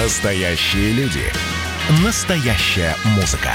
Настоящие 0.00 0.92
люди. 0.92 1.24
Настоящая 2.04 2.94
музыка. 3.16 3.50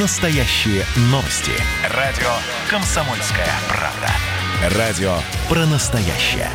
Настоящие 0.00 0.82
новости. 1.10 1.52
Радио 1.90 2.30
«Комсомольская 2.70 3.50
правда». 3.68 4.78
Радио 4.78 5.14
про 5.46 5.66
настоящее. 5.66 6.48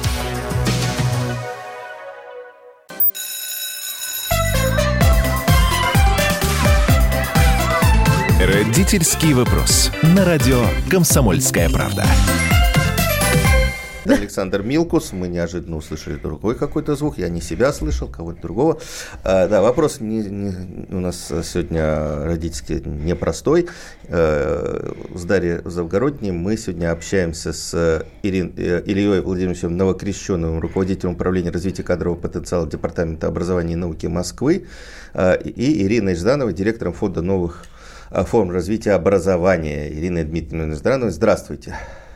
Родительский 8.39 9.33
вопрос. 9.33 9.91
На 10.01 10.25
радио 10.25 10.65
«Комсомольская 10.89 11.69
правда». 11.69 12.03
Александр 14.13 14.61
Милкус. 14.61 15.13
Мы 15.13 15.27
неожиданно 15.27 15.77
услышали 15.77 16.15
другой 16.15 16.55
какой-то 16.55 16.95
звук. 16.95 17.17
Я 17.17 17.29
не 17.29 17.41
себя 17.41 17.71
слышал, 17.73 18.07
кого-то 18.07 18.41
другого. 18.41 18.79
А, 19.23 19.47
да, 19.47 19.61
вопрос 19.61 19.99
не, 19.99 20.19
не, 20.19 20.53
у 20.89 20.99
нас 20.99 21.31
сегодня 21.43 22.25
родительский 22.25 22.81
непростой. 22.81 23.67
А, 24.07 24.95
с 25.13 25.23
Дарьей 25.25 25.59
Завгородней 25.65 26.31
мы 26.31 26.57
сегодня 26.57 26.91
общаемся 26.91 27.53
с 27.53 28.05
Ирин, 28.23 28.53
э, 28.57 28.81
Ильей 28.85 29.21
Владимировичем 29.21 29.77
Новокрещенным, 29.77 30.59
руководителем 30.59 31.13
управления 31.13 31.51
развития 31.51 31.83
кадрового 31.83 32.19
потенциала 32.19 32.67
Департамента 32.67 33.27
образования 33.27 33.73
и 33.73 33.77
науки 33.77 34.07
Москвы, 34.07 34.67
а, 35.13 35.33
и 35.33 35.83
Ириной 35.83 36.15
Ждановой, 36.15 36.53
директором 36.53 36.93
фонда 36.93 37.21
новых 37.21 37.65
форм 38.11 38.49
развития 38.49 38.93
образования. 38.93 39.91
Ирина 39.93 40.23
Дмитриевна 40.23 40.75
Ждановой, 40.75 41.11
здравствуйте. 41.11 41.29
Здравствуйте. 41.39 42.08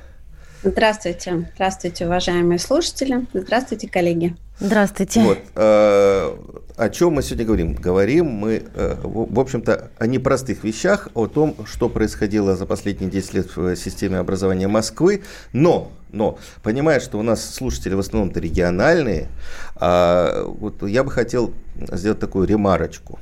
Здравствуйте, 0.64 2.06
уважаемые 2.06 2.58
слушатели. 2.58 3.26
Здравствуйте, 3.34 3.90
коллеги. 3.90 4.36
Здравствуйте. 4.60 5.20
Вот, 5.20 5.40
э, 5.56 6.36
о 6.78 6.90
чем 6.90 7.14
мы 7.14 7.22
сегодня 7.22 7.46
говорим? 7.46 7.74
Говорим 7.74 8.28
мы, 8.28 8.64
э, 8.74 8.96
в, 9.04 9.34
в 9.34 9.40
общем-то, 9.40 9.92
о 9.98 10.08
непростых 10.08 10.64
вещах, 10.64 11.10
о 11.16 11.28
том, 11.28 11.56
что 11.66 11.90
происходило 11.90 12.56
за 12.56 12.66
последние 12.66 13.12
10 13.12 13.34
лет 13.34 13.56
в 13.58 13.76
системе 13.76 14.20
образования 14.20 14.70
Москвы, 14.70 15.24
но 15.52 15.92
но, 16.14 16.38
понимая, 16.62 17.00
что 17.00 17.18
у 17.18 17.24
нас 17.24 17.44
слушатели 17.44 17.96
в 17.96 18.00
основном-то 18.00 18.40
региональные, 18.40 19.30
а, 19.76 20.46
вот 20.46 20.84
я 20.88 21.04
бы 21.04 21.10
хотел 21.10 21.52
сделать 21.92 22.20
такую 22.20 22.48
ремарочку. 22.48 23.20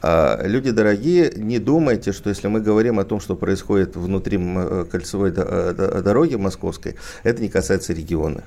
А, 0.00 0.40
люди 0.44 0.70
дорогие, 0.70 1.32
не 1.36 1.58
думайте, 1.58 2.12
что 2.12 2.28
если 2.30 2.48
мы 2.48 2.60
говорим 2.60 2.98
о 2.98 3.04
том, 3.04 3.20
что 3.20 3.36
происходит 3.36 3.96
внутри 3.96 4.38
кольцевой 4.90 5.32
э, 5.34 6.02
дороги 6.02 6.36
московской, 6.36 6.96
это 7.24 7.42
не 7.42 7.48
касается 7.48 7.92
регионов. 7.92 8.44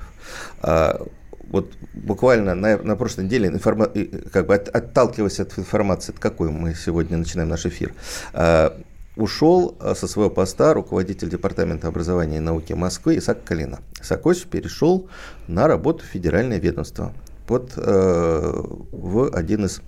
А, 0.62 1.04
вот 1.50 1.72
буквально 1.92 2.54
на, 2.54 2.78
на 2.78 2.96
прошлой 2.96 3.24
неделе, 3.24 3.48
информа, 3.48 3.90
как 4.32 4.46
бы 4.46 4.54
от, 4.54 4.68
отталкиваясь 4.68 5.40
от 5.40 5.58
информации, 5.58 6.12
от 6.12 6.18
какой 6.18 6.50
мы 6.50 6.74
сегодня 6.74 7.18
начинаем 7.18 7.50
наш 7.50 7.66
эфир, 7.66 7.92
а, 8.32 8.78
ушел 9.14 9.76
со 9.94 10.08
своего 10.08 10.30
поста 10.30 10.72
руководитель 10.72 11.28
Департамента 11.28 11.86
образования 11.86 12.38
и 12.38 12.40
науки 12.40 12.72
Москвы 12.72 13.18
Исаак 13.18 13.44
Калина. 13.44 13.80
Исакович 14.00 14.44
перешел 14.44 15.06
на 15.48 15.68
работу 15.68 16.02
в 16.02 16.06
федеральное 16.06 16.58
ведомство 16.58 17.12
под, 17.46 17.72
э, 17.76 18.62
в, 18.92 19.34
один 19.34 19.66
из 19.66 19.82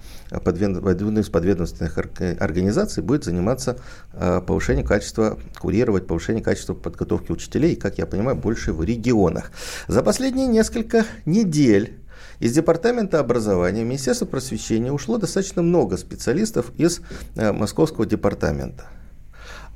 подвед, 0.45 0.85
один 0.85 1.19
из 1.19 1.29
подведомственных 1.29 1.99
организаций 1.99 3.03
будет 3.03 3.25
заниматься 3.25 3.79
э, 4.13 4.41
повышением 4.47 4.87
качества, 4.87 5.39
курировать 5.59 6.07
повышение 6.07 6.43
качества 6.43 6.75
подготовки 6.75 7.33
учителей, 7.33 7.77
как 7.77 7.99
я 7.99 8.07
понимаю, 8.07 8.37
больше 8.37 8.73
в 8.73 8.83
регионах. 8.83 9.53
За 9.89 10.03
последние 10.03 10.47
несколько 10.47 11.05
недель 11.25 11.99
из 12.41 12.53
Департамента 12.53 13.21
образования 13.21 13.85
Министерства 13.85 14.27
просвещения 14.27 14.93
ушло 14.93 15.19
достаточно 15.19 15.63
много 15.63 15.97
специалистов 15.97 16.73
из 16.77 17.01
э, 17.37 17.53
Московского 17.53 18.07
департамента. 18.07 18.87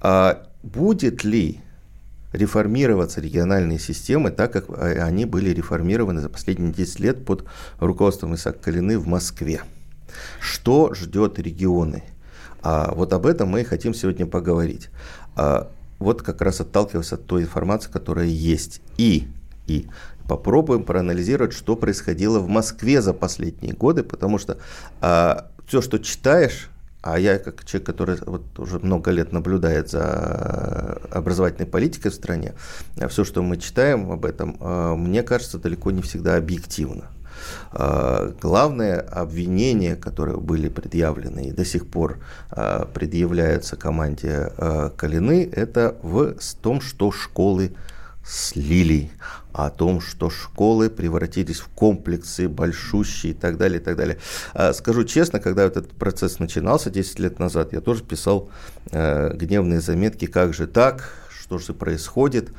А 0.00 0.48
будет 0.62 1.24
ли 1.24 1.60
реформироваться 2.32 3.20
региональные 3.20 3.78
системы 3.78 4.30
так, 4.30 4.52
как 4.52 4.66
они 4.78 5.24
были 5.24 5.50
реформированы 5.50 6.20
за 6.20 6.28
последние 6.28 6.72
10 6.72 7.00
лет 7.00 7.24
под 7.24 7.44
руководством 7.80 8.34
Исаака 8.34 8.58
Калины 8.64 8.98
в 8.98 9.06
Москве. 9.06 9.62
Что 10.40 10.94
ждет 10.94 11.38
регионы? 11.38 12.02
А 12.62 12.92
вот 12.94 13.12
об 13.12 13.26
этом 13.26 13.48
мы 13.48 13.62
и 13.62 13.64
хотим 13.64 13.94
сегодня 13.94 14.26
поговорить. 14.26 14.90
А 15.36 15.70
вот 15.98 16.22
как 16.22 16.40
раз 16.42 16.60
отталкиваясь 16.60 17.12
от 17.12 17.26
той 17.26 17.42
информации, 17.42 17.90
которая 17.90 18.26
есть. 18.26 18.80
И, 18.96 19.28
и 19.66 19.86
попробуем 20.26 20.84
проанализировать, 20.84 21.52
что 21.52 21.76
происходило 21.76 22.38
в 22.38 22.48
Москве 22.48 23.02
за 23.02 23.12
последние 23.12 23.74
годы, 23.74 24.02
потому 24.02 24.38
что 24.38 24.58
а, 25.00 25.50
все, 25.66 25.80
что 25.80 25.98
читаешь, 25.98 26.70
а 27.02 27.18
я, 27.18 27.38
как 27.38 27.64
человек, 27.64 27.86
который 27.86 28.18
вот 28.26 28.58
уже 28.58 28.78
много 28.80 29.10
лет 29.10 29.32
наблюдает 29.32 29.90
за 29.90 31.00
образовательной 31.10 31.66
политикой 31.66 32.10
в 32.10 32.14
стране, 32.14 32.54
все, 33.08 33.24
что 33.24 33.42
мы 33.42 33.56
читаем 33.56 34.10
об 34.10 34.24
этом, 34.24 34.56
а, 34.60 34.94
мне 34.96 35.22
кажется, 35.22 35.58
далеко 35.58 35.90
не 35.90 36.02
всегда 36.02 36.36
объективно. 36.36 37.04
Главное 38.42 38.98
обвинение, 38.98 39.94
которые 39.94 40.38
были 40.38 40.68
предъявлены 40.68 41.48
и 41.48 41.52
до 41.52 41.64
сих 41.64 41.86
пор 41.86 42.18
предъявляются 42.50 43.76
команде 43.76 44.52
Калины, 44.96 45.48
это 45.52 45.96
в 46.02 46.34
том, 46.60 46.80
что 46.80 47.12
школы 47.12 47.74
слили, 48.28 49.10
о 49.52 49.70
том, 49.70 50.00
что 50.00 50.30
школы 50.30 50.88
превратились 50.90 51.58
в 51.58 51.68
комплексы 51.68 52.48
большущие 52.48 53.32
и 53.32 53.34
так 53.34 53.56
далее, 53.56 53.80
и 53.80 53.82
так 53.82 53.96
далее. 53.96 54.18
А, 54.54 54.72
скажу 54.72 55.04
честно, 55.04 55.40
когда 55.40 55.64
этот 55.64 55.90
процесс 55.90 56.38
начинался 56.38 56.90
10 56.90 57.18
лет 57.18 57.38
назад, 57.38 57.72
я 57.72 57.80
тоже 57.80 58.04
писал 58.04 58.50
э, 58.92 59.34
гневные 59.34 59.80
заметки, 59.80 60.26
как 60.26 60.54
же 60.54 60.66
так, 60.66 61.12
что 61.30 61.58
же 61.58 61.72
происходит, 61.72 62.50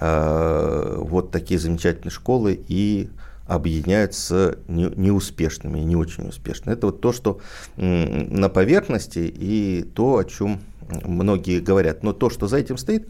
э, 0.00 0.94
вот 0.98 1.30
такие 1.30 1.60
замечательные 1.60 2.12
школы 2.12 2.58
и 2.68 3.10
объединяются 3.46 4.58
не, 4.66 4.84
неуспешными, 4.84 5.80
не 5.80 5.96
очень 5.96 6.28
успешными. 6.28 6.74
Это 6.74 6.86
вот 6.86 7.00
то, 7.00 7.12
что 7.12 7.40
на 7.76 8.48
поверхности 8.48 9.18
и 9.18 9.82
то, 9.94 10.18
о 10.18 10.24
чем 10.24 10.60
многие 11.04 11.60
говорят. 11.60 12.02
Но 12.02 12.12
то, 12.12 12.30
что 12.30 12.48
за 12.48 12.58
этим 12.58 12.76
стоит, 12.78 13.06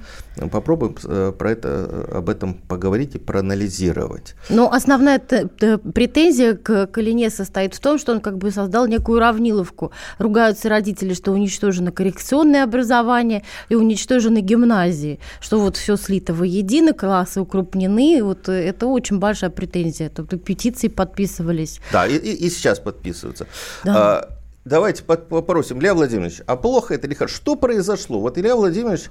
попробуем 0.50 0.96
э, 1.04 1.32
про 1.36 1.50
это, 1.50 1.68
э, 1.68 2.18
об 2.18 2.28
этом 2.28 2.54
поговорить 2.54 3.14
и 3.14 3.18
проанализировать. 3.18 4.34
Но 4.48 4.72
основная 4.72 5.18
претензия 5.18 6.54
к 6.54 6.86
Калине 6.86 7.30
состоит 7.30 7.74
в 7.74 7.80
том, 7.80 7.98
что 7.98 8.12
он 8.12 8.20
как 8.20 8.38
бы 8.38 8.50
создал 8.50 8.86
некую 8.86 9.20
равниловку. 9.20 9.92
Ругаются 10.18 10.68
родители, 10.68 11.14
что 11.14 11.32
уничтожено 11.32 11.92
коррекционное 11.92 12.64
образование 12.64 13.42
и 13.68 13.74
уничтожены 13.74 14.40
гимназии, 14.40 15.18
что 15.40 15.60
вот 15.60 15.76
все 15.76 15.96
слито 15.96 16.34
воедино, 16.34 16.92
классы 16.92 17.40
укрупнены. 17.40 18.22
Вот 18.22 18.48
это 18.48 18.86
очень 18.86 19.18
большая 19.18 19.50
претензия. 19.50 20.08
Тут 20.08 20.42
петиции 20.44 20.88
подписывались. 20.88 21.80
Да, 21.92 22.06
и, 22.06 22.16
и, 22.16 22.46
и 22.46 22.50
сейчас 22.50 22.80
подписываются. 22.80 23.46
Да. 23.84 24.35
Давайте 24.66 25.04
попросим, 25.04 25.78
Илья 25.78 25.94
Владимирович, 25.94 26.40
а 26.44 26.56
плохо 26.56 26.94
это 26.94 27.06
или 27.06 27.14
хорошо? 27.14 27.36
Что 27.36 27.54
произошло? 27.54 28.18
Вот 28.18 28.36
Илья 28.36 28.56
Владимирович 28.56 29.10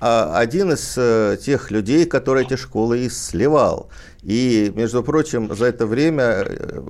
а, 0.00 0.36
один 0.36 0.72
из 0.72 0.96
а, 0.98 1.36
тех 1.36 1.70
людей, 1.70 2.06
который 2.06 2.44
эти 2.44 2.56
школы 2.56 2.98
и 2.98 3.08
сливал. 3.08 3.88
И, 4.24 4.72
между 4.74 5.04
прочим, 5.04 5.54
за 5.54 5.66
это 5.66 5.86
время 5.86 6.44
э, 6.44 6.80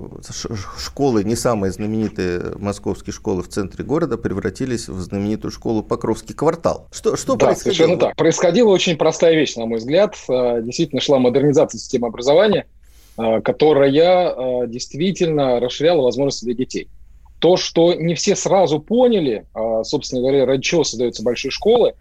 школы, 0.79 1.23
не 1.23 1.35
самые 1.35 1.71
знаменитые 1.71 2.55
московские 2.57 3.13
школы 3.13 3.43
в 3.43 3.49
центре 3.49 3.85
города, 3.85 4.17
превратились 4.17 4.89
в 4.89 4.99
знаменитую 4.99 5.51
школу 5.51 5.83
Покровский 5.83 6.33
квартал. 6.33 6.87
Что, 6.91 7.17
что 7.17 7.35
да, 7.35 7.45
происходило? 7.45 7.75
совершенно 7.75 7.99
так. 7.99 8.15
Происходила 8.15 8.69
очень 8.69 8.97
простая 8.97 9.35
вещь, 9.35 9.55
на 9.57 9.67
мой 9.67 9.77
взгляд. 9.77 10.15
Э, 10.27 10.63
действительно 10.63 11.01
шла 11.01 11.19
модернизация 11.19 11.77
системы 11.77 12.07
образования, 12.07 12.65
которая 13.15 14.67
действительно 14.67 15.59
расширяла 15.59 16.01
возможности 16.01 16.45
для 16.45 16.53
детей. 16.55 16.89
То, 17.39 17.55
что 17.55 17.93
не 17.93 18.15
все 18.15 18.35
сразу 18.35 18.79
поняли, 18.79 19.45
а, 19.53 19.83
собственно 19.83 20.21
говоря, 20.21 20.45
ради 20.45 20.63
чего 20.63 20.83
создаются 20.83 21.23
большие 21.23 21.51
школы, 21.51 21.93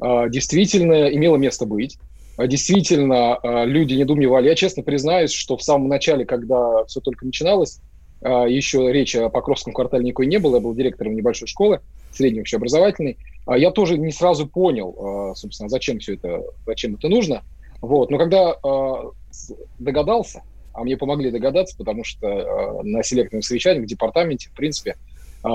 а, 0.00 0.28
действительно 0.28 1.08
имело 1.14 1.36
место 1.36 1.64
быть. 1.64 1.98
А, 2.36 2.46
действительно, 2.46 3.38
люди 3.42 3.94
недоумевали. 3.94 4.48
Я 4.48 4.54
честно 4.56 4.82
признаюсь, 4.82 5.30
что 5.30 5.56
в 5.56 5.62
самом 5.62 5.88
начале, 5.88 6.24
когда 6.24 6.84
все 6.86 7.00
только 7.00 7.24
начиналось, 7.24 7.80
еще 8.22 8.92
речи 8.92 9.16
о 9.16 9.30
Покровском 9.30 9.72
квартале 9.72 10.04
никакой 10.04 10.26
не 10.26 10.38
было. 10.38 10.56
Я 10.56 10.60
был 10.60 10.74
директором 10.74 11.14
небольшой 11.14 11.48
школы, 11.48 11.80
средней 12.12 12.40
общеобразовательной. 12.40 13.16
Я 13.46 13.70
тоже 13.70 13.96
не 13.96 14.12
сразу 14.12 14.46
понял, 14.46 15.34
собственно, 15.36 15.70
зачем 15.70 16.00
все 16.00 16.14
это, 16.14 16.42
зачем 16.66 16.96
это 16.96 17.08
нужно. 17.08 17.42
Вот. 17.80 18.10
Но 18.10 18.18
когда 18.18 18.56
догадался, 19.78 20.42
а 20.72 20.82
мне 20.82 20.96
помогли 20.96 21.30
догадаться, 21.30 21.76
потому 21.76 22.04
что 22.04 22.26
э, 22.26 22.82
на 22.82 23.02
селективном 23.02 23.42
совещании 23.42 23.80
в 23.80 23.86
департаменте, 23.86 24.48
в 24.48 24.52
принципе, 24.52 24.96
э, 25.44 25.48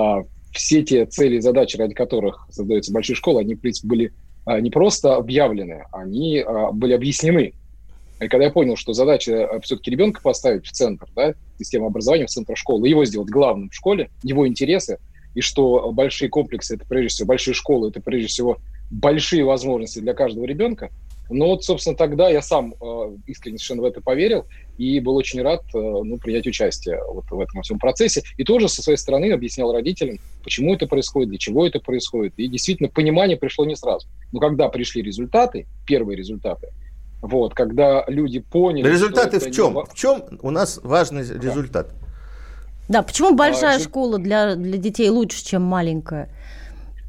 все 0.52 0.82
те 0.82 1.06
цели 1.06 1.36
и 1.36 1.40
задачи, 1.40 1.76
ради 1.76 1.94
которых 1.94 2.46
создаются 2.50 2.92
большие 2.92 3.16
школы, 3.16 3.40
они, 3.40 3.54
в 3.54 3.60
принципе, 3.60 3.88
были 3.88 4.12
э, 4.46 4.60
не 4.60 4.70
просто 4.70 5.16
объявлены, 5.16 5.84
они 5.92 6.38
э, 6.38 6.72
были 6.72 6.92
объяснены. 6.92 7.52
И 8.20 8.28
когда 8.28 8.46
я 8.46 8.50
понял, 8.50 8.76
что 8.76 8.92
задача 8.92 9.32
э, 9.32 9.60
все-таки 9.60 9.90
ребенка 9.90 10.22
поставить 10.22 10.66
в 10.66 10.72
центр, 10.72 11.06
да, 11.14 11.34
систему 11.58 11.86
образования 11.86 12.26
в 12.26 12.30
центр 12.30 12.56
школы, 12.56 12.88
его 12.88 13.04
сделать 13.04 13.28
главным 13.28 13.70
в 13.70 13.74
школе, 13.74 14.10
его 14.22 14.48
интересы, 14.48 14.98
и 15.34 15.42
что 15.42 15.92
большие 15.92 16.30
комплексы– 16.30 16.74
это 16.76 16.86
прежде 16.86 17.08
всего, 17.08 17.28
большие 17.28 17.54
школы– 17.54 17.88
это 17.90 18.00
прежде 18.00 18.28
всего 18.28 18.58
большие 18.90 19.44
возможности 19.44 19.98
для 19.98 20.14
каждого 20.14 20.46
ребенка, 20.46 20.90
но 21.28 21.46
вот, 21.46 21.64
собственно, 21.64 21.96
тогда 21.96 22.28
я 22.28 22.42
сам 22.42 22.74
э, 22.80 23.16
искренне 23.26 23.58
совершенно 23.58 23.82
в 23.82 23.84
это 23.86 24.00
поверил 24.00 24.46
и 24.78 25.00
был 25.00 25.16
очень 25.16 25.42
рад 25.42 25.62
э, 25.74 25.78
ну, 25.78 26.18
принять 26.18 26.46
участие 26.46 27.00
вот 27.08 27.24
в 27.30 27.40
этом 27.40 27.62
всем 27.62 27.78
процессе. 27.78 28.22
И 28.36 28.44
тоже 28.44 28.68
со 28.68 28.82
своей 28.82 28.98
стороны 28.98 29.32
объяснял 29.32 29.72
родителям, 29.72 30.18
почему 30.42 30.74
это 30.74 30.86
происходит, 30.86 31.30
для 31.30 31.38
чего 31.38 31.66
это 31.66 31.80
происходит. 31.80 32.34
И 32.36 32.46
действительно, 32.48 32.88
понимание 32.88 33.36
пришло 33.36 33.64
не 33.64 33.76
сразу. 33.76 34.06
Но 34.32 34.40
когда 34.40 34.68
пришли 34.68 35.02
результаты, 35.02 35.66
первые 35.86 36.16
результаты, 36.16 36.68
вот, 37.22 37.54
когда 37.54 38.04
люди 38.06 38.40
поняли... 38.40 38.88
Результаты 38.88 39.40
в 39.40 39.50
чем? 39.50 39.74
Не... 39.74 39.84
В 39.84 39.94
чем 39.94 40.22
у 40.42 40.50
нас 40.50 40.78
важный 40.82 41.26
да. 41.26 41.34
результат? 41.34 41.90
Да, 42.88 43.02
почему 43.02 43.34
большая 43.34 43.78
а, 43.78 43.80
школа 43.80 44.18
для, 44.18 44.54
для 44.54 44.78
детей 44.78 45.08
лучше, 45.08 45.44
чем 45.44 45.62
маленькая? 45.62 46.30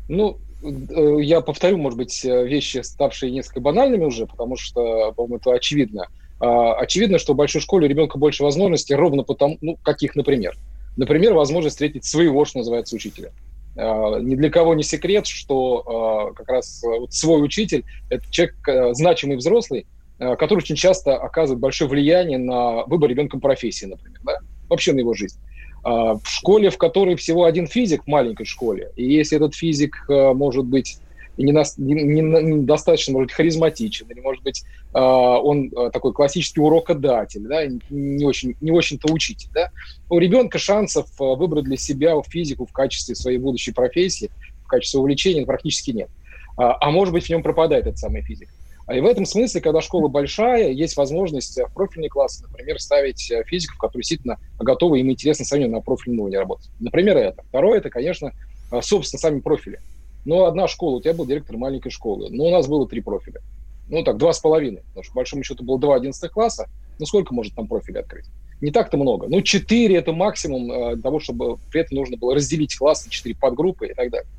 Ну, 0.08 0.40
я 0.62 1.42
повторю, 1.42 1.78
может 1.78 1.98
быть, 1.98 2.26
э, 2.26 2.48
вещи, 2.48 2.80
ставшие 2.80 3.32
несколько 3.32 3.60
банальными 3.60 4.06
уже, 4.06 4.26
потому 4.26 4.58
что, 4.58 5.12
по-моему, 5.14 5.38
это 5.38 5.54
очевидно. 5.54 6.08
А, 6.40 6.74
очевидно, 6.76 7.20
что 7.20 7.34
в 7.34 7.36
большой 7.36 7.62
школе 7.62 7.88
у 7.88 7.90
ребенка 7.90 8.18
больше 8.18 8.44
возможностей, 8.44 8.96
ровно 8.96 9.24
потому, 9.24 9.58
ну, 9.62 9.78
каких, 9.84 10.16
например. 10.16 10.56
Например, 10.96 11.34
возможность 11.34 11.76
встретить 11.76 12.06
своего, 12.06 12.46
что 12.46 12.60
называется, 12.60 12.96
учителя. 12.96 13.32
А, 13.76 14.20
ни 14.20 14.36
для 14.36 14.50
кого 14.50 14.74
не 14.74 14.84
секрет, 14.84 15.28
что 15.28 15.84
а, 15.86 16.34
как 16.34 16.50
раз 16.50 16.82
вот 16.84 17.14
свой 17.14 17.44
учитель– 17.44 17.86
это 18.10 18.24
человек 18.32 18.56
э, 18.68 18.94
значимый 18.94 19.38
взрослый, 19.38 19.86
который 20.18 20.60
очень 20.60 20.76
часто 20.76 21.16
оказывает 21.16 21.60
большое 21.60 21.88
влияние 21.88 22.40
на 22.40 22.86
выбор 22.86 23.08
ребенком 23.08 23.40
профессии, 23.40 23.86
например, 23.86 24.20
да? 24.24 24.40
вообще 24.68 24.92
на 24.94 25.00
его 25.02 25.14
жизнь. 25.14 25.40
А, 25.88 26.16
в 26.16 26.28
школе, 26.28 26.70
в 26.70 26.78
которой 26.78 27.16
всего 27.16 27.46
один 27.46 27.66
физик 27.66 28.04
в 28.04 28.08
маленькой 28.08 28.46
школе, 28.46 28.92
и 28.98 29.06
если 29.06 29.38
этот 29.38 29.56
физик 29.56 29.96
э, 30.10 30.34
может 30.34 30.66
быть 30.66 30.98
не, 31.38 31.54
не, 31.78 32.22
не 32.22 32.64
достаточно, 32.64 33.14
может 33.14 33.28
быть, 33.28 33.36
харизматичен, 33.36 34.06
или, 34.10 34.20
может 34.20 34.44
быть, 34.44 34.66
э, 34.94 35.00
он 35.00 35.70
такой 35.94 36.12
классический 36.12 36.60
урокодатель, 36.60 37.48
да, 37.48 37.66
не, 37.90 38.26
очень, 38.26 38.56
не 38.60 38.72
очень-то 38.72 39.14
учитель, 39.14 39.48
да, 39.54 39.70
у 40.10 40.20
ребенка 40.20 40.58
шансов 40.58 41.08
выбрать 41.18 41.64
для 41.64 41.78
себя 41.78 42.22
физику 42.28 42.66
в 42.66 42.74
качестве 42.74 43.16
своей 43.16 43.38
будущей 43.38 43.72
профессии, 43.72 44.30
в 44.66 44.68
качестве 44.68 45.00
увлечения 45.00 45.46
практически 45.46 45.92
нет. 45.92 46.10
А, 46.58 46.76
а 46.82 46.92
может 46.92 47.14
быть, 47.14 47.28
в 47.28 47.30
нем 47.30 47.44
пропадает 47.44 47.86
этот 47.86 48.00
самый 48.00 48.24
физик. 48.24 48.50
А 48.88 48.96
и 48.96 49.02
в 49.02 49.06
этом 49.06 49.26
смысле, 49.26 49.60
когда 49.60 49.82
школа 49.82 50.08
большая, 50.08 50.72
есть 50.72 50.96
возможность 50.96 51.60
в 51.60 51.74
профильные 51.74 52.10
классы, 52.10 52.44
например, 52.44 52.80
ставить 52.80 53.30
э, 53.30 53.44
физиков, 53.46 53.78
которые 53.78 54.02
действительно 54.02 54.40
готовы, 54.58 55.02
им 55.02 55.12
интересно 55.12 55.44
самим 55.44 55.74
на 55.74 55.82
профильном 55.82 56.22
уровне 56.22 56.40
работать. 56.40 56.70
Например, 56.80 57.18
это. 57.18 57.44
Второе, 57.44 57.80
это, 57.80 57.90
конечно, 57.90 58.32
э, 58.72 58.82
собственно, 58.82 59.20
сами 59.20 59.42
профили. 59.42 59.82
Но 60.24 60.46
одна 60.46 60.70
школа, 60.70 60.96
у 60.96 61.02
тебя 61.02 61.14
был 61.14 61.26
директор 61.26 61.58
маленькой 61.58 61.90
школы, 61.90 62.30
но 62.32 62.46
у 62.46 62.50
нас 62.50 62.68
было 62.68 62.88
три 62.88 63.02
профиля. 63.02 63.42
Ну, 63.90 64.04
так, 64.04 64.18
два 64.18 64.32
с 64.32 64.40
половиной, 64.40 64.84
потому 64.88 65.04
что, 65.04 65.12
по 65.12 65.18
большому 65.18 65.44
счету, 65.44 65.66
было 65.66 65.78
два 65.78 65.96
одиннадцатых 65.96 66.32
класса. 66.32 66.70
Ну, 66.98 67.06
сколько 67.06 67.34
может 67.34 67.56
там 67.56 67.68
профилей 67.68 68.00
открыть? 68.00 68.26
Не 68.62 68.72
так-то 68.72 68.96
много. 68.96 69.28
Ну, 69.28 69.42
четыре– 69.42 69.96
это 69.98 70.14
максимум 70.14 70.72
э, 70.72 70.98
того, 71.02 71.20
чтобы 71.20 71.58
при 71.72 71.82
этом 71.82 71.98
нужно 71.98 72.16
было 72.16 72.36
разделить 72.36 72.76
класс 72.76 73.06
на 73.06 73.12
четыре 73.12 73.36
подгруппы 73.36 73.88
и 73.88 73.94
так 73.94 74.10
далее. 74.10 74.30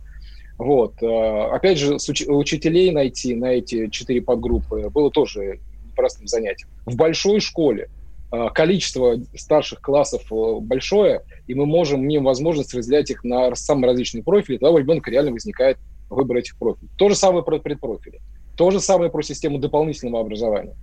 Вот. 0.59 1.01
Э, 1.03 1.51
опять 1.53 1.79
же, 1.79 1.97
учителей 2.27 2.91
найти 2.91 3.35
на 3.35 3.53
эти 3.53 3.89
четыре 3.91 4.21
подгруппы 4.21 4.91
было 4.91 5.11
тоже 5.11 5.61
непростым 5.87 6.27
занятием. 6.27 6.69
В 6.85 6.97
большой 6.97 7.41
школе 7.41 7.89
э, 8.33 8.49
количество 8.53 9.17
старших 9.37 9.81
классов 9.81 10.23
э, 10.33 10.61
большое, 10.61 11.23
и 11.47 11.55
мы 11.55 11.65
можем, 11.65 12.05
имеем 12.05 12.25
возможность 12.25 12.75
разделять 12.75 13.11
их 13.11 13.23
на 13.23 13.55
самые 13.55 13.93
различные 13.93 14.25
профили, 14.25 14.57
тогда 14.57 14.73
у 14.73 14.79
ребенка 14.79 15.11
реально 15.13 15.31
возникает 15.31 15.79
выбор 16.11 16.39
этих 16.39 16.59
профилей. 16.59 16.91
То 16.99 17.09
же 17.09 17.15
самое 17.15 17.45
про 17.45 17.59
предпрофили. 17.59 18.21
То 18.57 18.73
же 18.73 18.81
самое 18.81 19.11
про 19.11 19.23
систему 19.23 19.59
дополнительного 19.59 20.23
образования. 20.23 20.75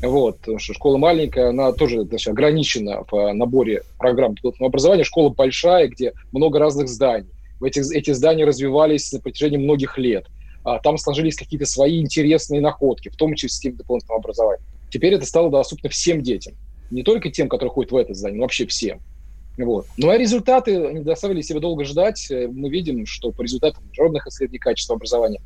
Вот, 0.00 0.38
потому 0.38 0.58
что 0.58 0.72
школа 0.72 0.96
маленькая, 0.96 1.50
она 1.50 1.72
тоже 1.72 2.04
значит, 2.04 2.28
ограничена 2.28 3.04
в 3.10 3.32
наборе 3.32 3.82
программ 3.98 4.34
дополнительного 4.34 4.70
образования. 4.70 5.04
Школа 5.04 5.30
большая, 5.30 5.88
где 5.88 6.14
много 6.32 6.58
разных 6.58 6.88
зданий 6.88 7.28
эти, 7.62 7.80
эти 7.94 8.12
здания 8.12 8.44
развивались 8.44 9.12
на 9.12 9.20
протяжении 9.20 9.58
многих 9.58 9.98
лет. 9.98 10.26
А, 10.64 10.78
там 10.80 10.98
сложились 10.98 11.36
какие-то 11.36 11.66
свои 11.66 12.00
интересные 12.00 12.60
находки, 12.60 13.08
в 13.08 13.16
том 13.16 13.34
числе 13.34 13.72
в 13.72 13.76
дополнительного 13.76 14.20
образования. 14.20 14.62
Теперь 14.90 15.14
это 15.14 15.26
стало 15.26 15.50
доступно 15.50 15.88
всем 15.88 16.22
детям. 16.22 16.54
Не 16.90 17.02
только 17.02 17.30
тем, 17.30 17.48
которые 17.48 17.70
ходят 17.70 17.92
в 17.92 17.96
это 17.96 18.14
здание, 18.14 18.38
но 18.38 18.44
вообще 18.44 18.66
всем. 18.66 19.00
Вот. 19.58 19.86
Ну 19.96 20.08
а 20.08 20.16
результаты 20.16 20.76
не 20.76 21.00
доставили 21.00 21.40
себе 21.42 21.60
долго 21.60 21.84
ждать. 21.84 22.30
Мы 22.30 22.70
видим, 22.70 23.06
что 23.06 23.32
по 23.32 23.42
результатам 23.42 23.84
международных 23.88 24.26
исследований 24.28 24.60
качества 24.60 24.94
образования 24.94 25.40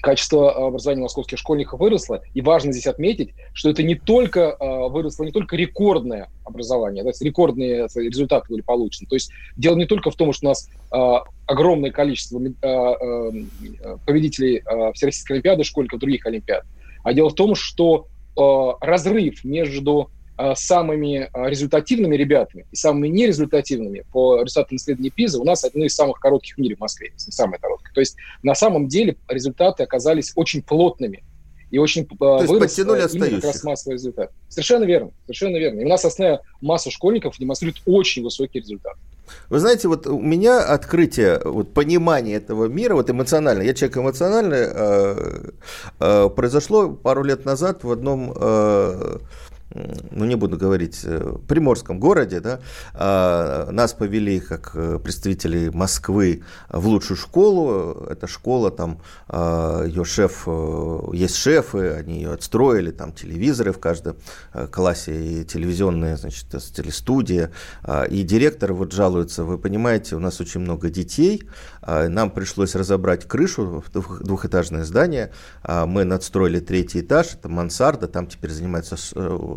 качество 0.00 0.66
образования 0.66 1.02
московских 1.02 1.38
школьников 1.38 1.80
выросло. 1.80 2.22
И 2.34 2.40
важно 2.40 2.72
здесь 2.72 2.86
отметить, 2.86 3.34
что 3.52 3.70
это 3.70 3.82
не 3.82 3.94
только 3.94 4.56
э, 4.58 4.88
выросло, 4.88 5.24
не 5.24 5.32
только 5.32 5.56
рекордное 5.56 6.28
образование, 6.44 7.02
то 7.02 7.10
есть 7.10 7.22
рекордные 7.22 7.86
результаты 7.94 8.46
были 8.48 8.62
получены. 8.62 9.08
То 9.08 9.16
есть 9.16 9.30
дело 9.56 9.76
не 9.76 9.86
только 9.86 10.10
в 10.10 10.16
том, 10.16 10.32
что 10.32 10.46
у 10.46 10.48
нас 10.50 10.68
э, 10.92 11.30
огромное 11.46 11.90
количество 11.90 12.40
э, 12.40 12.50
э, 12.62 13.96
победителей 14.06 14.62
э, 14.64 14.92
Всероссийской 14.94 15.36
Олимпиады, 15.36 15.64
школьников 15.64 16.00
других 16.00 16.26
Олимпиад, 16.26 16.64
а 17.02 17.12
дело 17.12 17.30
в 17.30 17.34
том, 17.34 17.54
что 17.54 18.06
э, 18.36 18.40
разрыв 18.80 19.44
между 19.44 20.10
Э, 20.10 20.19
самыми 20.54 21.30
э, 21.32 21.50
результативными 21.50 22.16
ребятами 22.16 22.66
и 22.70 22.76
самыми 22.76 23.08
нерезультативными 23.08 24.04
по 24.12 24.42
результатам 24.42 24.76
исследований 24.76 25.10
ПИЗа 25.10 25.40
у 25.40 25.44
нас 25.44 25.64
одни 25.64 25.86
из 25.86 25.94
самых 25.94 26.18
коротких 26.20 26.56
в 26.56 26.58
мире 26.58 26.76
в 26.76 26.80
Москве, 26.80 27.10
если 27.12 27.30
не 27.30 27.32
самые 27.32 27.58
короткие. 27.58 27.92
То 27.92 28.00
есть 28.00 28.16
на 28.42 28.54
самом 28.54 28.88
деле 28.88 29.16
результаты 29.28 29.82
оказались 29.82 30.32
очень 30.34 30.62
плотными 30.62 31.22
и 31.70 31.78
очень 31.78 32.02
э, 32.02 32.06
То 32.18 32.38
вырос 32.46 32.58
подтянули 32.58 33.06
именно 33.12 33.36
как 33.36 33.44
раз 33.44 33.64
массовый 33.64 33.94
результат. 33.94 34.32
Совершенно 34.48 34.84
верно, 34.84 35.12
совершенно 35.24 35.56
верно. 35.56 35.80
И 35.80 35.84
у 35.84 35.88
нас 35.88 36.04
основная 36.04 36.40
масса 36.60 36.90
школьников 36.90 37.38
демонстрирует 37.38 37.82
очень 37.86 38.22
высокий 38.22 38.60
результат. 38.60 38.96
Вы 39.48 39.60
знаете, 39.60 39.88
вот 39.88 40.06
у 40.06 40.20
меня 40.20 40.60
открытие, 40.60 41.40
вот 41.44 41.72
понимание 41.72 42.36
этого 42.36 42.66
мира, 42.66 42.94
вот 42.94 43.10
эмоционально, 43.10 43.62
я 43.62 43.74
человек 43.74 43.98
эмоциональный, 43.98 44.68
э, 44.72 45.50
э, 46.00 46.28
произошло 46.30 46.90
пару 46.90 47.22
лет 47.22 47.44
назад 47.44 47.84
в 47.84 47.92
одном 47.92 48.32
э, 48.34 49.18
ну 49.72 50.24
не 50.24 50.34
буду 50.34 50.56
говорить, 50.56 51.00
э, 51.04 51.36
приморском 51.46 52.00
городе, 52.00 52.40
да, 52.40 52.60
а, 52.94 53.70
нас 53.70 53.92
повели 53.92 54.40
как 54.40 54.72
э, 54.74 54.98
представителей 54.98 55.70
Москвы 55.70 56.42
в 56.68 56.86
лучшую 56.88 57.16
школу. 57.16 58.04
Эта 58.08 58.26
школа, 58.26 58.70
там 58.70 59.00
а, 59.28 59.84
ее 59.84 60.04
шеф, 60.04 60.44
э, 60.46 61.00
есть 61.12 61.36
шефы, 61.36 61.90
они 61.90 62.16
ее 62.16 62.32
отстроили, 62.32 62.90
там 62.90 63.12
телевизоры 63.12 63.72
в 63.72 63.78
каждом 63.78 64.16
классе 64.72 65.14
и 65.14 65.44
телевизионные, 65.44 66.16
значит, 66.16 66.48
телестудия. 66.48 67.52
А, 67.82 68.04
и 68.04 68.22
директор 68.22 68.72
вот 68.72 68.92
жалуется, 68.92 69.44
вы 69.44 69.58
понимаете, 69.58 70.16
у 70.16 70.18
нас 70.20 70.40
очень 70.40 70.60
много 70.60 70.90
детей, 70.90 71.42
нам 71.86 72.30
пришлось 72.30 72.74
разобрать 72.74 73.26
крышу, 73.26 73.82
двухэтажное 73.92 74.84
здание, 74.84 75.32
мы 75.66 76.04
надстроили 76.04 76.60
третий 76.60 77.00
этаж, 77.00 77.34
это 77.34 77.48
мансарда, 77.48 78.06
там 78.06 78.26
теперь 78.26 78.50
занимаются 78.50 78.96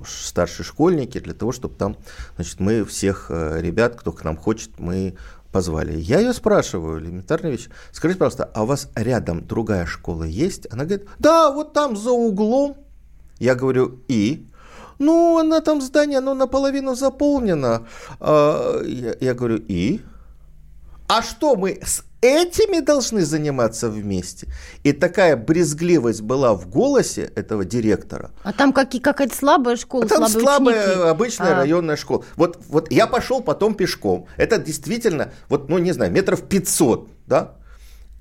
старшие 0.06 0.66
школьники, 0.66 1.20
для 1.20 1.34
того, 1.34 1.52
чтобы 1.52 1.76
там, 1.76 1.98
значит, 2.36 2.60
мы 2.60 2.86
всех 2.86 3.28
э, 3.30 3.62
ребят, 3.62 3.96
кто 3.96 4.12
к 4.12 4.24
нам 4.24 4.38
хочет, 4.38 4.80
мы 4.80 5.16
позвали. 5.52 5.98
Я 6.00 6.20
ее 6.20 6.34
спрашиваю, 6.34 7.00
элементарная 7.00 7.52
вещь. 7.52 7.70
Скажите, 7.92 8.20
пожалуйста, 8.20 8.50
а 8.54 8.64
у 8.64 8.66
вас 8.66 8.90
рядом 8.96 9.46
другая 9.46 9.86
школа 9.86 10.24
есть? 10.24 10.68
Она 10.72 10.86
говорит, 10.86 11.08
да, 11.20 11.52
вот 11.52 11.74
там 11.74 11.96
за 11.96 12.12
углом. 12.12 12.76
Я 13.40 13.56
говорю, 13.56 14.00
и? 14.08 14.48
Ну, 15.00 15.38
она 15.38 15.62
там 15.62 15.82
здание, 15.82 16.18
оно 16.18 16.34
наполовину 16.34 16.96
заполнено. 16.96 17.88
А, 18.20 18.82
я, 18.84 19.34
говорю, 19.34 19.58
и? 19.58 20.02
А 21.08 21.22
что 21.22 21.56
мы 21.56 21.80
с 21.84 22.04
этими 22.24 22.80
должны 22.80 23.26
заниматься 23.26 23.90
вместе. 23.90 24.48
И 24.84 24.94
такая 24.94 25.36
брезгливость 25.36 26.22
была 26.22 26.54
в 26.54 26.70
голосе 26.70 27.32
этого 27.36 27.66
директора. 27.66 28.32
А 28.44 28.54
там 28.54 28.72
какие, 28.72 29.02
какая-то 29.02 29.36
слабая 29.36 29.76
школа, 29.76 30.06
а 30.06 30.08
там 30.08 30.28
слабая 30.30 30.84
ученики. 30.84 31.10
обычная 31.10 31.54
а. 31.54 31.56
районная 31.56 31.98
школа. 31.98 32.24
Вот, 32.36 32.60
вот 32.68 32.92
я 32.92 33.08
пошел 33.08 33.42
потом 33.42 33.76
пешком. 33.76 34.28
Это 34.38 34.58
действительно, 34.58 35.34
вот, 35.50 35.70
ну 35.70 35.78
не 35.78 35.92
знаю, 35.92 36.12
метров 36.12 36.42
500, 36.44 37.10
да? 37.28 37.56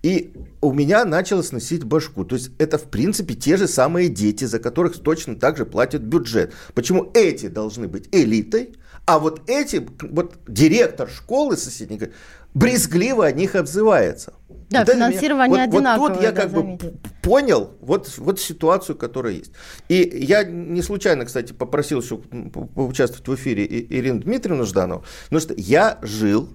И 0.03 0.33
у 0.61 0.73
меня 0.73 1.05
начало 1.05 1.43
сносить 1.43 1.85
башку. 1.85 2.25
То 2.25 2.35
есть 2.35 2.51
это, 2.59 2.77
в 2.77 2.91
принципе, 2.91 3.35
те 3.35 3.57
же 3.57 3.69
самые 3.69 4.09
дети, 4.09 4.45
за 4.45 4.59
которых 4.59 4.99
точно 4.99 5.37
так 5.37 5.57
же 5.57 5.65
платят 5.65 6.03
бюджет. 6.03 6.53
Почему 6.75 7.09
эти 7.15 7.47
должны 7.47 7.87
быть 7.87 8.09
элитой, 8.11 8.75
а 9.05 9.19
вот 9.19 9.43
эти, 9.49 9.87
вот 10.01 10.35
директор 10.47 11.09
школы 11.09 11.57
соседней 11.57 11.97
говорит, 11.97 12.17
брезгливо 12.55 13.27
о 13.27 13.33
них 13.33 13.55
отзывается. 13.55 14.35
Да, 14.71 14.81
вот 14.81 14.95
финансирование 14.95 15.49
меня, 15.49 15.65
одинаковое. 15.65 16.09
Вот, 16.09 16.15
тут 16.15 16.23
я 16.23 16.33
да, 16.33 16.43
как 16.43 16.51
заметить. 16.51 16.93
бы 16.93 16.99
понял 17.21 17.73
вот, 17.81 18.17
вот 18.17 18.41
ситуацию, 18.41 18.97
которая 18.97 19.35
есть. 19.35 19.53
И 19.89 20.25
я 20.27 20.45
не 20.45 20.81
случайно, 20.83 21.27
кстати, 21.27 21.53
попросил 21.53 22.01
еще 22.01 22.17
поучаствовать 22.17 23.29
в 23.29 23.35
эфире 23.35 23.67
Ирину 23.67 24.21
Дмитриевну 24.21 24.65
Жданову, 24.65 25.05
потому 25.25 25.41
что 25.41 25.55
я 25.57 25.99
жил 26.01 26.49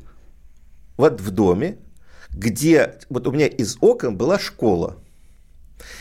вот 0.98 1.22
в 1.22 1.30
доме, 1.30 1.78
где 2.32 2.96
вот 3.10 3.28
у 3.28 3.32
меня 3.32 3.48
из 3.48 3.78
окон 3.82 4.18
была 4.18 4.40
школа. 4.40 4.98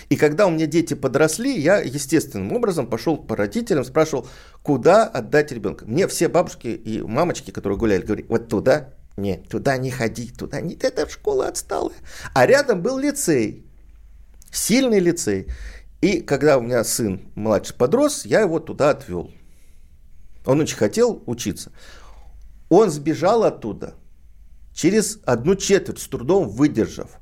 И 0.09 0.17
когда 0.17 0.47
у 0.47 0.51
меня 0.51 0.67
дети 0.67 0.95
подросли, 0.95 1.59
я 1.59 1.81
естественным 1.81 2.53
образом 2.53 2.87
пошел 2.87 3.19
по 3.19 3.37
родителям, 3.37 3.85
спрашивал, 3.85 4.27
куда 4.63 5.05
отдать 5.05 5.53
ребенка. 5.53 5.85
Мне 5.87 6.09
все 6.09 6.29
бабушки 6.29 6.69
и 6.69 7.03
мамочки, 7.03 7.51
которые 7.51 7.79
гуляли, 7.79 8.03
говорили, 8.03 8.27
вот 8.29 8.49
туда, 8.49 8.95
нет, 9.17 9.49
туда 9.49 9.79
не 9.79 9.91
ходи, 9.91 10.29
туда 10.29 10.61
не, 10.61 10.75
это 10.75 11.09
школа 11.09 11.49
отсталая. 11.49 11.97
А 12.35 12.47
рядом 12.47 12.83
был 12.83 12.99
лицей, 12.99 13.65
сильный 14.51 15.01
лицей. 15.01 15.49
И 16.03 16.21
когда 16.21 16.59
у 16.59 16.61
меня 16.61 16.85
сын 16.85 17.23
младший 17.35 17.75
подрос, 17.75 18.27
я 18.27 18.41
его 18.41 18.61
туда 18.61 18.91
отвел. 18.91 19.31
Он 20.45 20.61
очень 20.61 20.77
хотел 20.77 21.23
учиться. 21.27 21.73
Он 22.69 22.91
сбежал 22.91 23.45
оттуда 23.45 23.95
через 24.75 25.19
одну 25.25 25.55
четверть, 25.55 25.99
с 25.99 26.09
трудом 26.09 26.49
выдержав. 26.49 27.19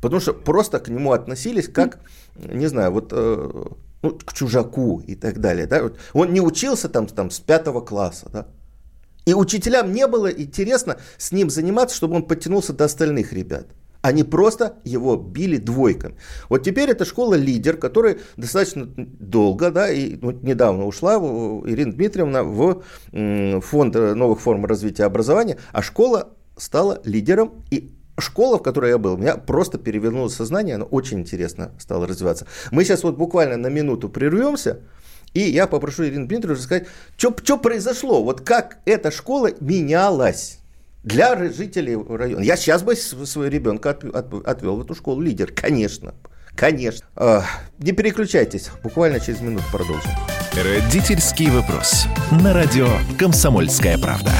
Потому 0.00 0.20
что 0.20 0.34
просто 0.34 0.78
к 0.78 0.88
нему 0.88 1.12
относились 1.12 1.68
как, 1.68 2.00
не 2.36 2.66
знаю, 2.68 2.92
вот 2.92 3.08
э, 3.12 3.64
ну, 4.02 4.10
к 4.10 4.32
чужаку 4.32 5.00
и 5.00 5.16
так 5.16 5.40
далее. 5.40 5.66
Да? 5.66 5.90
Он 6.12 6.32
не 6.32 6.40
учился 6.40 6.88
там, 6.88 7.06
там 7.06 7.30
с 7.30 7.40
пятого 7.40 7.80
класса. 7.80 8.28
Да? 8.32 8.46
И 9.24 9.34
учителям 9.34 9.92
не 9.92 10.06
было 10.06 10.30
интересно 10.30 10.96
с 11.18 11.32
ним 11.32 11.50
заниматься, 11.50 11.96
чтобы 11.96 12.16
он 12.16 12.22
подтянулся 12.24 12.72
до 12.72 12.84
остальных 12.84 13.32
ребят. 13.32 13.66
Они 14.00 14.24
просто 14.24 14.78
его 14.82 15.14
били 15.16 15.58
двойками. 15.58 16.16
Вот 16.48 16.64
теперь 16.64 16.90
эта 16.90 17.04
школа 17.04 17.34
лидер, 17.34 17.76
которая 17.76 18.18
достаточно 18.36 18.88
долго, 18.96 19.70
да, 19.70 19.90
и 19.92 20.16
недавно 20.42 20.86
ушла 20.86 21.18
Ирина 21.18 21.92
Дмитриевна 21.92 22.42
в 22.42 22.82
фонд 23.60 23.94
новых 23.94 24.40
форм 24.40 24.66
развития 24.66 25.04
образования, 25.04 25.58
а 25.72 25.82
школа 25.82 26.30
стала 26.56 27.00
лидером 27.04 27.64
и 27.70 27.92
школа, 28.18 28.58
в 28.58 28.62
которой 28.62 28.90
я 28.90 28.98
был, 28.98 29.16
меня 29.16 29.36
просто 29.36 29.78
перевернуло 29.78 30.28
сознание, 30.28 30.74
она 30.74 30.84
очень 30.84 31.20
интересно 31.20 31.70
стала 31.78 32.06
развиваться. 32.06 32.46
Мы 32.72 32.84
сейчас 32.84 33.04
вот 33.04 33.16
буквально 33.16 33.56
на 33.56 33.68
минуту 33.68 34.08
прервемся, 34.08 34.80
и 35.34 35.40
я 35.40 35.66
попрошу 35.66 36.04
Ирину 36.04 36.26
Дмитриевну 36.26 36.56
рассказать, 36.56 36.86
что 37.16 37.58
произошло, 37.58 38.22
вот 38.22 38.42
как 38.42 38.78
эта 38.84 39.10
школа 39.10 39.50
менялась 39.60 40.58
для 41.02 41.36
жителей 41.50 41.96
района. 41.96 42.42
Я 42.42 42.56
сейчас 42.56 42.82
бы 42.82 42.94
своего 42.94 43.50
ребенка 43.50 43.90
от, 43.90 44.04
от, 44.04 44.46
отвел 44.46 44.76
в 44.76 44.82
эту 44.82 44.94
школу 44.94 45.20
лидер, 45.20 45.52
конечно. 45.52 46.14
Конечно. 46.54 47.06
А, 47.16 47.44
не 47.78 47.92
переключайтесь, 47.92 48.70
буквально 48.82 49.20
через 49.20 49.40
минуту 49.40 49.64
продолжим. 49.72 50.10
Родительский 50.52 51.50
вопрос. 51.50 52.06
На 52.30 52.52
радио 52.52 52.88
«Комсомольская 53.18 53.96
правда». 53.98 54.32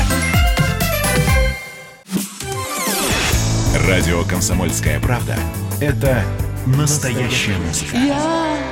Радио 3.88 4.22
«Комсомольская 4.24 5.00
правда»— 5.00 5.36
это 5.80 6.22
настоящая 6.66 7.56
музыка. 7.56 7.96
Я 7.96 8.71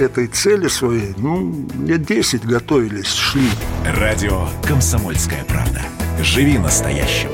этой 0.00 0.26
цели 0.26 0.68
своей, 0.68 1.14
ну, 1.16 1.66
лет 1.84 2.04
10 2.04 2.44
готовились, 2.44 3.12
шли. 3.12 3.48
Радио 3.84 4.48
«Комсомольская 4.66 5.44
правда». 5.44 5.82
Живи 6.22 6.58
настоящим. 6.58 7.30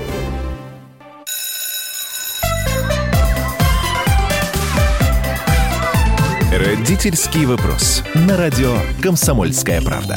Родительский 6.53 7.47
вопрос. 7.47 8.03
На 8.15 8.37
радио 8.37 8.77
«Комсомольская 9.03 9.83
правда». 9.83 10.17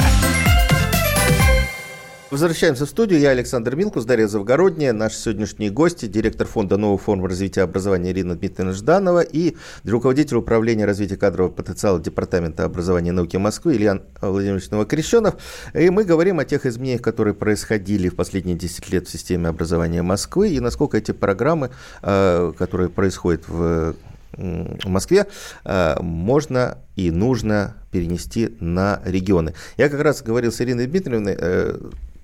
Возвращаемся 2.29 2.85
в 2.85 2.89
студию. 2.89 3.21
Я 3.21 3.29
Александр 3.29 3.77
Милкус, 3.77 4.03
Дарья 4.03 4.27
Завгородняя, 4.27 4.91
наши 4.91 5.15
сегодняшние 5.15 5.69
гости, 5.69 6.07
директор 6.07 6.45
фонда 6.45 6.75
новых 6.75 7.01
форм 7.01 7.23
развития 7.25 7.61
образования 7.61 8.11
Ирина 8.11 8.35
Дмитриевна 8.35 8.73
Жданова 8.73 9.21
и 9.21 9.55
руководитель 9.85 10.35
управления 10.35 10.83
развития 10.83 11.15
кадрового 11.15 11.53
потенциала 11.53 12.01
Департамента 12.01 12.65
образования 12.65 13.09
и 13.09 13.13
науки 13.13 13.37
Москвы 13.37 13.75
Ильян 13.75 14.03
Владимирович 14.19 14.69
Новокрещенов. 14.71 15.35
И 15.73 15.89
мы 15.89 16.03
говорим 16.03 16.39
о 16.39 16.45
тех 16.45 16.65
изменениях, 16.65 17.01
которые 17.01 17.33
происходили 17.33 18.09
в 18.09 18.15
последние 18.17 18.57
10 18.57 18.91
лет 18.91 19.07
в 19.07 19.09
системе 19.09 19.47
образования 19.47 20.01
Москвы 20.01 20.49
и 20.49 20.59
насколько 20.59 20.97
эти 20.97 21.13
программы, 21.13 21.69
э, 22.01 22.51
которые 22.57 22.89
происходят 22.89 23.47
в 23.47 23.95
в 24.33 24.87
Москве 24.87 25.25
э, 25.65 25.95
можно 26.01 26.77
и 26.95 27.09
нужно 27.11 27.75
перенести 27.91 28.55
на 28.59 29.01
регионы. 29.05 29.53
Я 29.77 29.89
как 29.89 30.01
раз 30.01 30.21
говорил 30.21 30.51
с 30.51 30.61
Ириной 30.61 30.85
Дмитриевной 30.85 31.35
э, 31.39 31.77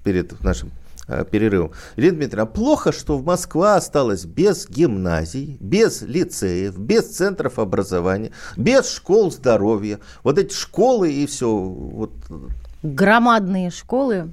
перед 0.04 0.42
нашим 0.44 0.72
э, 1.08 1.26
перерывом. 1.30 1.72
Ирина 1.96 2.18
Дмитриевна, 2.18 2.44
а 2.44 2.46
плохо, 2.46 2.92
что 2.92 3.18
в 3.18 3.26
Москва 3.26 3.76
осталась 3.76 4.26
без 4.26 4.70
гимназий, 4.70 5.58
без 5.60 6.02
лицеев, 6.02 6.78
без 6.78 7.16
центров 7.16 7.60
образования, 7.60 8.32
без 8.58 8.90
школ 8.90 9.32
здоровья. 9.32 10.00
Вот 10.24 10.38
эти 10.38 10.54
школы 10.54 11.12
и 11.12 11.26
все. 11.26 11.50
Вот. 11.56 12.12
Громадные 12.84 13.72
школы 13.72 14.32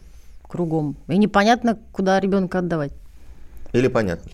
кругом. 0.49 0.97
И 1.09 1.17
непонятно, 1.17 1.79
куда 1.93 2.19
ребенка 2.21 2.59
отдавать. 2.59 2.93
Или 3.73 3.89
понятно? 3.89 4.31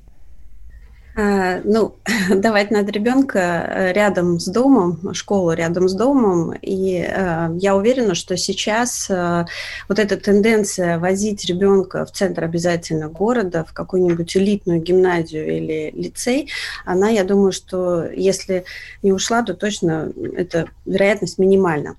А, 1.19 1.63
ну, 1.65 1.95
давать 2.31 2.71
надо 2.71 2.93
ребенка 2.93 3.39
э, 3.39 3.93
рядом 3.93 4.39
с 4.39 4.47
домом, 4.47 5.15
школу 5.15 5.53
рядом 5.53 5.89
с 5.89 5.95
домом. 5.95 6.53
И 6.61 7.03
э, 7.09 7.49
я 7.59 7.75
уверена, 7.75 8.15
что 8.15 8.37
сейчас 8.37 9.09
э, 9.09 9.47
вот 9.89 9.99
эта 9.99 10.19
тенденция 10.19 10.99
возить 10.99 11.47
ребенка 11.47 12.05
в 12.05 12.13
центр 12.13 12.45
обязательно 12.45 13.09
города, 13.09 13.65
в 13.65 13.73
какую-нибудь 13.73 14.37
элитную 14.37 14.83
гимназию 14.83 15.57
или 15.57 15.91
лицей, 15.97 16.51
она, 16.85 17.09
я 17.09 17.25
думаю, 17.25 17.53
что 17.53 18.05
если 18.05 18.67
не 19.03 19.13
ушла, 19.13 19.43
то 19.43 19.55
точно 19.55 20.13
эта 20.37 20.69
вероятность 20.85 21.39
минимальна. 21.39 21.97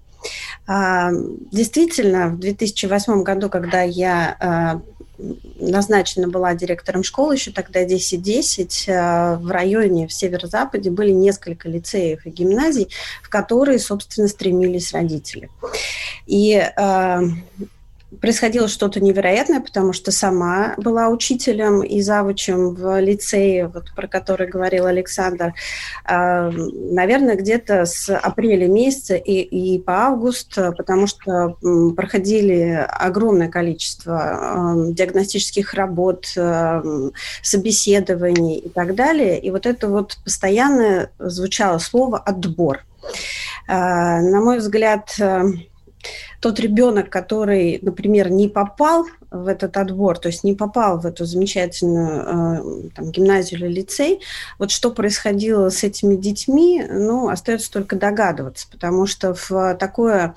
А, 0.68 1.10
действительно, 1.52 2.28
в 2.28 2.40
2008 2.40 3.24
году, 3.24 3.50
когда 3.50 3.82
я 3.82 4.82
назначена 5.18 6.28
была 6.28 6.54
директором 6.54 7.04
школы 7.04 7.36
еще 7.36 7.52
тогда 7.52 7.84
10-10. 7.84 8.86
Э, 8.88 9.36
в 9.38 9.50
районе 9.50 10.08
в 10.08 10.14
северо-западе 10.14 10.92
были 10.92 11.12
несколько 11.12 11.70
лицеев 11.70 12.26
и 12.26 12.30
гимназий, 12.30 12.90
в 13.24 13.30
которые, 13.30 13.80
собственно, 13.80 14.28
стремились 14.28 14.94
родители. 14.94 15.50
И 16.26 16.54
э, 16.54 17.20
происходило 18.22 18.68
что-то 18.68 19.00
невероятное, 19.00 19.60
потому 19.60 19.94
что 19.94 20.12
сама 20.12 20.76
была 20.78 21.10
учителем 21.10 21.82
и 21.82 22.02
завучем 22.02 22.74
в 22.74 23.00
лицее, 23.00 23.68
вот, 23.68 23.92
про 23.96 24.08
который 24.08 24.48
говорил 24.48 24.86
Александр, 24.86 25.54
э, 26.08 26.50
наверное, 26.50 27.36
где-то 27.36 27.86
с 27.86 28.10
апреля 28.16 28.68
месяца 28.68 29.16
и, 29.16 29.42
и 29.42 29.80
по 29.80 30.08
август, 30.08 30.56
потому 30.56 31.08
что 31.08 31.58
проходили 31.96 32.86
огромное 32.90 33.50
количество 33.50 34.76
диагностических 34.90 35.74
работ, 35.74 36.28
собеседований 37.42 38.58
и 38.60 38.70
так 38.70 38.96
далее. 38.96 39.40
И 39.40 39.52
вот 39.52 39.66
это 39.66 39.88
вот 39.88 40.18
постоянно 40.24 41.10
звучало 41.20 41.78
слово 41.78 42.18
«отбор». 42.18 42.86
На 43.68 44.42
мой 44.42 44.60
взгляд, 44.60 45.10
тот 46.40 46.60
ребенок, 46.60 47.10
который, 47.10 47.80
например, 47.82 48.30
не 48.30 48.48
попал 48.48 49.06
в 49.32 49.48
этот 49.48 49.76
отбор, 49.76 50.18
то 50.18 50.28
есть 50.28 50.44
не 50.44 50.54
попал 50.54 51.00
в 51.00 51.06
эту 51.06 51.26
замечательную 51.26 52.22
э, 52.22 52.90
там, 52.96 53.12
гимназию 53.12 53.60
или 53.60 53.68
лицей, 53.68 54.22
вот 54.58 54.72
что 54.72 54.92
происходило 54.92 55.70
с 55.70 55.84
этими 55.84 56.16
детьми, 56.16 56.86
ну, 56.90 57.28
остается 57.28 57.72
только 57.72 57.98
догадываться, 57.98 58.68
потому 58.72 59.06
что 59.06 59.34
в, 59.34 59.76
такое, 59.76 60.36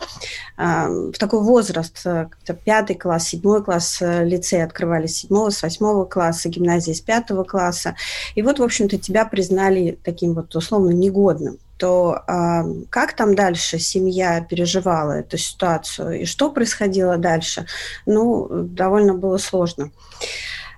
э, 0.58 0.88
в 0.88 1.18
такой 1.18 1.40
возраст, 1.40 2.00
э, 2.04 2.28
пятый 2.64 2.96
класс, 2.96 3.28
седьмой 3.28 3.62
класс 3.62 3.98
лицей 4.00 4.64
открывались 4.64 5.14
с 5.14 5.18
седьмого, 5.20 5.50
с 5.50 5.62
восьмого 5.62 6.04
класса, 6.04 6.48
гимназия 6.48 6.94
с 6.94 7.00
пятого 7.00 7.44
класса, 7.44 7.94
и 8.34 8.42
вот, 8.42 8.58
в 8.58 8.62
общем-то, 8.62 8.98
тебя 8.98 9.24
признали 9.24 9.98
таким 10.02 10.34
вот 10.34 10.54
условно 10.56 10.90
негодным. 10.90 11.58
То 11.80 12.22
а, 12.26 12.64
как 12.90 13.16
там 13.16 13.34
дальше 13.34 13.78
семья 13.78 14.42
переживала 14.42 15.12
эту 15.12 15.38
ситуацию 15.38 16.20
и 16.20 16.24
что 16.26 16.50
происходило 16.50 17.16
дальше, 17.16 17.66
ну, 18.04 18.48
довольно 18.50 19.14
было 19.14 19.38
сложно. 19.38 19.90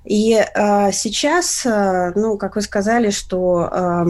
И 0.05 0.35
а, 0.35 0.93
сейчас, 0.93 1.67
а, 1.67 2.13
ну, 2.15 2.39
как 2.39 2.55
вы 2.55 2.63
сказали, 2.63 3.11
что 3.11 3.69
а, 3.71 4.07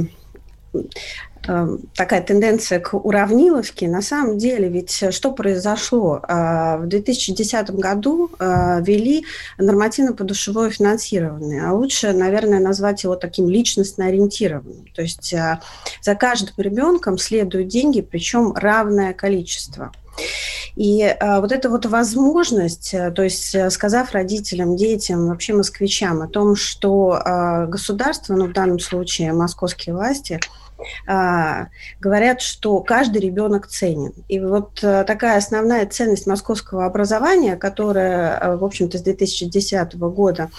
такая 1.43 2.23
тенденция 2.23 2.81
к 2.81 2.95
уравниловке. 2.95 3.89
На 3.89 4.03
самом 4.03 4.39
деле, 4.39 4.69
ведь 4.69 5.05
что 5.11 5.33
произошло? 5.33 6.21
Э, 6.29 6.79
в 6.79 6.87
2010 6.87 7.71
году 7.71 8.31
э, 8.39 8.81
ввели 8.83 9.25
нормативно-подушевое 9.59 10.71
финансирование, 10.71 11.65
а 11.65 11.73
лучше, 11.73 12.13
наверное, 12.13 12.61
назвать 12.61 13.03
его 13.03 13.17
таким 13.17 13.49
личностно 13.49 14.07
ориентированным. 14.07 14.87
То 14.95 15.03
есть 15.03 15.33
э, 15.33 15.61
за 16.01 16.15
каждым 16.15 16.55
ребенком 16.59 17.19
следуют 17.19 17.69
деньги, 17.69 18.01
причем 18.01 18.53
равное 18.55 19.13
количество. 19.13 19.93
И 20.77 21.03
э, 21.03 21.41
вот 21.41 21.53
эта 21.53 21.69
вот 21.69 21.87
возможность, 21.87 22.93
то 22.93 23.23
есть 23.23 23.57
сказав 23.73 24.13
родителям, 24.13 24.77
детям, 24.77 25.29
вообще 25.29 25.55
москвичам 25.55 26.23
о 26.23 26.29
том, 26.29 26.55
что 26.55 27.21
э, 27.25 27.67
государство, 27.67 28.35
ну 28.35 28.47
в 28.47 28.53
данном 28.53 28.79
случае 28.79 29.33
московские 29.33 29.95
власти, 29.95 30.39
говорят, 32.01 32.41
что 32.41 32.81
каждый 32.81 33.21
ребенок 33.21 33.67
ценен. 33.67 34.13
И 34.29 34.39
вот 34.41 34.81
а, 34.83 35.05
такая 35.05 35.39
основная 35.39 35.87
ценность 35.87 36.27
московского 36.27 36.87
образования, 36.87 37.57
которая, 37.57 38.37
а, 38.37 38.57
в 38.57 38.65
общем-то, 38.65 38.99
с 38.99 39.03
2010 39.03 39.95
года 39.95 40.51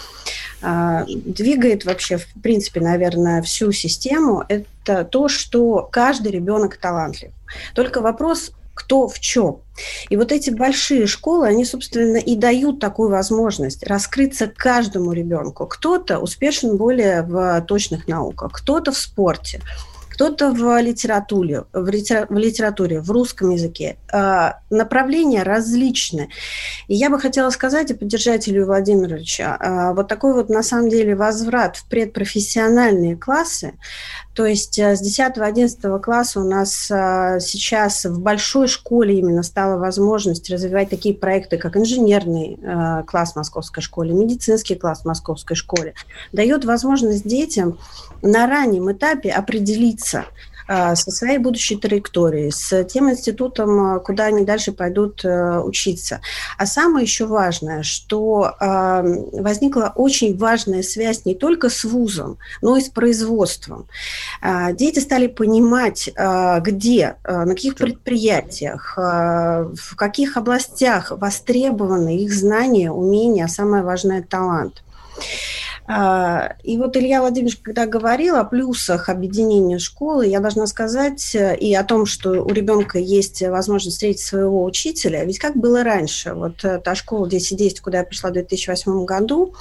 а, 0.62 1.04
двигает 1.06 1.84
вообще, 1.84 2.18
в 2.18 2.26
принципе, 2.42 2.80
наверное, 2.80 3.42
всю 3.42 3.72
систему, 3.72 4.44
это 4.48 5.04
то, 5.04 5.28
что 5.28 5.88
каждый 5.90 6.32
ребенок 6.32 6.76
талантлив. 6.76 7.30
Только 7.74 8.00
вопрос, 8.00 8.52
кто 8.74 9.08
в 9.08 9.20
чем. 9.20 9.58
И 10.08 10.16
вот 10.16 10.32
эти 10.32 10.50
большие 10.50 11.06
школы, 11.06 11.46
они, 11.46 11.64
собственно, 11.64 12.16
и 12.16 12.36
дают 12.36 12.80
такую 12.80 13.08
возможность 13.08 13.84
раскрыться 13.86 14.50
каждому 14.54 15.12
ребенку. 15.12 15.66
Кто-то 15.66 16.18
успешен 16.18 16.76
более 16.76 17.22
в 17.22 17.60
точных 17.62 18.08
науках, 18.08 18.52
кто-то 18.52 18.92
в 18.92 18.98
спорте, 18.98 19.60
кто-то 20.14 20.52
в 20.52 20.80
литературе, 20.80 21.64
в, 21.72 21.88
литера, 21.88 22.26
в 22.30 22.38
литературе, 22.38 23.00
в 23.00 23.10
русском 23.10 23.50
языке. 23.50 23.96
А, 24.12 24.60
направления 24.70 25.42
различны. 25.42 26.28
И 26.86 26.94
я 26.94 27.10
бы 27.10 27.18
хотела 27.18 27.50
сказать 27.50 27.90
и 27.90 27.94
поддержать 27.94 28.48
Илью 28.48 28.66
Владимировича, 28.66 29.56
а, 29.58 29.92
вот 29.92 30.06
такой 30.06 30.34
вот 30.34 30.50
на 30.50 30.62
самом 30.62 30.88
деле 30.88 31.16
возврат 31.16 31.78
в 31.78 31.88
предпрофессиональные 31.88 33.16
классы, 33.16 33.74
то 34.34 34.46
есть 34.46 34.78
э, 34.78 34.96
с 34.96 35.02
10-11 35.02 36.00
класса 36.00 36.40
у 36.40 36.44
нас 36.44 36.90
а, 36.90 37.38
сейчас 37.38 38.04
в 38.04 38.20
большой 38.20 38.66
школе 38.66 39.18
именно 39.18 39.44
стала 39.44 39.78
возможность 39.78 40.50
развивать 40.50 40.90
такие 40.90 41.14
проекты, 41.14 41.56
как 41.56 41.76
инженерный 41.76 42.58
э, 42.60 43.04
класс 43.04 43.32
в 43.32 43.36
московской 43.36 43.82
школе, 43.82 44.12
медицинский 44.12 44.74
класс 44.74 45.02
в 45.02 45.04
московской 45.04 45.56
школе. 45.56 45.94
Дает 46.32 46.64
возможность 46.64 47.26
детям 47.26 47.78
на 48.22 48.46
раннем 48.46 48.90
этапе 48.90 49.30
определиться 49.30 50.24
со 50.66 51.10
своей 51.10 51.38
будущей 51.38 51.76
траекторией, 51.76 52.50
с 52.50 52.84
тем 52.84 53.10
институтом, 53.10 53.96
а, 53.96 53.98
куда 53.98 54.26
они 54.26 54.44
дальше 54.44 54.72
пойдут 54.72 55.24
э, 55.24 55.60
учиться. 55.60 56.20
А 56.58 56.66
самое 56.66 57.04
еще 57.04 57.26
важное, 57.26 57.82
что 57.82 58.54
возникла 58.60 59.92
очень 59.94 60.36
важная 60.36 60.82
связь 60.82 61.24
не 61.24 61.34
только 61.34 61.68
с 61.68 61.84
вузом, 61.84 62.38
но 62.62 62.76
и 62.76 62.80
с 62.80 62.88
производством. 62.88 63.86
Дети 64.72 64.98
стали 64.98 65.26
понимать, 65.26 66.08
где, 66.60 67.16
на 67.24 67.48
каких 67.48 67.76
предприятиях, 67.76 68.94
в 68.96 69.96
каких 69.96 70.36
областях 70.36 71.10
востребованы 71.10 72.18
их 72.18 72.32
знания, 72.32 72.90
умения, 72.90 73.44
а 73.44 73.48
самое 73.48 73.82
важное– 73.82 74.22
талант. 74.28 74.82
А, 75.86 76.56
и 76.62 76.78
вот 76.78 76.96
Илья 76.96 77.20
Владимирович, 77.20 77.58
когда 77.62 77.86
говорил 77.86 78.36
о 78.36 78.44
плюсах 78.44 79.10
объединения 79.10 79.78
школы, 79.78 80.26
я 80.26 80.40
должна 80.40 80.66
сказать 80.66 81.34
э, 81.34 81.56
и 81.56 81.74
о 81.74 81.84
том, 81.84 82.06
что 82.06 82.42
у 82.42 82.48
ребенка 82.48 82.98
есть 82.98 83.42
возможность 83.42 83.96
встретить 83.96 84.22
своего 84.22 84.64
учителя. 84.64 85.24
Ведь 85.24 85.38
как 85.38 85.56
было 85.56 85.84
раньше? 85.84 86.32
Вот 86.32 86.64
э, 86.64 86.78
та 86.78 86.94
школа 86.94 87.26
1010, 87.26 87.80
куда 87.80 87.98
я 87.98 88.04
пришла 88.04 88.30
в 88.30 88.32
2008 88.32 89.04
году, 89.04 89.54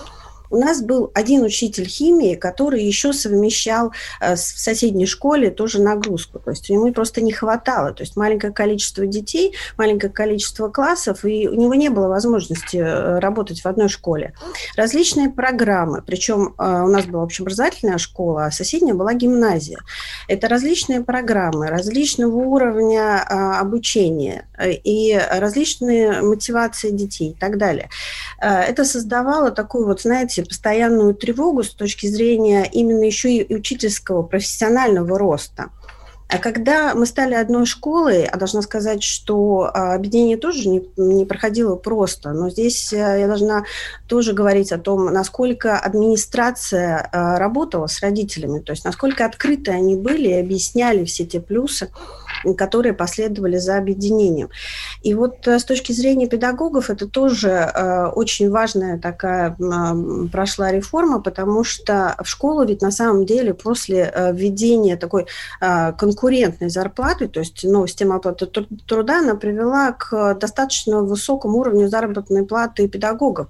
у 0.54 0.58
нас 0.58 0.84
был 0.84 1.10
один 1.16 1.42
учитель 1.42 1.88
химии, 1.88 2.36
который 2.36 2.84
еще 2.84 3.12
совмещал 3.12 3.92
э, 4.22 4.36
в 4.36 4.38
соседней 4.38 5.08
школе 5.08 5.50
тоже 5.50 5.82
нагрузку. 5.82 6.38
То 6.38 6.52
есть 6.52 6.70
ему 6.70 6.94
просто 6.94 7.22
не 7.22 7.32
хватало. 7.32 7.92
То 7.92 8.04
есть 8.04 8.16
маленькое 8.16 8.54
количество 8.54 9.08
детей, 9.08 9.56
маленькое 9.78 10.14
количество 10.14 10.70
классов, 10.70 11.26
и 11.26 11.48
у 11.48 11.56
него 11.56 11.74
не 11.74 11.90
было 11.90 12.08
возможности 12.08 12.78
э, 12.78 13.18
работать 13.18 13.62
в 13.62 13.66
одной 13.66 13.90
школе. 13.90 14.34
Различные 14.78 15.30
программы, 15.32 16.04
причем 16.06 16.54
э, 16.60 16.84
у 16.84 16.88
нас 16.88 17.06
была 17.06 17.24
общеобразовательная 17.24 17.98
школа, 17.98 18.46
а 18.46 18.52
соседняя 18.52 18.94
была 18.94 19.16
гимназия. 19.16 19.80
Это 20.28 20.48
различные 20.48 21.02
программы, 21.02 21.66
различного 21.68 22.36
уровня 22.36 23.24
обучения 23.60 24.48
и 24.62 25.20
различные 25.32 26.22
мотивации 26.22 26.92
детей 26.92 27.32
и 27.32 27.34
так 27.34 27.58
далее. 27.58 27.90
Это 28.40 28.86
создавало 28.86 29.52
такую 29.52 29.88
вот, 29.88 30.02
знаете, 30.02 30.43
постоянную 30.46 31.14
тревогу 31.14 31.64
с 31.64 31.70
точки 31.70 32.08
зрения 32.08 32.70
именно 32.72 33.04
еще 33.04 33.36
и 33.36 33.56
учительского 33.56 34.24
профессионального 34.24 35.18
роста. 35.18 35.70
А 36.34 36.40
когда 36.40 36.96
мы 36.96 37.06
стали 37.06 37.36
одной 37.36 37.68
школой, 37.68 38.26
а 38.26 38.38
должна 38.38 38.64
сказать, 38.64 39.04
что 39.04 39.70
а, 39.72 39.94
объединение 39.94 40.38
тоже 40.38 40.68
не, 40.68 40.90
не 40.98 41.26
проходило 41.26 41.76
просто, 41.76 42.32
но 42.32 42.50
здесь 42.50 42.92
э, 42.92 42.98
я 42.98 43.28
должна 43.28 43.66
тоже 44.08 44.34
говорить 44.34 44.72
о 44.72 44.80
том, 44.80 45.06
насколько 45.14 45.78
администрация 45.78 47.08
а, 47.12 47.38
работала 47.38 47.86
с 47.86 48.00
родителями, 48.00 48.62
то 48.62 48.72
есть 48.72 48.84
насколько 48.84 49.26
открыты 49.26 49.72
они 49.72 49.96
были 49.96 50.30
и 50.30 50.40
объясняли 50.40 51.06
все 51.06 51.24
те 51.26 51.40
плюсы, 51.40 51.92
которые 52.58 52.94
последовали 52.94 53.58
за 53.58 53.78
объединением. 53.78 54.50
И 55.02 55.14
вот 55.14 55.48
э, 55.48 55.60
с 55.60 55.66
точки 55.66 55.92
зрения 55.92 56.28
педагогов 56.28 56.90
это 56.90 57.08
тоже 57.08 57.50
э, 57.50 58.08
очень 58.08 58.50
важная 58.50 59.00
такая 59.00 59.56
прошла 60.32 60.72
реформа, 60.72 61.22
потому 61.22 61.64
что 61.64 62.16
в 62.24 62.28
школу 62.28 62.66
ведь 62.66 62.82
на 62.82 62.92
самом 62.92 63.26
деле 63.26 63.54
после 63.54 64.12
э, 64.14 64.34
введения 64.34 64.98
такой 64.98 65.26
конкурентной 65.60 66.70
зарплаты, 66.70 67.28
то 67.28 67.40
есть 67.40 67.64
ну, 67.64 67.88
система 67.88 68.16
оплаты 68.16 68.46
труда, 68.46 69.20
она 69.20 69.36
привела 69.36 69.92
к 69.92 70.36
достаточно 70.36 71.02
высокому 71.02 71.60
уровню 71.60 71.88
заработной 71.88 72.46
платы 72.46 72.88
педагогов, 72.88 73.48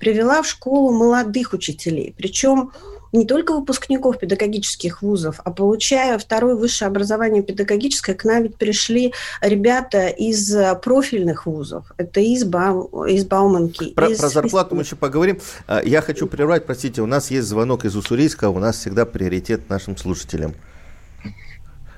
привела 0.00 0.42
в 0.42 0.46
школу 0.46 0.92
молодых 0.92 1.52
учителей. 1.52 2.14
Причем 2.16 2.72
не 3.16 3.26
только 3.26 3.52
выпускников 3.52 4.18
педагогических 4.18 5.02
вузов, 5.02 5.40
а 5.44 5.50
получая 5.50 6.18
второе 6.18 6.54
высшее 6.54 6.88
образование 6.88 7.42
педагогическое, 7.42 8.14
к 8.14 8.24
нам 8.24 8.44
ведь 8.44 8.56
пришли 8.56 9.12
ребята 9.40 10.08
из 10.08 10.54
профильных 10.82 11.46
вузов. 11.46 11.92
Это 11.96 12.20
из, 12.20 12.44
Бау, 12.44 13.04
из 13.04 13.24
Бауманки. 13.24 13.90
Про, 13.90 14.08
из 14.08 14.18
про 14.18 14.28
зарплату 14.28 14.74
мы 14.74 14.82
еще 14.82 14.96
поговорим. 14.96 15.40
А, 15.66 15.82
я 15.82 16.00
хочу 16.02 16.26
прервать, 16.26 16.66
простите, 16.66 17.02
у 17.02 17.06
нас 17.06 17.30
есть 17.30 17.48
звонок 17.48 17.84
из 17.84 17.96
Уссурийска, 17.96 18.48
у 18.48 18.58
нас 18.58 18.78
всегда 18.78 19.06
приоритет 19.06 19.68
нашим 19.68 19.96
слушателям. 19.96 20.54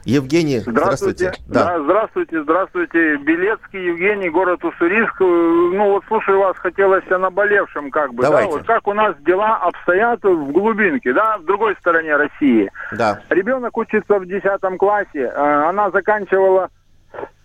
Евгений, 0.05 0.61
здравствуйте. 0.61 1.33
Здравствуйте. 1.33 1.43
Да. 1.49 1.65
да, 1.65 1.85
здравствуйте, 1.85 2.43
здравствуйте. 2.43 3.17
Белецкий 3.19 3.87
Евгений, 3.87 4.31
город 4.31 4.65
Уссурийск. 4.65 5.21
Ну 5.21 5.91
вот 5.93 6.05
слушаю 6.09 6.41
вас, 6.41 6.57
хотелось 6.57 7.09
о 7.11 7.19
наболевшем 7.19 7.91
как 7.91 8.15
бы. 8.15 8.23
Давайте. 8.23 8.51
Да, 8.51 8.57
вот 8.59 8.67
как 8.67 8.87
у 8.87 8.95
нас 8.95 9.15
дела 9.27 9.57
обстоят 9.57 10.23
в 10.23 10.53
глубинке, 10.53 11.13
да, 11.13 11.39
в 11.39 11.45
другой 11.45 11.77
стороне 11.81 12.17
России. 12.17 12.71
Да. 12.93 13.21
Ребенок 13.31 13.77
учится 13.77 14.19
в 14.19 14.27
10 14.27 14.79
классе, 14.79 15.09
э, 15.15 15.69
она 15.69 15.91
заканчивала 15.91 16.71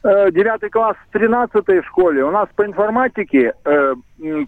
Э, 0.06 0.30
девятый 0.32 0.70
класс 0.70 0.98
в 1.08 1.14
тринадцатой 1.14 1.82
школе. 1.84 2.26
У 2.26 2.32
нас 2.32 2.50
по 2.58 2.66
информатике 2.66 3.54
э, 3.64 3.96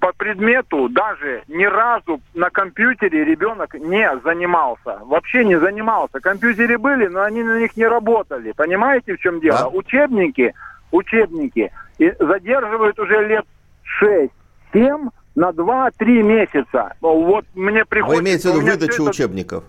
по 0.02 0.12
предмету 0.12 0.90
даже 0.90 1.44
ни 1.48 1.64
разу 1.64 2.20
на 2.34 2.50
компьютере 2.50 3.24
ребенок 3.24 3.74
не 3.76 4.10
занимался. 4.22 5.00
Вообще 5.06 5.46
не 5.46 5.58
занимался. 5.58 6.20
Компьютеры 6.20 6.78
были, 6.78 7.08
но 7.08 7.22
они 7.22 7.42
на 7.42 7.58
них 7.58 7.78
не 7.78 7.88
работали. 7.88 8.52
Понимаете, 8.52 9.16
в 9.16 9.20
чем 9.20 9.40
дело? 9.40 9.60
Да. 9.60 9.68
Учебники, 9.70 10.54
учебники 10.92 11.72
и 12.00 12.14
задерживают 12.20 13.00
уже 13.00 13.26
лет 13.26 13.46
шесть, 13.82 14.34
семь 14.74 15.08
на 15.36 15.54
два-три 15.54 16.22
месяца. 16.22 16.96
Вот 17.00 17.46
мне 17.56 17.86
приходится... 17.86 18.22
Вы 18.22 18.30
имеете 18.30 18.50
в 18.50 18.56
виду 18.56 18.66
выдачу 18.66 19.04
это... 19.04 19.12
учебников? 19.12 19.64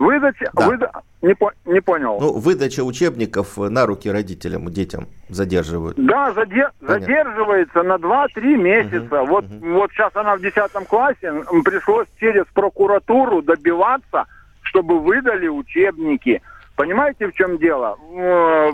Выдача, 0.00 0.50
Да. 0.54 0.66
выда... 0.66 0.90
не, 1.20 1.34
по... 1.34 1.52
не 1.66 1.80
понял. 1.80 2.18
Ну, 2.18 2.32
выдача 2.38 2.82
учебников 2.82 3.58
на 3.58 3.84
руки 3.84 4.10
родителям, 4.10 4.64
детям 4.72 5.06
задерживают. 5.28 5.98
Да, 5.98 6.30
заде- 6.32 6.70
Понятно. 6.80 6.88
задерживается 7.06 7.82
на 7.82 7.96
2-3 7.96 8.56
месяца. 8.56 9.16
Мгм, 9.22 9.26
вот, 9.26 9.44
мгм. 9.44 9.74
вот 9.74 9.90
сейчас 9.92 10.10
она 10.16 10.36
в 10.36 10.40
10 10.40 10.86
классе, 10.88 11.44
пришлось 11.64 12.06
через 12.18 12.46
прокуратуру 12.54 13.42
добиваться, 13.42 14.24
чтобы 14.62 15.00
выдали 15.00 15.48
учебники. 15.48 16.40
Понимаете, 16.76 17.26
в 17.28 17.34
чем 17.34 17.58
дело? 17.58 17.96
Э, 18.16 18.70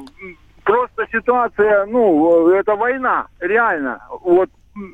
Просто 0.62 1.07
ситуация, 1.12 1.87
ну, 1.87 2.49
это 2.51 2.75
война, 2.75 3.27
реально. 3.39 4.01
Вот 4.25 4.51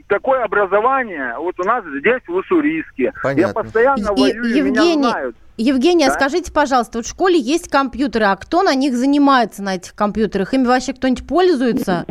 такое 0.07 0.45
образование 0.45 1.35
вот 1.39 1.59
у 1.59 1.65
нас 1.65 1.83
здесь, 1.99 2.21
в 2.29 2.35
Уссурийске. 2.35 3.05
Я 3.05 3.13
Понятно. 3.23 3.63
постоянно 3.63 4.13
И- 4.17 4.21
воюю, 4.21 4.43
меня 4.45 4.83
Евгений, 4.83 5.03
знают. 5.09 5.37
Евгений, 5.57 6.05
а 6.05 6.09
Да? 6.09 6.15
скажите, 6.15 6.51
пожалуйста, 6.53 6.99
вот 6.99 7.07
в 7.07 7.11
школе 7.11 7.39
есть 7.39 7.69
компьютеры, 7.69 8.25
а 8.27 8.37
кто 8.37 8.63
на 8.63 8.75
них 8.75 8.95
занимается, 8.95 9.63
на 9.63 9.75
этих 9.77 9.95
компьютерах? 9.95 10.55
Ими 10.55 10.67
вообще 10.67 10.93
кто-нибудь 10.93 11.27
пользуется? 11.27 12.07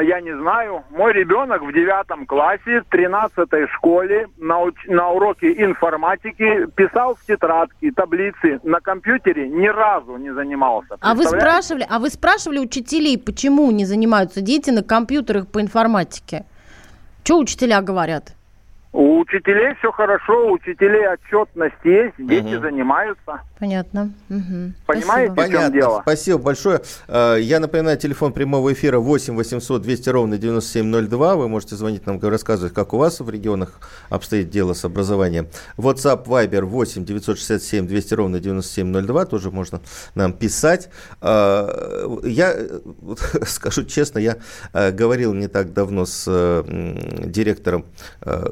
Я 0.00 0.22
не 0.22 0.34
знаю. 0.34 0.84
Мой 0.90 1.12
ребенок 1.12 1.60
в 1.62 1.70
девятом 1.70 2.24
классе, 2.24 2.80
в 2.80 2.84
13 2.90 3.46
школе 3.74 4.26
на, 4.38 4.54
уч- 4.62 4.72
на 4.88 5.10
уроке 5.10 5.52
информатики 5.52 6.66
писал 6.74 7.14
в 7.14 7.26
тетрадки, 7.26 7.90
таблицы. 7.90 8.58
На 8.62 8.80
компьютере 8.80 9.48
ни 9.50 9.66
разу 9.66 10.16
не 10.16 10.32
занимался. 10.32 10.96
А 11.00 11.14
вы 11.14 11.24
спрашивали, 11.24 11.86
а 11.90 11.98
вы 11.98 12.08
спрашивали 12.08 12.58
учителей, 12.58 13.18
почему 13.18 13.70
не 13.70 13.84
занимаются 13.84 14.40
дети 14.40 14.70
на 14.70 14.82
компьютерах 14.82 15.46
по 15.48 15.60
информатике? 15.60 16.46
Что 17.22 17.38
учителя 17.38 17.82
говорят? 17.82 18.32
У 18.94 19.20
учителей 19.20 19.74
все 19.78 19.90
хорошо, 19.90 20.48
у 20.48 20.52
учителей 20.52 21.08
отчетность 21.08 21.74
есть, 21.82 22.14
дети 22.18 22.60
занимаются. 22.60 23.40
Понятно. 23.58 24.12
Мгм. 24.28 24.74
Понимаете? 24.86 25.32
Спасибо. 25.32 25.56
в 25.58 25.60
чем 25.62 25.72
дело? 25.72 26.00
Спасибо 26.02 26.38
большое. 26.38 26.82
Э, 27.08 27.36
Я 27.40 27.58
напоминаю, 27.60 27.96
телефон 27.96 28.34
прямого 28.34 28.70
эфира 28.70 28.98
8 28.98 29.34
800 29.34 29.80
200 29.80 30.08
ровно 30.10 30.36
9702. 30.36 31.36
Вы 31.36 31.48
можете 31.48 31.76
звонить 31.76 32.04
нам, 32.06 32.20
рассказывать, 32.20 32.74
как 32.74 32.92
у 32.92 32.98
вас 32.98 33.20
в 33.20 33.30
регионах 33.30 33.80
обстоит 34.10 34.50
дело 34.50 34.74
с 34.74 34.84
образованием. 34.84 35.46
WhatsApp, 35.78 36.26
Viber 36.26 36.62
8 36.62 37.06
967 37.06 37.86
200 37.86 38.14
ровно 38.14 38.40
9702. 38.40 39.24
Тоже 39.24 39.50
можно 39.50 39.80
нам 40.14 40.34
писать. 40.34 40.90
Э, 41.22 42.08
Я 42.24 42.54
скажу 43.46 43.84
честно, 43.84 44.18
я 44.18 44.36
э, 44.74 44.90
говорил 44.90 45.32
не 45.32 45.48
так 45.48 45.72
давно 45.72 46.04
с 46.04 46.26
э, 46.28 46.62
директором 47.24 47.86
э, 48.20 48.44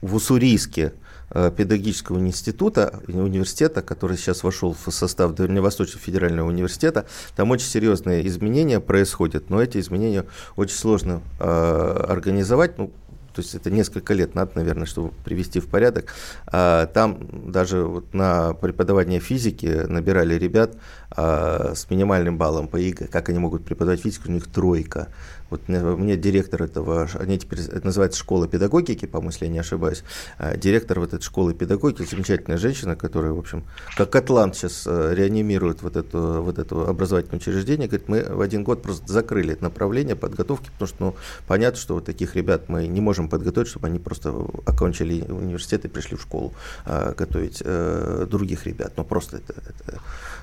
в 0.00 0.14
Уссурийске 0.14 0.92
э, 1.30 1.50
педагогического 1.56 2.18
института, 2.18 3.00
университета, 3.08 3.82
который 3.82 4.16
сейчас 4.16 4.42
вошел 4.42 4.74
в 4.74 4.90
состав 4.90 5.34
Дальневосточного 5.34 6.00
федерального 6.00 6.48
университета. 6.48 7.06
Там 7.36 7.50
очень 7.50 7.66
серьезные 7.66 8.26
изменения 8.26 8.80
происходят, 8.80 9.50
но 9.50 9.62
эти 9.62 9.78
изменения 9.78 10.24
очень 10.56 10.76
сложно 10.76 11.22
э, 11.38 12.04
организовать. 12.08 12.78
Ну, 12.78 12.90
то 13.38 13.42
есть 13.42 13.54
это 13.54 13.70
несколько 13.70 14.14
лет 14.14 14.34
надо, 14.34 14.50
наверное, 14.56 14.84
чтобы 14.84 15.12
привести 15.24 15.60
в 15.60 15.68
порядок. 15.68 16.12
А, 16.48 16.86
Там 16.86 17.52
даже 17.52 17.84
вот 17.84 18.12
на 18.12 18.52
преподавание 18.54 19.20
физики 19.20 19.66
набирали 19.86 20.34
ребят 20.34 20.74
а, 21.12 21.74
с 21.76 21.88
минимальным 21.88 22.36
баллом 22.36 22.66
по 22.66 22.76
ЕГЭ. 22.76 23.06
Как 23.06 23.28
они 23.28 23.38
могут 23.38 23.64
преподавать 23.64 24.00
физику, 24.00 24.28
у 24.28 24.32
них 24.32 24.48
тройка. 24.48 25.06
Вот 25.50 25.66
мне, 25.68 25.80
мне 25.80 26.16
директор 26.16 26.62
этого, 26.62 27.08
они 27.18 27.38
теперь, 27.38 27.60
это 27.60 27.84
называется 27.84 28.18
школа 28.20 28.46
педагогики, 28.46 29.06
по-моему, 29.06 29.30
если 29.30 29.46
я 29.46 29.50
не 29.50 29.58
ошибаюсь. 29.58 30.02
А, 30.36 30.56
Директор 30.56 31.00
вот 31.00 31.14
этой 31.14 31.22
школы 31.22 31.54
педагогики, 31.54 32.06
замечательная 32.08 32.58
женщина, 32.58 32.96
которая, 32.96 33.32
в 33.32 33.38
общем, 33.38 33.64
как 33.96 34.14
Атлант 34.14 34.56
сейчас 34.56 34.84
э, 34.86 35.14
реанимирует 35.14 35.82
вот, 35.82 35.96
эту, 35.96 36.42
вот 36.42 36.58
это 36.58 36.88
образовательное 36.88 37.38
учреждение. 37.38 37.88
Говорит, 37.88 38.08
мы 38.08 38.22
в 38.24 38.40
один 38.40 38.62
год 38.62 38.82
просто 38.82 39.10
закрыли 39.10 39.54
это 39.54 39.64
направление 39.64 40.16
подготовки, 40.16 40.70
потому 40.70 40.88
что, 40.88 40.96
ну, 41.04 41.14
понятно, 41.46 41.80
что 41.80 41.94
вот 41.94 42.04
таких 42.04 42.36
ребят 42.36 42.68
мы 42.68 42.86
не 42.86 43.00
можем 43.00 43.27
подготовить, 43.28 43.68
чтобы 43.68 43.86
они 43.86 43.98
просто 43.98 44.34
окончили 44.66 45.22
университет 45.22 45.84
и 45.84 45.88
пришли 45.88 46.16
в 46.16 46.22
школу 46.22 46.52
а, 46.84 47.14
готовить 47.14 47.62
э, 47.64 48.26
других 48.30 48.66
ребят. 48.66 48.92
Ну, 48.96 49.04
просто 49.04 49.38
это... 49.38 49.52
это, 49.52 50.00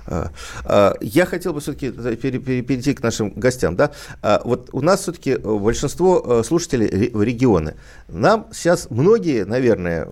а, 0.07 0.31
а, 0.63 0.93
я 1.01 1.25
хотел 1.25 1.53
бы 1.53 1.59
все-таки 1.59 1.91
перейти 1.91 2.93
к 2.93 3.01
нашим 3.01 3.31
гостям. 3.31 3.75
Да? 3.75 3.91
А, 4.21 4.41
вот 4.43 4.69
у 4.71 4.81
нас 4.81 5.01
все-таки 5.01 5.35
большинство 5.35 6.23
э, 6.25 6.43
слушателей 6.43 7.09
в 7.11 7.23
регионы. 7.23 7.75
Нам 8.07 8.47
сейчас 8.53 8.89
многие, 8.89 9.45
наверное, 9.45 10.09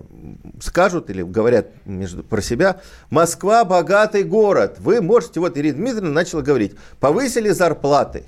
скажут 0.60 1.10
или 1.10 1.22
говорят 1.22 1.68
между, 1.84 2.22
про 2.24 2.42
себя, 2.42 2.80
Москва 3.10 3.64
богатый 3.64 4.24
город. 4.24 4.76
Вы 4.80 5.00
можете, 5.00 5.40
вот 5.40 5.56
Ирина 5.56 5.76
Дмитриевна 5.76 6.10
начала 6.10 6.42
говорить, 6.42 6.74
повысили 7.00 7.50
зарплаты. 7.50 8.24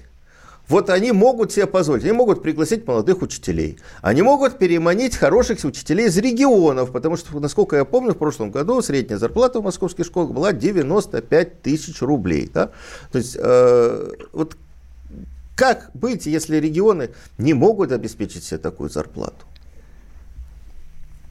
Вот 0.69 0.91
они 0.91 1.13
могут 1.13 1.53
себе 1.53 1.67
позволить, 1.67 2.03
они 2.03 2.13
могут 2.13 2.43
пригласить 2.43 2.87
молодых 2.87 3.23
учителей, 3.23 3.79
они 4.03 4.23
могут 4.23 4.59
переманить 4.59 5.17
хороших 5.17 5.65
учителей 5.65 6.07
из 6.07 6.17
регионов, 6.17 6.91
потому 6.91 7.17
что, 7.17 7.39
насколько 7.39 7.77
я 7.77 7.85
помню, 7.85 8.15
в 8.15 8.19
прошлом 8.19 8.51
году 8.51 8.83
средняя 8.83 9.19
зарплата 9.19 9.61
в 9.61 9.65
московских 9.65 10.07
школах 10.07 10.33
была 10.33 10.53
95 10.53 11.63
тысяч 11.63 12.03
рублей. 12.03 12.51
Да? 12.53 12.71
То 13.13 13.19
есть, 13.19 13.37
э, 13.39 14.13
вот 14.33 14.57
как 15.55 15.91
быть, 15.95 16.27
если 16.27 16.57
регионы 16.57 17.11
не 17.39 17.55
могут 17.55 17.93
обеспечить 17.93 18.45
себе 18.45 18.59
такую 18.59 18.91
зарплату? 18.91 19.47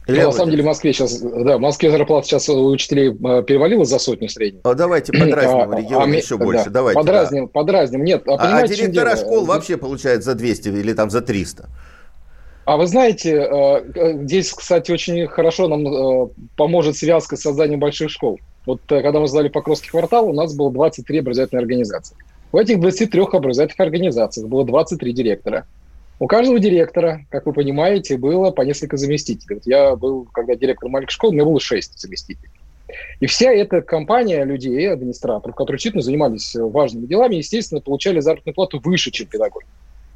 Ну, 0.08 0.14
Илья 0.14 0.26
на 0.28 0.32
самом 0.32 0.52
деле 0.52 0.62
в 0.64 0.66
Москве 0.68 0.94
сейчас, 0.94 1.20
да, 1.20 1.58
в 1.58 1.60
Москве 1.60 1.90
зарплата 1.90 2.28
сейчас 2.28 2.48
у 2.48 2.68
учителей 2.68 3.10
э, 3.10 3.44
перевалила 3.44 3.86
за 3.86 3.98
сотню 3.98 4.30
среднюю. 4.30 4.62
а 4.64 4.76
давайте 4.76 5.12
подразним 5.12 5.72
А, 5.72 5.78
регионы 5.78 6.14
а, 6.14 6.18
еще 6.18 6.38
да, 6.38 6.46
больше. 6.46 6.70
Давайте, 6.70 7.00
да. 7.00 7.02
подразним, 7.02 7.48
подразним. 7.48 8.04
Нет, 8.04 8.24
а, 8.28 8.36
А, 8.36 8.58
а 8.60 8.68
директора 8.68 9.16
дело? 9.16 9.18
школ 9.18 9.46
вообще 9.46 9.78
получают 9.78 10.24
за 10.24 10.36
200 10.36 10.70
или 10.70 10.94
там 10.94 11.10
за 11.10 11.22
300. 11.22 11.70
А 12.66 12.78
вы 12.78 12.86
знаете, 12.86 13.32
э, 13.32 13.84
э, 13.96 14.24
здесь, 14.26 14.52
кстати, 14.52 14.92
очень 14.92 15.26
хорошо 15.28 15.68
нам 15.68 16.32
поможет 16.56 16.98
связка 16.98 17.36
с 17.36 17.42
созданием 17.42 17.80
больших 17.80 18.12
школ. 18.12 18.40
Вот 18.68 18.82
когда 18.88 19.20
мы 19.20 19.28
сдали 19.28 19.50
Покровский 19.50 19.90
квартал, 19.90 20.30
у 20.30 20.34
нас 20.34 20.56
было 20.56 20.72
23 20.72 21.20
образовательные 21.20 21.62
организации. 21.62 22.16
В 22.52 22.58
этих 22.58 22.80
23 22.80 23.22
образовательных 23.34 23.80
организациях 23.80 24.48
было 24.48 24.64
23 24.66 25.14
директора. 25.14 25.66
У 26.18 26.28
каждого 26.28 26.60
директора, 26.60 27.26
как 27.30 27.46
вы 27.46 27.54
понимаете, 27.54 28.18
было 28.18 28.52
по 28.52 28.62
несколько 28.62 28.96
заместителей. 28.96 29.62
Я 29.66 29.96
был, 29.96 30.28
когда 30.32 30.56
директор 30.56 30.90
маленькой 30.90 31.12
школы, 31.12 31.32
у 31.32 31.34
меня 31.34 31.46
было 31.46 31.60
6 31.60 32.00
заместителей. 32.00 32.52
И 33.20 33.26
вся 33.26 33.52
эта 33.52 33.82
компания 33.82 34.46
людей, 34.46 34.90
администраторов, 34.90 35.56
которые 35.56 35.78
действительно 35.78 36.04
занимались 36.04 36.56
важными 36.56 37.06
делами, 37.06 37.36
естественно, 37.36 37.82
получали 37.82 38.22
заработную 38.22 38.56
плату 38.56 38.80
выше, 38.82 39.12
чем 39.12 39.28
педагоги. 39.28 39.66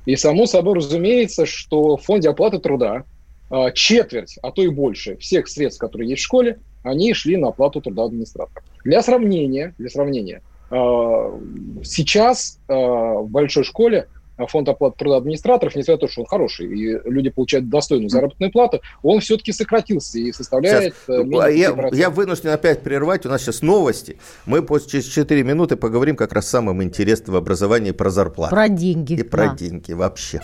И 0.05 0.15
само 0.15 0.45
собой 0.45 0.75
разумеется, 0.75 1.45
что 1.45 1.97
в 1.97 2.03
фонде 2.03 2.29
оплаты 2.29 2.59
труда 2.59 3.03
а, 3.49 3.71
четверть, 3.71 4.37
а 4.41 4.51
то 4.51 4.61
и 4.61 4.69
больше 4.69 5.17
всех 5.17 5.47
средств, 5.47 5.81
которые 5.81 6.09
есть 6.09 6.21
в 6.21 6.25
школе, 6.25 6.59
они 6.83 7.13
шли 7.13 7.35
на 7.35 7.49
оплату 7.49 7.81
труда 7.81 8.05
администраторов. 8.05 8.63
Для 8.85 9.01
сравнения, 9.01 9.73
для 9.77 9.89
сравнения, 9.89 10.41
а, 10.69 11.37
сейчас 11.83 12.59
а, 12.67 12.73
в 12.75 13.29
большой 13.29 13.65
школе 13.65 14.07
фонд 14.47 14.69
оплаты 14.69 14.97
труда 14.97 15.17
администраторов, 15.17 15.75
несмотря 15.75 15.95
на 15.95 15.99
то, 15.99 16.07
что 16.07 16.21
он 16.21 16.27
хороший, 16.27 16.67
и 16.67 17.09
люди 17.09 17.29
получают 17.29 17.69
достойную 17.69 18.09
заработную 18.09 18.51
плату, 18.51 18.81
он 19.03 19.19
все-таки 19.19 19.51
сократился 19.51 20.19
и 20.19 20.31
составляет 20.31 20.93
Сейчас, 21.07 21.17
э, 21.17 21.39
а 21.39 21.49
я, 21.49 21.69
5%. 21.71 21.95
я 21.95 22.09
вынужден 22.09 22.49
опять 22.49 22.81
прервать, 22.81 23.25
у 23.25 23.29
нас 23.29 23.41
сейчас 23.41 23.61
новости. 23.61 24.17
Мы 24.45 24.61
после, 24.61 25.01
через 25.01 25.05
4 25.05 25.43
минуты 25.43 25.75
поговорим 25.75 26.15
как 26.15 26.33
раз 26.33 26.47
самым 26.47 26.83
интересным 26.83 27.35
в 27.35 27.37
образовании 27.37 27.91
про 27.91 28.09
зарплату. 28.09 28.55
Про 28.55 28.69
деньги. 28.69 29.13
И 29.13 29.23
про 29.23 29.49
да. 29.49 29.55
деньги 29.55 29.93
вообще. 29.93 30.41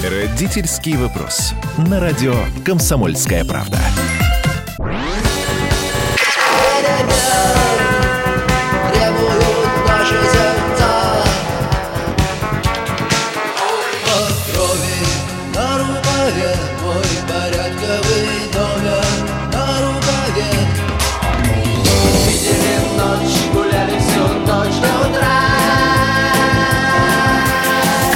Родительский 0.00 0.96
вопрос. 0.96 1.52
На 1.88 1.98
радио 1.98 2.34
«Комсомольская 2.64 3.44
правда». 3.44 3.78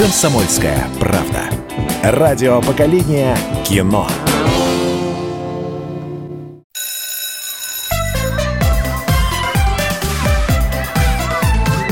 «Комсомольская 0.01 0.87
правда». 0.99 1.51
Радио 2.01 2.59
поколения 2.59 3.37
кино. 3.63 4.07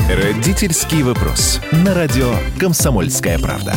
Родительский 0.08 1.04
вопрос. 1.04 1.60
На 1.70 1.94
радио 1.94 2.34
«Комсомольская 2.58 3.38
правда». 3.38 3.74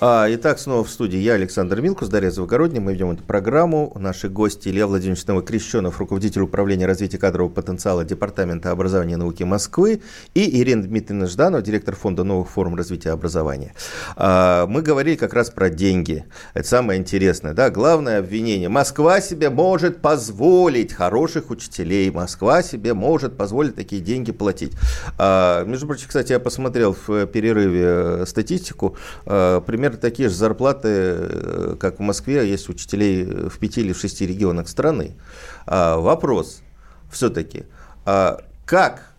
А, 0.00 0.28
итак, 0.30 0.60
снова 0.60 0.84
в 0.84 0.90
студии 0.90 1.18
я, 1.18 1.32
Александр 1.32 1.80
Милкус, 1.80 2.08
Дарья 2.08 2.30
Завгородняя. 2.30 2.80
Мы 2.80 2.92
ведем 2.92 3.10
эту 3.10 3.24
программу. 3.24 3.92
Наши 3.98 4.28
гости 4.28 4.68
Илья 4.68 4.86
Владимирович 4.86 5.26
Новокрещенов, 5.26 5.98
руководитель 5.98 6.42
управления 6.42 6.86
развития 6.86 7.18
кадрового 7.18 7.52
потенциала 7.52 8.04
Департамента 8.04 8.70
образования 8.70 9.14
и 9.14 9.16
науки 9.16 9.42
Москвы, 9.42 10.00
и 10.34 10.60
Ирина 10.60 10.84
Дмитриевна 10.84 11.26
Жданова, 11.26 11.62
директор 11.62 11.96
фонда 11.96 12.22
новых 12.22 12.48
форм 12.48 12.76
развития 12.76 13.10
образования. 13.10 13.74
А, 14.14 14.68
мы 14.68 14.82
говорили 14.82 15.16
как 15.16 15.34
раз 15.34 15.50
про 15.50 15.68
деньги. 15.68 16.24
Это 16.54 16.68
самое 16.68 17.00
интересное. 17.00 17.52
Да? 17.52 17.68
Главное 17.68 18.20
обвинение. 18.20 18.68
Москва 18.68 19.20
себе 19.20 19.50
может 19.50 20.00
позволить 20.00 20.92
хороших 20.92 21.50
учителей. 21.50 22.08
Москва 22.12 22.62
себе 22.62 22.94
может 22.94 23.36
позволить 23.36 23.74
такие 23.74 24.00
деньги 24.00 24.30
платить. 24.30 24.74
А, 25.18 25.64
между 25.64 25.88
прочим, 25.88 26.06
кстати, 26.06 26.30
я 26.30 26.38
посмотрел 26.38 26.96
в 27.04 27.26
перерыве 27.26 28.24
статистику. 28.26 28.96
Примерно 29.24 29.87
примерно 29.88 30.00
такие 30.00 30.28
же 30.28 30.34
зарплаты, 30.34 30.88
э, 30.88 31.76
как 31.78 31.98
в 31.98 32.02
Москве, 32.02 32.48
есть 32.48 32.68
учителей 32.68 33.24
в 33.24 33.58
пяти 33.58 33.80
или 33.80 33.92
в 33.92 33.98
шести 33.98 34.26
регионах 34.26 34.68
страны. 34.68 35.16
А, 35.66 35.96
вопрос 35.96 36.62
все-таки, 37.10 37.64
а 38.04 38.40
как 38.66 39.12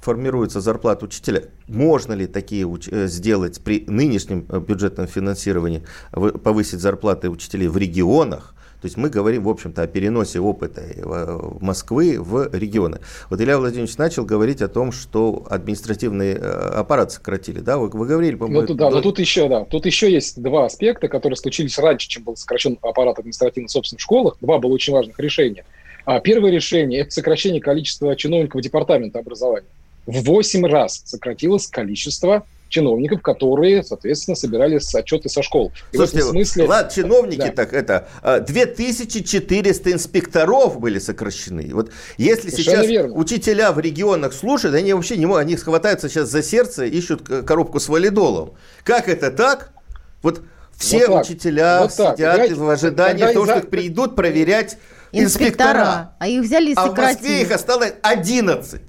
формируется 0.00 0.60
зарплата 0.60 1.04
учителя? 1.04 1.44
Можно 1.68 2.12
ли 2.14 2.26
такие 2.26 2.66
э, 2.90 3.06
сделать 3.06 3.60
при 3.62 3.84
нынешнем 3.86 4.44
э, 4.48 4.60
бюджетном 4.60 5.06
финансировании, 5.06 5.82
повысить 6.10 6.80
зарплаты 6.80 7.30
учителей 7.30 7.68
в 7.68 7.76
регионах? 7.76 8.54
То 8.82 8.86
есть 8.86 8.96
мы 8.96 9.10
говорим, 9.10 9.44
в 9.44 9.48
общем-то, 9.48 9.82
о 9.82 9.86
переносе 9.86 10.40
опыта 10.40 10.82
Москвы 11.60 12.16
в 12.20 12.50
регионы. 12.52 12.98
Вот 13.30 13.40
Илья 13.40 13.56
Владимирович 13.56 13.96
начал 13.96 14.24
говорить 14.24 14.60
о 14.60 14.66
том, 14.66 14.90
что 14.90 15.46
административный 15.48 16.32
э, 16.32 16.38
аппарат 16.40 17.12
сократили, 17.12 17.60
да? 17.60 17.78
Вы, 17.78 17.90
вы 17.90 18.06
говорили, 18.08 18.34
по-моему... 18.34 18.66
Ну, 18.68 18.74
да, 18.74 18.90
но 18.90 19.00
тут 19.00 19.20
еще, 19.20 19.48
да, 19.48 19.64
тут 19.66 19.86
еще 19.86 20.10
есть 20.10 20.42
два 20.42 20.66
аспекта, 20.66 21.06
которые 21.06 21.36
случились 21.36 21.78
раньше, 21.78 22.08
чем 22.08 22.24
был 22.24 22.36
сокращен 22.36 22.76
аппарат 22.82 23.20
административных 23.20 23.70
собственных 23.70 24.00
школах. 24.00 24.36
Два 24.40 24.58
было 24.58 24.72
очень 24.72 24.92
важных 24.92 25.16
решения. 25.20 25.64
А 26.04 26.18
первое 26.18 26.50
решение– 26.50 27.00
это 27.02 27.12
сокращение 27.12 27.60
количества 27.60 28.16
чиновников 28.16 28.62
департамента 28.62 29.20
образования. 29.20 29.68
В 30.06 30.24
8 30.24 30.66
раз 30.66 31.02
сократилось 31.04 31.68
количество 31.68 32.44
чиновников, 32.72 33.22
которые, 33.22 33.84
соответственно, 33.84 34.34
собирали 34.34 34.80
отчеты 34.94 35.28
со 35.28 35.42
школ. 35.42 35.72
И 35.92 35.96
Слушайте, 35.96 36.18
в 36.18 36.20
этом 36.22 36.36
смысле... 36.36 36.64
ладно, 36.64 36.90
чиновники 36.90 37.38
да. 37.38 37.52
так, 37.52 37.72
это 37.72 38.08
2400 38.46 39.54
а, 39.54 39.92
инспекторов 39.92 40.80
были 40.80 40.98
сокращены. 40.98 41.70
Вот 41.72 41.92
если 42.16 42.50
Совершенно 42.50 42.76
сейчас 42.76 42.86
верно. 42.86 43.14
учителя 43.14 43.72
в 43.72 43.78
регионах 43.78 44.32
слушают, 44.32 44.74
они 44.74 44.92
вообще 44.94 45.16
не 45.16 45.26
могут, 45.26 45.42
они 45.42 45.56
схватаются 45.56 46.08
сейчас 46.08 46.30
за 46.30 46.42
сердце, 46.42 46.86
ищут 46.86 47.22
коробку 47.46 47.78
с 47.78 47.88
валидолом. 47.88 48.54
Как 48.84 49.08
это 49.08 49.30
так? 49.30 49.72
Вот 50.22 50.42
все 50.76 51.06
вот 51.08 51.26
учителя 51.26 51.82
вот 51.82 51.92
сидят 51.92 52.16
Понимаете, 52.16 52.54
в 52.54 52.68
ожидании 52.68 53.32
того, 53.32 53.44
что 53.44 53.58
их 53.58 53.68
придут 53.68 54.16
проверять 54.16 54.78
инспектора. 55.12 55.68
инспектора. 55.70 56.16
А 56.18 56.28
их 56.28 56.42
взяли 56.42 56.70
и 56.70 56.74
сократили. 56.74 57.04
А 57.04 57.10
в 57.10 57.14
Москве 57.14 57.42
их 57.42 57.50
осталось 57.52 57.92
11. 58.02 58.82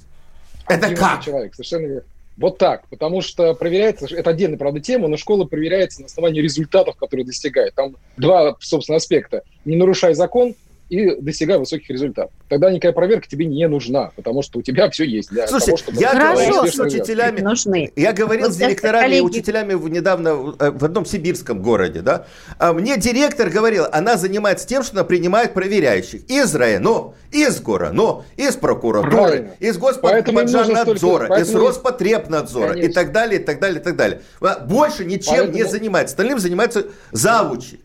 Это 0.69 0.95
как? 0.95 1.21
Человек, 1.23 1.53
совершенно 1.53 1.85
верно. 1.85 2.03
Вот 2.37 2.57
так, 2.57 2.87
потому 2.89 3.21
что 3.21 3.53
проверяется, 3.53 4.07
это 4.15 4.31
отдельная, 4.31 4.57
правда, 4.57 4.79
тема, 4.79 5.07
но 5.07 5.17
школа 5.17 5.45
проверяется 5.45 6.01
на 6.01 6.07
основании 6.07 6.41
результатов, 6.41 6.95
которые 6.95 7.25
достигает. 7.25 7.75
Там 7.75 7.95
два, 8.17 8.55
собственно, 8.59 8.95
аспекта. 8.95 9.43
Не 9.65 9.75
нарушай 9.75 10.15
закон 10.15 10.55
и 10.93 11.15
достигай 11.19 11.57
высоких 11.57 11.89
результатов. 11.89 12.31
Тогда 12.47 12.69
никакая 12.69 12.91
проверка 12.91 13.27
тебе 13.27 13.45
не 13.45 13.67
нужна, 13.67 14.11
потому 14.15 14.43
что 14.43 14.59
у 14.59 14.61
тебя 14.61 14.89
все 14.91 15.05
есть 15.05 15.29
для 15.29 15.47
Слушайте, 15.47 15.65
того, 15.71 15.77
чтобы... 15.77 16.01
я 16.01 16.13
говорил 16.13 16.67
с 16.67 16.79
учителями, 16.79 17.41
нужны. 17.41 17.91
я 17.95 18.13
говорил 18.13 18.45
вот 18.45 18.53
с 18.53 18.57
директорами 18.57 19.01
коллеги... 19.01 19.17
и 19.17 19.21
учителями 19.21 19.89
недавно 19.89 20.55
э, 20.59 20.69
в 20.69 20.85
одном 20.85 21.05
сибирском 21.05 21.63
городе, 21.63 22.01
да, 22.01 22.27
а 22.59 22.73
мне 22.73 22.97
директор 22.97 23.49
говорил, 23.49 23.85
она 23.91 24.17
занимается 24.17 24.67
тем, 24.67 24.83
что 24.83 24.97
она 24.97 25.03
принимает 25.03 25.55
проверяющих 25.55 26.29
из 26.29 26.53
района, 26.53 27.13
из 27.31 27.59
гора, 27.59 27.91
но 27.91 28.23
из 28.37 28.55
прокуратуры, 28.55 29.11
Правильно. 29.11 29.51
из 29.59 29.77
Господподжарнадзора, 29.77 31.39
из 31.39 31.55
Роспотребнадзора 31.55 32.69
Конечно. 32.69 32.89
и 32.89 32.93
так 32.93 33.11
далее, 33.11 33.41
и 33.41 33.43
так 33.43 33.59
далее, 33.59 33.79
и 33.79 33.83
так 33.83 33.95
далее. 33.95 34.21
Больше 34.67 35.05
ничем 35.05 35.37
Поэтому... 35.37 35.53
не 35.53 35.63
занимается. 35.63 36.13
Остальным 36.13 36.37
занимаются 36.37 36.85
завучи. 37.11 37.79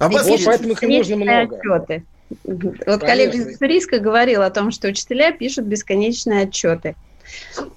А 0.00 0.08
вот 0.08 0.22
поэтому 0.46 0.72
их 0.72 0.82
нужно 0.82 1.16
много. 1.16 1.56
Отчеты. 1.56 2.04
Вот 2.44 3.00
коллега 3.00 3.36
из 3.36 3.46
Уссурийска 3.46 3.98
говорил 3.98 4.42
о 4.42 4.50
том, 4.50 4.70
что 4.70 4.88
учителя 4.88 5.32
пишут 5.32 5.64
бесконечные 5.66 6.42
отчеты. 6.42 6.94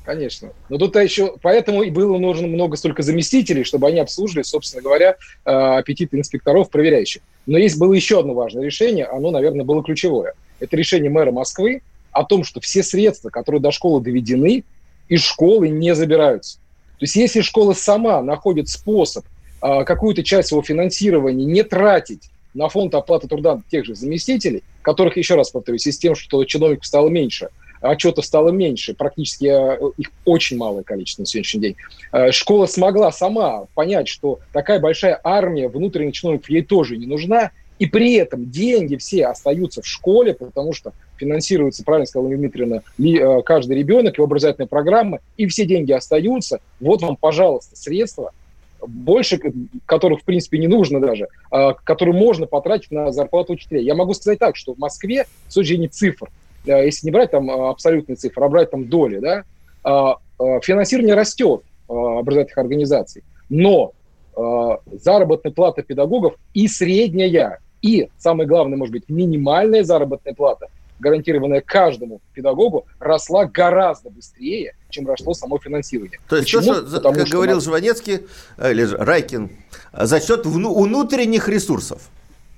Конечно. 0.06 0.50
Но 0.70 0.78
тут 0.78 0.96
еще, 0.96 1.36
поэтому 1.42 1.84
и 1.84 1.90
было 1.90 2.18
нужно 2.18 2.48
много 2.48 2.76
столько 2.76 3.04
заместителей, 3.04 3.64
чтобы 3.64 3.88
они 3.88 4.00
обслуживали, 4.00 4.44
собственно 4.44 4.82
говоря, 4.82 5.16
э, 5.46 5.52
аппетиты 5.52 6.18
инспекторов, 6.18 6.70
проверяющих. 6.70 7.22
Но 7.46 7.58
есть 7.58 7.78
было 7.78 7.94
еще 7.94 8.20
одно 8.20 8.34
важное 8.34 8.64
решение, 8.64 9.06
оно, 9.06 9.32
наверное, 9.32 9.66
было 9.66 9.84
ключевое. 9.84 10.34
Это 10.60 10.76
решение 10.76 11.10
мэра 11.10 11.32
Москвы 11.32 11.82
о 12.12 12.24
том, 12.24 12.44
что 12.44 12.62
все 12.62 12.84
средства, 12.84 13.30
которые 13.30 13.62
до 13.62 13.72
школы 13.72 14.02
доведены, 14.02 14.64
из 15.08 15.22
школы 15.22 15.70
не 15.70 15.94
забираются. 15.94 16.58
То 17.00 17.04
есть 17.04 17.16
если 17.16 17.42
школа 17.42 17.74
сама 17.74 18.22
находит 18.22 18.70
способ 18.70 19.26
э, 19.62 19.84
какую-то 19.84 20.24
часть 20.24 20.50
своего 20.50 20.64
финансирования 20.64 21.46
не 21.46 21.64
тратить 21.64 22.30
на 22.54 22.70
фонд 22.70 22.96
оплаты 22.96 23.28
труда 23.28 23.62
тех 23.70 23.86
же 23.86 23.96
заместителей, 23.96 24.64
которых, 24.82 25.18
еще 25.18 25.36
раз 25.36 25.52
повторюсь, 25.52 25.88
с 25.88 25.98
тем, 25.98 26.16
что 26.16 26.44
чиновников 26.46 26.86
стало 26.86 27.10
меньше, 27.10 27.50
отчетов 27.82 28.26
стало 28.26 28.50
меньше, 28.50 28.94
практически 28.94 29.46
э, 29.46 29.92
их 29.98 30.12
очень 30.26 30.58
малое 30.58 30.84
количество 30.84 31.24
на 31.24 31.26
сегодняшний 31.26 31.62
день. 31.62 31.76
Э, 32.12 32.32
школа 32.32 32.66
смогла 32.66 33.12
сама 33.12 33.66
понять, 33.74 34.08
что 34.08 34.40
такая 34.52 34.80
большая 34.80 35.20
армия 35.24 35.68
внутренних 35.68 36.14
чиновников 36.14 36.50
ей 36.50 36.64
тоже 36.64 36.98
не 36.98 37.06
нужна, 37.06 37.52
и 37.80 37.88
при 37.88 38.14
этом 38.14 38.50
деньги 38.50 38.96
все 38.96 39.26
остаются 39.26 39.82
в 39.82 39.88
школе, 39.88 40.34
потому 40.34 40.74
что 40.74 40.94
финансируется, 41.18 41.84
правильно 41.84 42.06
сказала 42.06 42.30
Дмитриевна, 42.30 42.82
э, 43.00 43.42
каждый 43.44 43.78
ребенок, 43.78 44.18
его 44.18 44.26
образовательная 44.26 44.68
программа, 44.68 45.20
и 45.38 45.48
все 45.48 45.66
деньги 45.66 45.92
остаются. 45.92 46.60
Вот 46.80 47.02
вам, 47.02 47.18
пожалуйста, 47.18 47.76
средства– 47.76 48.32
больше, 48.88 49.40
которых, 49.86 50.22
в 50.22 50.24
принципе, 50.24 50.58
не 50.58 50.68
нужно 50.68 51.00
даже, 51.00 51.28
а, 51.52 51.74
которые 51.74 52.16
можно 52.16 52.46
потратить 52.46 52.92
на 52.92 53.12
зарплату 53.12 53.54
учителей. 53.54 53.84
Я 53.84 53.96
могу 53.96 54.14
сказать 54.14 54.40
так, 54.40 54.56
что 54.56 54.74
в 54.74 54.78
Москве, 54.78 55.26
с 55.48 55.54
точки 55.54 55.70
зрения 55.70 55.88
цифр, 55.88 56.30
э, 56.66 56.86
если 56.86 57.08
не 57.08 57.12
брать 57.12 57.32
там 57.32 57.50
а, 57.50 57.70
абсолютные 57.70 58.16
цифры, 58.16 58.44
а 58.46 58.50
брать 58.50 58.72
там 58.72 58.88
доли, 58.88 59.20
да, 59.20 59.44
а, 59.84 60.18
финансирование 60.62 61.16
растет 61.16 61.62
образовательных 61.88 62.58
организаций, 62.58 63.24
но 63.50 63.92
заработная 64.36 65.52
плата 65.52 65.84
педагогов 65.84 66.36
и 66.56 66.68
средняя, 66.68 67.60
и, 67.84 68.10
самое 68.18 68.48
главное, 68.50 68.78
может 68.78 68.94
быть, 68.94 69.04
минимальная 69.08 69.84
заработная 69.84 70.34
плата– 70.34 70.68
гарантированная 71.04 71.62
каждому 71.62 72.22
педагогу, 72.34 72.88
росла 73.00 73.46
гораздо 73.46 74.10
быстрее, 74.10 74.76
чем 74.90 75.08
росло 75.08 75.34
само 75.34 75.60
финансирование. 75.60 76.20
То 76.28 76.38
есть 76.38 76.48
Почему? 76.48 76.74
то, 76.74 76.88
что, 76.88 76.96
Потому 76.96 77.16
как 77.16 77.28
что 77.28 77.36
говорил 77.36 77.56
нас... 77.56 77.66
Жванецкий, 77.66 78.22
э, 78.58 78.72
или 78.72 78.84
Райкин, 78.84 79.52
за 79.92 80.20
счет 80.20 80.46
внутренних 80.46 81.48
ресурсов. 81.48 82.02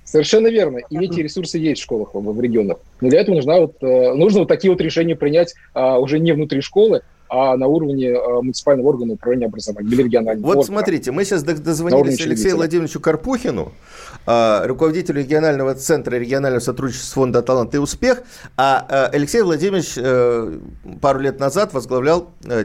Совершенно 0.04 0.46
верно. 0.46 0.78
И 0.88 0.98
эти 1.04 1.20
ресурсы 1.20 1.58
есть 1.58 1.80
в 1.80 1.84
школах, 1.84 2.10
в 2.14 2.40
регионах. 2.40 2.78
Но 3.00 3.08
для 3.08 3.20
этого 3.20 3.34
нужна 3.34 3.58
вот, 3.58 3.82
э, 3.82 4.14
нужно 4.14 4.40
вот 4.40 4.48
такие 4.48 4.70
вот 4.70 4.80
решения 4.80 5.16
принять 5.16 5.54
а, 5.74 5.98
уже 5.98 6.20
не 6.20 6.32
внутри 6.32 6.60
школы, 6.60 7.02
а 7.28 7.56
на 7.56 7.66
уровне 7.66 8.08
э, 8.08 8.34
муниципального 8.42 8.88
органа 8.88 9.14
управления 9.14 9.46
образованием 9.46 9.92
или 9.92 10.02
регионального. 10.02 10.46
Вот 10.46 10.56
органа. 10.58 10.66
смотрите, 10.66 11.12
мы 11.12 11.24
сейчас 11.24 11.42
дозвонились 11.42 12.20
Алексею 12.20 12.56
Владимировичу 12.56 13.00
Карпухину, 13.00 13.72
э, 14.26 14.66
руководителю 14.66 15.20
регионального 15.20 15.74
центра 15.74 16.16
регионального 16.16 16.60
сотрудничества 16.60 17.22
фонда 17.22 17.42
«Талант 17.42 17.74
и 17.74 17.78
успех», 17.78 18.22
а 18.56 18.86
э, 18.88 19.16
Алексей 19.16 19.42
Владимирович 19.42 19.94
э, 19.96 20.58
пару 21.00 21.20
лет 21.20 21.40
назад 21.40 21.72
возглавлял 21.74 22.30
э, 22.44 22.64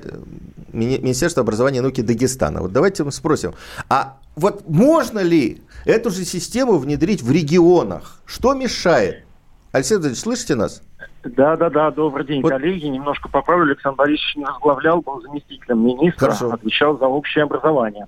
Министерство 0.72 1.42
образования 1.42 1.80
и 1.80 1.82
науки 1.82 2.02
Дагестана. 2.02 2.62
Вот 2.62 2.72
давайте 2.72 3.04
мы 3.04 3.12
спросим, 3.12 3.54
а 3.90 4.18
вот 4.36 4.68
можно 4.68 5.20
ли 5.20 5.62
эту 5.86 6.10
же 6.10 6.24
систему 6.24 6.78
внедрить 6.78 7.22
в 7.22 7.32
регионах? 7.32 8.22
Что 8.26 8.54
мешает? 8.54 9.26
Алексей 9.72 9.96
Владимирович, 9.96 10.22
слышите 10.22 10.56
нас? 10.56 10.84
Да, 11.24 11.56
да, 11.56 11.70
да, 11.70 11.92
добрый 11.92 12.26
день, 12.26 12.42
вот. 12.42 12.50
коллеги. 12.50 12.88
Немножко 12.88 13.30
поправлю, 13.30 13.72
Александр 13.72 13.98
Борисович 13.98 14.36
не 14.36 14.46
возглавлял, 14.46 15.02
был 15.02 15.22
заместителем 15.22 15.86
министра, 15.86 16.26
Хорошо. 16.28 16.52
отвечал 16.52 16.98
за 16.98 17.06
общее 17.06 17.44
образование. 17.44 18.08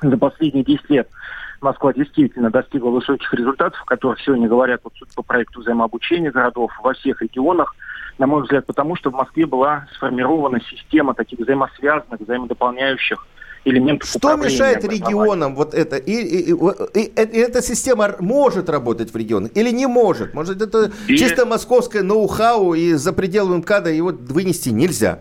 За 0.00 0.16
последние 0.16 0.64
10 0.64 0.90
лет 0.90 1.08
Москва 1.60 1.92
действительно 1.92 2.50
достигла 2.50 2.90
высоких 2.90 3.32
результатов, 3.34 3.80
о 3.82 3.86
которых 3.86 4.20
сегодня 4.20 4.48
говорят 4.48 4.82
вот, 4.84 4.92
по 5.16 5.22
проекту 5.22 5.60
взаимообучения 5.60 6.30
городов 6.30 6.70
во 6.82 6.92
всех 6.92 7.20
регионах. 7.22 7.74
На 8.18 8.26
мой 8.26 8.42
взгляд, 8.42 8.64
потому 8.66 8.96
что 8.96 9.10
в 9.10 9.14
Москве 9.14 9.44
была 9.44 9.88
сформирована 9.94 10.60
система 10.70 11.14
таких 11.14 11.40
взаимосвязанных, 11.40 12.20
взаимодополняющих 12.20 13.26
элементов 13.66 14.08
Что 14.08 14.36
мешает 14.36 14.84
регионам 14.84 15.54
вот 15.54 15.74
это? 15.74 15.96
И, 15.96 16.12
и, 16.12 16.52
и, 16.52 17.00
и, 17.00 17.10
и 17.10 17.38
эта 17.38 17.62
система 17.62 18.16
может 18.20 18.70
работать 18.70 19.12
в 19.12 19.16
регионах 19.16 19.50
или 19.54 19.70
не 19.70 19.86
может? 19.86 20.34
Может, 20.34 20.62
это 20.62 20.92
Без... 21.06 21.20
чисто 21.20 21.44
московское 21.44 22.02
ноу-хау, 22.02 22.74
и 22.74 22.94
за 22.94 23.12
пределами 23.12 23.58
МКАДа 23.58 23.90
его 23.90 24.12
вынести 24.12 24.70
нельзя? 24.70 25.20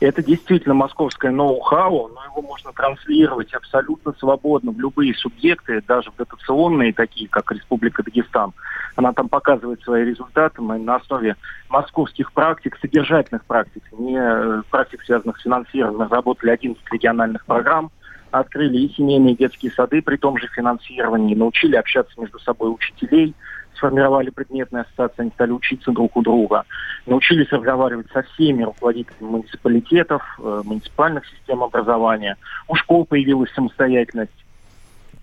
Это 0.00 0.22
действительно 0.22 0.74
московское 0.74 1.32
ноу-хау, 1.32 2.08
но 2.08 2.24
его 2.24 2.42
можно 2.42 2.72
транслировать 2.72 3.52
абсолютно 3.52 4.12
свободно 4.12 4.70
в 4.70 4.78
любые 4.78 5.12
субъекты, 5.14 5.82
даже 5.88 6.12
в 6.12 6.16
дотационные, 6.16 6.92
такие 6.92 7.28
как 7.28 7.50
Республика 7.50 8.04
Дагестан. 8.04 8.52
Она 8.94 9.12
там 9.12 9.28
показывает 9.28 9.82
свои 9.82 10.04
результаты. 10.04 10.62
Мы 10.62 10.78
на 10.78 10.96
основе 10.96 11.34
московских 11.68 12.32
практик, 12.32 12.78
содержательных 12.80 13.44
практик, 13.44 13.82
не 13.98 14.16
э, 14.16 14.62
практик, 14.70 15.02
связанных 15.02 15.38
с 15.38 15.42
финансированием, 15.42 16.02
разработали 16.02 16.50
11 16.50 16.80
региональных 16.92 17.44
программ, 17.44 17.90
открыли 18.30 18.78
и 18.78 18.94
семейные 18.94 19.34
детские 19.34 19.72
сады 19.72 20.00
при 20.00 20.16
том 20.16 20.38
же 20.38 20.46
финансировании, 20.54 21.34
научили 21.34 21.74
общаться 21.74 22.12
между 22.20 22.38
собой 22.38 22.72
учителей– 22.72 23.34
сформировали 23.78 24.30
предметные 24.30 24.82
ассоциации, 24.82 25.22
они 25.22 25.30
стали 25.30 25.52
учиться 25.52 25.90
друг 25.92 26.16
у 26.16 26.22
друга, 26.22 26.64
научились 27.06 27.50
разговаривать 27.50 28.10
со 28.12 28.22
всеми 28.22 28.64
руководителями 28.64 29.30
муниципалитетов, 29.30 30.22
э, 30.38 30.62
муниципальных 30.64 31.26
систем 31.26 31.62
образования. 31.62 32.36
У 32.66 32.74
школ 32.74 33.06
появилась 33.06 33.50
самостоятельность, 33.54 34.32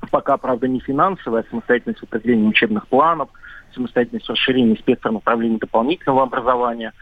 пока, 0.10 0.38
правда, 0.38 0.68
не 0.68 0.80
финансовая, 0.80 1.42
а 1.42 1.50
самостоятельность 1.50 2.00
в 2.00 2.04
определении 2.04 2.48
учебных 2.48 2.88
планов, 2.88 3.30
самостоятельность 3.74 4.26
в 4.26 4.32
расширении 4.32 4.76
спектра 4.76 5.12
направлений 5.12 5.58
дополнительного 5.58 6.24
образования. 6.24 6.94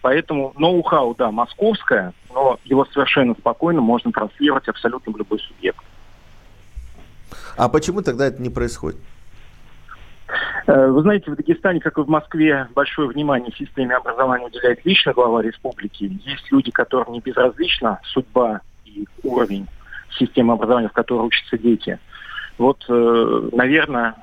Поэтому 0.00 0.52
ноу-хау, 0.56 1.14
да, 1.16 1.30
московское, 1.30 2.12
но 2.34 2.58
его 2.64 2.84
совершенно 2.86 3.34
спокойно 3.34 3.80
можно 3.80 4.10
транслировать 4.10 4.66
абсолютно 4.68 5.12
в 5.12 5.16
любой 5.16 5.38
субъект. 5.38 5.84
А 7.56 7.68
почему 7.68 8.02
тогда 8.02 8.26
это 8.26 8.42
не 8.42 8.50
происходит? 8.50 8.98
Э, 10.66 10.88
вы 10.88 11.02
знаете, 11.02 11.30
в 11.30 11.36
Дагестане, 11.36 11.80
как 11.80 11.98
и 11.98 12.02
в 12.02 12.08
Москве, 12.08 12.68
большое 12.74 13.08
внимание 13.08 13.52
системе 13.52 13.96
образования 13.96 14.46
уделяет 14.46 14.84
лично 14.84 15.12
глава 15.12 15.42
республики. 15.42 16.04
Есть 16.24 16.50
люди, 16.50 16.70
которым 16.70 17.12
не 17.12 17.20
безразлична 17.20 18.00
судьба 18.04 18.60
и 18.84 19.06
уровень 19.22 19.66
системы 20.18 20.54
образования, 20.54 20.88
в 20.88 20.92
которой 20.92 21.26
учатся 21.26 21.58
дети. 21.58 21.98
Вот, 22.58 22.84
э, 22.88 23.48
наверное, 23.52 24.14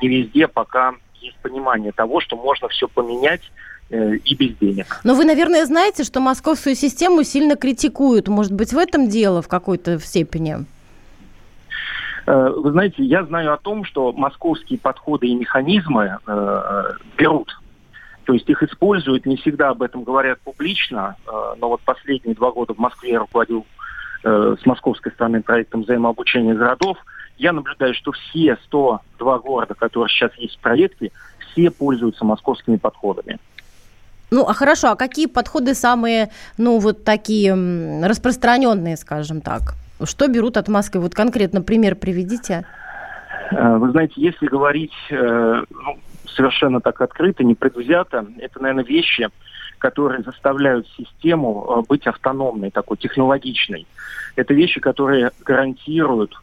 не 0.00 0.08
везде 0.08 0.46
пока 0.46 0.94
есть 1.20 1.36
понимание 1.38 1.92
того, 1.92 2.20
что 2.20 2.36
можно 2.36 2.68
все 2.68 2.86
поменять 2.88 3.42
э, 3.90 4.16
и 4.16 4.34
без 4.34 4.56
денег. 4.58 5.00
Но 5.04 5.14
вы, 5.14 5.24
наверное, 5.24 5.64
знаете, 5.64 6.04
что 6.04 6.20
московскую 6.20 6.74
систему 6.74 7.22
сильно 7.22 7.56
критикуют. 7.56 8.28
Может 8.28 8.52
быть, 8.52 8.72
в 8.72 8.78
этом 8.78 9.08
дело 9.08 9.42
в 9.42 9.48
какой-то 9.48 9.98
степени? 10.00 10.66
Э, 12.26 12.48
вы 12.56 12.70
знаете, 12.72 13.02
я 13.02 13.24
знаю 13.24 13.52
о 13.52 13.58
том, 13.58 13.84
что 13.84 14.12
московские 14.12 14.78
подходы 14.78 15.26
и 15.26 15.34
механизмы 15.34 16.18
э, 16.26 16.82
берут. 17.16 17.58
То 18.24 18.34
есть 18.34 18.48
их 18.48 18.62
используют, 18.62 19.26
не 19.26 19.36
всегда 19.36 19.70
об 19.70 19.82
этом 19.82 20.04
говорят 20.04 20.40
публично, 20.40 21.16
э, 21.26 21.30
но 21.58 21.68
вот 21.68 21.80
последние 21.82 22.34
два 22.34 22.52
года 22.52 22.74
в 22.74 22.78
Москве 22.78 23.12
я 23.12 23.18
руководил 23.18 23.66
э, 24.24 24.56
с 24.60 24.66
московской 24.66 25.12
стороны 25.12 25.42
проектом 25.42 25.82
взаимообучения 25.82 26.54
городов. 26.54 26.98
Я 27.38 27.52
наблюдаю, 27.52 27.94
что 27.94 28.12
все 28.12 28.56
102 28.66 29.38
города, 29.40 29.74
которые 29.74 30.08
сейчас 30.08 30.32
есть 30.36 30.56
в 30.56 30.60
проекте, 30.60 31.10
все 31.50 31.70
пользуются 31.70 32.24
московскими 32.24 32.76
подходами. 32.76 33.38
Ну, 34.30 34.46
а 34.46 34.54
хорошо, 34.54 34.92
а 34.92 34.96
какие 34.96 35.26
подходы 35.26 35.74
самые, 35.74 36.30
ну, 36.56 36.78
вот 36.78 37.04
такие 37.04 37.52
распространенные, 38.02 38.96
скажем 38.96 39.42
так? 39.42 39.74
Что 40.06 40.28
берут 40.28 40.56
от 40.56 40.68
Москвы? 40.68 41.00
Вот 41.00 41.14
конкретно 41.14 41.62
пример 41.62 41.94
приведите. 41.96 42.64
Э, 43.52 43.76
вы 43.76 43.90
знаете, 43.90 44.14
если 44.16 44.46
говорить 44.46 44.92
э, 45.10 45.64
ну, 45.70 45.98
совершенно 46.26 46.80
так 46.80 47.00
открыто, 47.00 47.44
непредвзято, 47.44 48.26
это, 48.38 48.60
наверное, 48.60 48.84
вещи, 48.84 49.28
которые 49.78 50.22
заставляют 50.22 50.86
систему 50.96 51.66
э, 51.68 51.82
быть 51.88 52.06
автономной, 52.06 52.70
такой 52.70 52.96
технологичной. 52.96 53.86
Это 54.36 54.54
вещи, 54.54 54.80
которые 54.80 55.30
гарантируют 55.44 56.34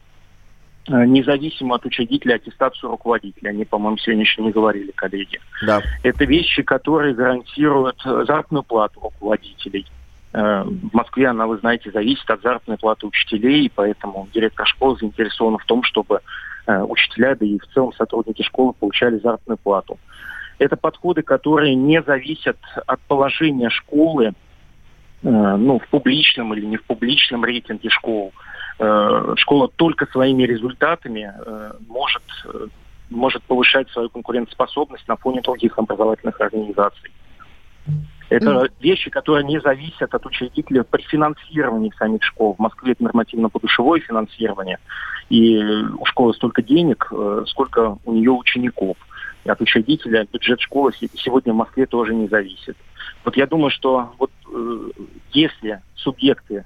независимо 0.88 1.76
от 1.76 1.86
учредителя 1.86 2.36
аттестацию 2.36 2.90
руководителя. 2.90 3.50
Они, 3.50 3.64
по-моему, 3.64 3.98
сегодня 3.98 4.24
еще 4.24 4.42
не 4.42 4.50
говорили, 4.50 4.90
коллеги. 4.90 5.40
Да. 5.64 5.84
Это 6.02 6.26
вещи, 6.26 6.64
которые 6.64 7.14
гарантируют 7.14 8.02
заработную 8.04 8.64
плату 8.64 9.00
руководителей. 9.00 9.86
Э, 10.32 10.64
в 10.64 10.94
Москве 10.94 11.28
она, 11.28 11.48
вы 11.48 11.58
знаете, 11.58 11.92
зависит 11.92 12.30
от 12.30 12.42
заработной 12.42 12.78
платы 12.78 13.08
учителей, 13.08 13.66
и 13.66 13.72
поэтому 13.74 14.28
директор 14.34 14.68
школы 14.68 14.98
заинтересован 15.00 15.58
в 15.58 15.66
том, 15.66 15.84
чтобы 15.84 16.22
э, 16.68 16.82
учителя, 16.84 17.36
да 17.36 17.46
и 17.46 17.58
в 17.58 17.66
целом 17.74 17.94
сотрудники 17.94 18.44
школы 18.44 18.74
получали 18.74 19.18
заработную 19.18 19.58
плату. 19.58 19.98
Это 20.60 20.76
подходы, 20.76 21.22
которые 21.22 21.74
не 21.76 22.02
зависят 22.04 22.58
от 22.86 23.00
положения 23.02 23.70
школы, 23.70 24.28
э, 24.28 24.34
ну, 25.24 25.80
в 25.80 25.88
публичном 25.88 26.54
или 26.54 26.66
не 26.66 26.78
в 26.78 26.84
публичном 26.84 27.44
рейтинге 27.44 27.90
школ. 27.90 28.34
Школа 29.36 29.68
только 29.76 30.06
своими 30.06 30.44
результатами 30.44 31.34
может, 31.90 32.24
может 33.10 33.44
повышать 33.44 33.90
свою 33.90 34.10
конкурентоспособность 34.10 35.06
на 35.06 35.18
фоне 35.18 35.42
других 35.42 35.78
образовательных 35.78 36.40
организаций. 36.40 37.12
Это 38.30 38.46
mm. 38.46 38.72
вещи, 38.80 39.10
которые 39.10 39.44
не 39.44 39.60
зависят 39.60 40.14
от 40.14 40.26
учредителя 40.26 40.84
при 40.84 41.02
финансировании 41.02 41.92
самих 41.98 42.24
школ. 42.24 42.56
В 42.56 42.60
Москве 42.60 42.92
это 42.92 43.04
нормативно-подушевое 43.04 44.02
финансирование. 44.02 44.78
И 45.30 45.58
у 45.58 46.06
школы 46.06 46.34
столько 46.36 46.62
денег, 46.62 47.08
э, 47.12 47.44
сколько 47.48 47.98
у 48.06 48.14
нее 48.14 48.32
учеников. 48.32 48.98
И 49.46 49.50
от 49.50 49.60
учредителя 49.62 50.28
бюджет 50.32 50.62
школы 50.62 50.92
сегодня 51.16 51.54
в 51.54 51.56
Москве 51.56 51.88
тоже 51.88 52.14
не 52.14 52.28
зависит. 52.28 52.78
Вот 53.26 53.36
я 53.36 53.48
думаю, 53.48 53.72
что 53.72 54.14
вот 54.20 54.32
э, 54.54 54.90
если 55.32 55.82
субъекты, 55.96 56.66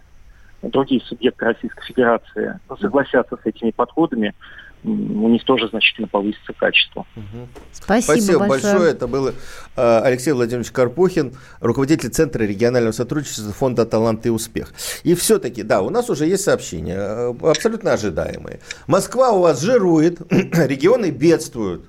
другие 0.62 1.02
субъекты 1.02 1.46
Российской 1.46 1.86
Федерации 1.86 2.60
согласятся 2.80 3.38
с 3.38 3.46
этими 3.46 3.72
подходами, 3.72 4.34
у 4.84 5.30
них 5.30 5.44
тоже 5.44 5.68
значительно 5.70 6.08
повысится 6.08 6.54
качество. 6.54 7.06
Угу. 7.16 7.48
Спасибо, 7.72 8.12
Спасибо 8.14 8.40
большое. 8.40 8.74
большое. 8.74 8.92
Это 8.92 9.08
был 9.08 9.28
э, 9.30 9.34
Алексей 9.76 10.32
Владимирович 10.32 10.72
Карпухин, 10.72 11.34
руководитель 11.60 12.10
Центра 12.10 12.44
регионального 12.44 12.92
сотрудничества 12.92 13.52
Фонда 13.54 13.86
«Талант 13.86 14.26
и 14.26 14.30
успех». 14.30 14.74
И 15.04 15.16
все-таки, 15.16 15.64
да, 15.64 15.82
у 15.82 15.90
нас 15.90 16.10
уже 16.10 16.26
есть 16.26 16.44
сообщения, 16.44 16.98
э, 16.98 17.34
абсолютно 17.42 17.94
ожидаемые. 17.94 18.60
Москва 18.88 19.32
у 19.32 19.42
вас 19.42 19.62
жирует, 19.62 20.20
регионы 20.32 21.12
бедствуют. 21.12 21.86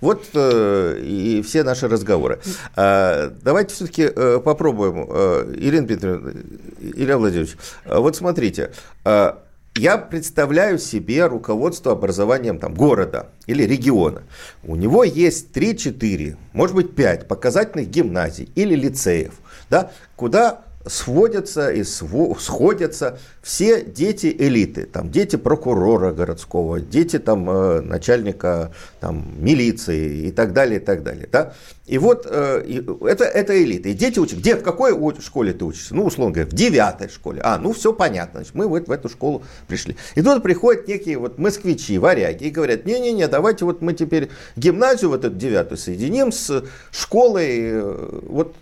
Вот 0.00 0.26
э, 0.34 1.00
и 1.02 1.42
все 1.42 1.62
наши 1.62 1.88
разговоры. 1.88 2.40
А, 2.74 3.32
давайте 3.42 3.74
все-таки 3.74 4.02
э, 4.14 4.40
попробуем, 4.44 5.06
э, 5.08 5.54
Ирина 5.56 5.86
Петровна, 5.86 6.32
Илья 6.80 7.16
Владимирович, 7.16 7.56
э, 7.86 7.98
вот 7.98 8.14
смотрите, 8.14 8.72
э, 9.04 9.32
я 9.76 9.98
представляю 9.98 10.78
себе 10.78 11.26
руководство 11.26 11.92
образованием 11.92 12.58
там, 12.58 12.74
города 12.74 13.28
или 13.46 13.62
региона. 13.62 14.22
У 14.64 14.76
него 14.76 15.04
есть 15.04 15.56
3-4, 15.56 16.36
может 16.52 16.74
быть 16.74 16.94
5 16.94 17.28
показательных 17.28 17.88
гимназий 17.88 18.50
или 18.54 18.74
лицеев, 18.74 19.34
да, 19.70 19.90
куда 20.16 20.62
сводятся 20.86 21.70
и 21.70 21.82
сходятся 21.84 23.18
все 23.42 23.84
дети 23.84 24.34
элиты, 24.38 24.86
там 24.86 25.10
дети 25.10 25.36
прокурора 25.36 26.12
городского, 26.12 26.80
дети 26.80 27.18
там 27.18 27.48
э, 27.48 27.80
начальника 27.80 28.72
там 29.00 29.24
милиции 29.38 30.28
и 30.28 30.32
так 30.32 30.52
далее, 30.52 30.80
и 30.80 30.84
так 30.84 31.02
далее, 31.02 31.28
да. 31.30 31.54
И 31.86 31.98
вот 31.98 32.26
э, 32.28 32.64
это, 33.02 33.24
это 33.24 33.62
элита. 33.62 33.88
И 33.88 33.94
дети 33.94 34.18
учатся. 34.18 34.40
Где, 34.40 34.56
в 34.56 34.62
какой 34.62 34.92
школе 35.20 35.52
ты 35.52 35.64
учишься? 35.64 35.94
Ну, 35.94 36.04
условно 36.04 36.34
говоря, 36.34 36.50
в 36.50 36.52
девятой 36.52 37.08
школе. 37.08 37.40
А, 37.44 37.58
ну, 37.58 37.72
все 37.72 37.92
понятно. 37.92 38.40
Значит, 38.40 38.54
мы 38.54 38.66
вот 38.66 38.88
в 38.88 38.90
эту 38.90 39.08
школу 39.08 39.44
пришли. 39.68 39.96
И 40.16 40.22
тут 40.22 40.42
приходят 40.42 40.88
некие 40.88 41.18
вот 41.18 41.38
москвичи, 41.38 41.98
варяги, 41.98 42.44
и 42.44 42.50
говорят, 42.50 42.86
не-не-не, 42.86 43.28
давайте 43.28 43.64
вот 43.64 43.82
мы 43.82 43.92
теперь 43.92 44.30
гимназию 44.56 45.10
вот 45.10 45.24
эту 45.24 45.36
девятую 45.36 45.78
соединим 45.78 46.32
с 46.32 46.64
школой 46.90 47.58
э, 47.60 48.20
вот 48.26 48.56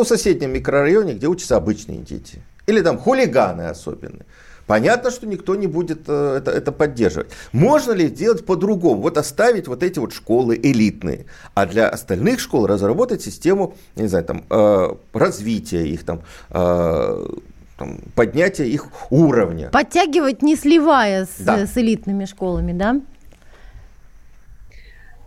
ну, 0.00 0.04
в 0.04 0.08
соседнем 0.08 0.52
микрорайоне, 0.54 1.12
где 1.12 1.26
учатся 1.26 1.56
обычные 1.56 1.98
дети. 1.98 2.40
Или 2.66 2.80
там 2.80 2.96
хулиганы 2.98 3.62
особенные. 3.68 4.24
Понятно, 4.66 5.10
что 5.10 5.26
никто 5.26 5.56
не 5.56 5.66
будет 5.66 6.08
э, 6.08 6.36
это, 6.38 6.52
это 6.52 6.72
поддерживать. 6.72 7.28
Можно 7.52 7.92
ли 7.92 8.06
сделать 8.06 8.46
по-другому? 8.46 9.02
Вот 9.02 9.18
оставить 9.18 9.68
вот 9.68 9.82
эти 9.82 9.98
вот 9.98 10.14
школы 10.14 10.58
элитные, 10.62 11.26
а 11.54 11.66
для 11.66 11.86
остальных 11.88 12.40
школ 12.40 12.66
разработать 12.66 13.20
систему, 13.20 13.74
не 13.96 14.06
знаю, 14.06 14.24
там, 14.24 14.44
э, 14.48 14.88
развития 15.12 15.86
их, 15.86 16.04
там, 16.04 16.22
э, 16.48 17.26
там, 17.76 17.98
поднятия 18.14 18.68
их 18.68 18.86
уровня. 19.10 19.68
Подтягивать, 19.68 20.40
не 20.40 20.56
сливая 20.56 21.26
с, 21.26 21.40
да. 21.40 21.66
с 21.66 21.76
элитными 21.76 22.24
школами, 22.24 22.72
да? 22.72 23.00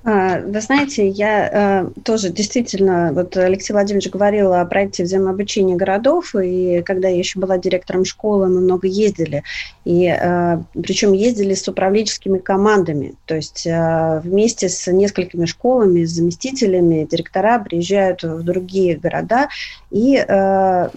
А, 0.05 0.41
вы 0.41 0.59
знаете, 0.59 1.07
я 1.07 1.85
э, 1.85 2.01
тоже 2.03 2.29
действительно, 2.29 3.13
вот 3.13 3.37
Алексей 3.37 3.71
Владимирович 3.71 4.09
говорил 4.09 4.53
о 4.53 4.65
проекте 4.65 5.03
взаимообучения 5.03 5.77
городов, 5.77 6.35
и 6.35 6.81
когда 6.85 7.07
я 7.07 7.17
еще 7.17 7.39
была 7.39 7.57
директором 7.57 8.03
школы, 8.03 8.49
мы 8.49 8.59
много 8.59 8.85
ездили, 8.85 9.43
и 9.85 10.07
э, 10.07 10.57
причем 10.73 11.13
ездили 11.13 11.53
с 11.53 11.65
управленческими 11.69 12.39
командами, 12.39 13.13
то 13.25 13.36
есть 13.36 13.65
э, 13.65 14.19
вместе 14.25 14.67
с 14.67 14.91
несколькими 14.91 15.45
школами, 15.45 16.03
с 16.03 16.11
заместителями, 16.11 17.07
директора 17.09 17.59
приезжают 17.59 18.23
в 18.23 18.43
другие 18.43 18.97
города 18.97 19.47
и 19.89 20.17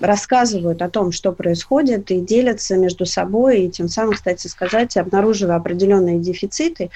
рассказывают 0.01 0.81
о 0.81 0.89
том, 0.89 1.13
что 1.13 1.33
происходит, 1.33 2.11
и 2.11 2.21
делятся 2.21 2.77
между 2.77 3.05
собой, 3.05 3.61
и 3.63 3.71
тем 3.71 3.89
самым, 3.89 4.15
кстати 4.15 4.47
сказать, 4.47 4.97
обнаруживая 4.97 5.57
определенные 5.57 6.19
дефициты. 6.19 6.91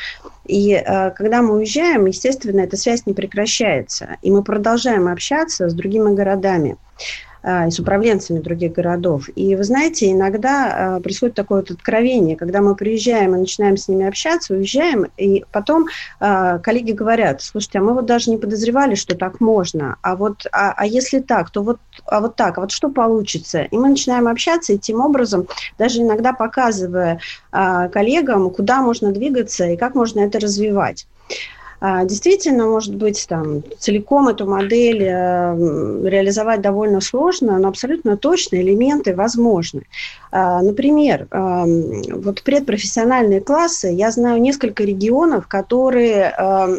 И 0.47 0.83
когда 1.15 1.43
мы 1.43 1.57
уезжаем, 1.57 2.00
уезжаем, 2.01 2.07
естественно, 2.07 2.61
эта 2.61 2.77
связь 2.77 3.07
не 3.07 3.15
прекращается. 3.15 4.17
И 4.23 4.31
мы 4.31 4.43
продолжаем 4.43 5.09
общаться 5.09 5.69
с 5.69 5.75
другими 5.75 6.15
городами 6.15 6.77
а, 7.43 7.67
и 7.67 7.71
с 7.71 7.79
управленцами 7.79 8.41
других 8.41 8.73
городов. 8.73 9.29
И 9.35 9.57
вы 9.57 9.65
знаете, 9.65 10.11
иногда 10.11 10.97
а, 10.97 11.01
происходит 11.01 11.35
такое 11.35 11.61
вот 11.61 11.71
откровение, 11.71 12.37
когда 12.37 12.61
мы 12.61 12.75
приезжаем 12.75 13.35
и 13.35 13.39
начинаем 13.39 13.77
с 13.77 13.89
ними 13.89 14.07
общаться, 14.07 14.55
уезжаем, 14.55 15.07
и 15.17 15.45
потом 15.53 15.87
а, 16.21 16.59
коллеги 16.59 16.93
говорят, 16.93 17.41
слушайте, 17.43 17.79
а 17.79 17.83
мы 17.83 17.95
вот 17.95 18.07
даже 18.07 18.31
не 18.31 18.37
подозревали, 18.37 18.95
что 18.95 19.17
так 19.17 19.41
можно, 19.41 19.97
а 20.03 20.17
вот, 20.17 20.47
а, 20.53 20.75
а 20.77 20.87
если 20.87 21.21
так, 21.21 21.51
то 21.51 21.63
вот, 21.63 21.79
а 22.05 22.21
вот 22.21 22.37
так, 22.37 22.59
а 22.59 22.61
вот 22.61 22.73
что 22.73 22.91
получится? 22.91 23.63
И 23.63 23.77
мы 23.77 23.89
начинаем 23.89 24.29
общаться, 24.29 24.73
и 24.73 24.79
тем 24.79 25.01
образом, 25.01 25.47
даже 25.79 26.03
иногда 26.03 26.33
показывая 26.33 27.21
коллегам, 27.51 28.51
куда 28.51 28.83
можно 28.83 29.13
двигаться 29.13 29.67
и 29.67 29.77
как 29.77 29.95
можно 29.95 30.21
это 30.21 30.39
развивать. 30.39 31.07
А, 31.81 32.05
действительно, 32.05 32.67
может 32.67 32.95
быть, 32.95 33.27
там 33.29 33.63
целиком 33.79 34.29
эту 34.29 34.47
модель 34.47 35.03
э, 35.03 36.09
реализовать 36.09 36.61
довольно 36.61 37.01
сложно, 37.01 37.59
но 37.59 37.69
абсолютно 37.69 38.17
точно 38.17 38.57
элементы 38.57 39.15
возможны. 39.15 39.83
А, 40.33 40.63
например, 40.63 41.27
вот 41.31 42.43
предпрофессиональные 42.43 43.41
классы, 43.41 43.89
я 43.89 44.11
знаю 44.11 44.41
несколько 44.41 44.85
регионов, 44.85 45.49
которые 45.49 46.33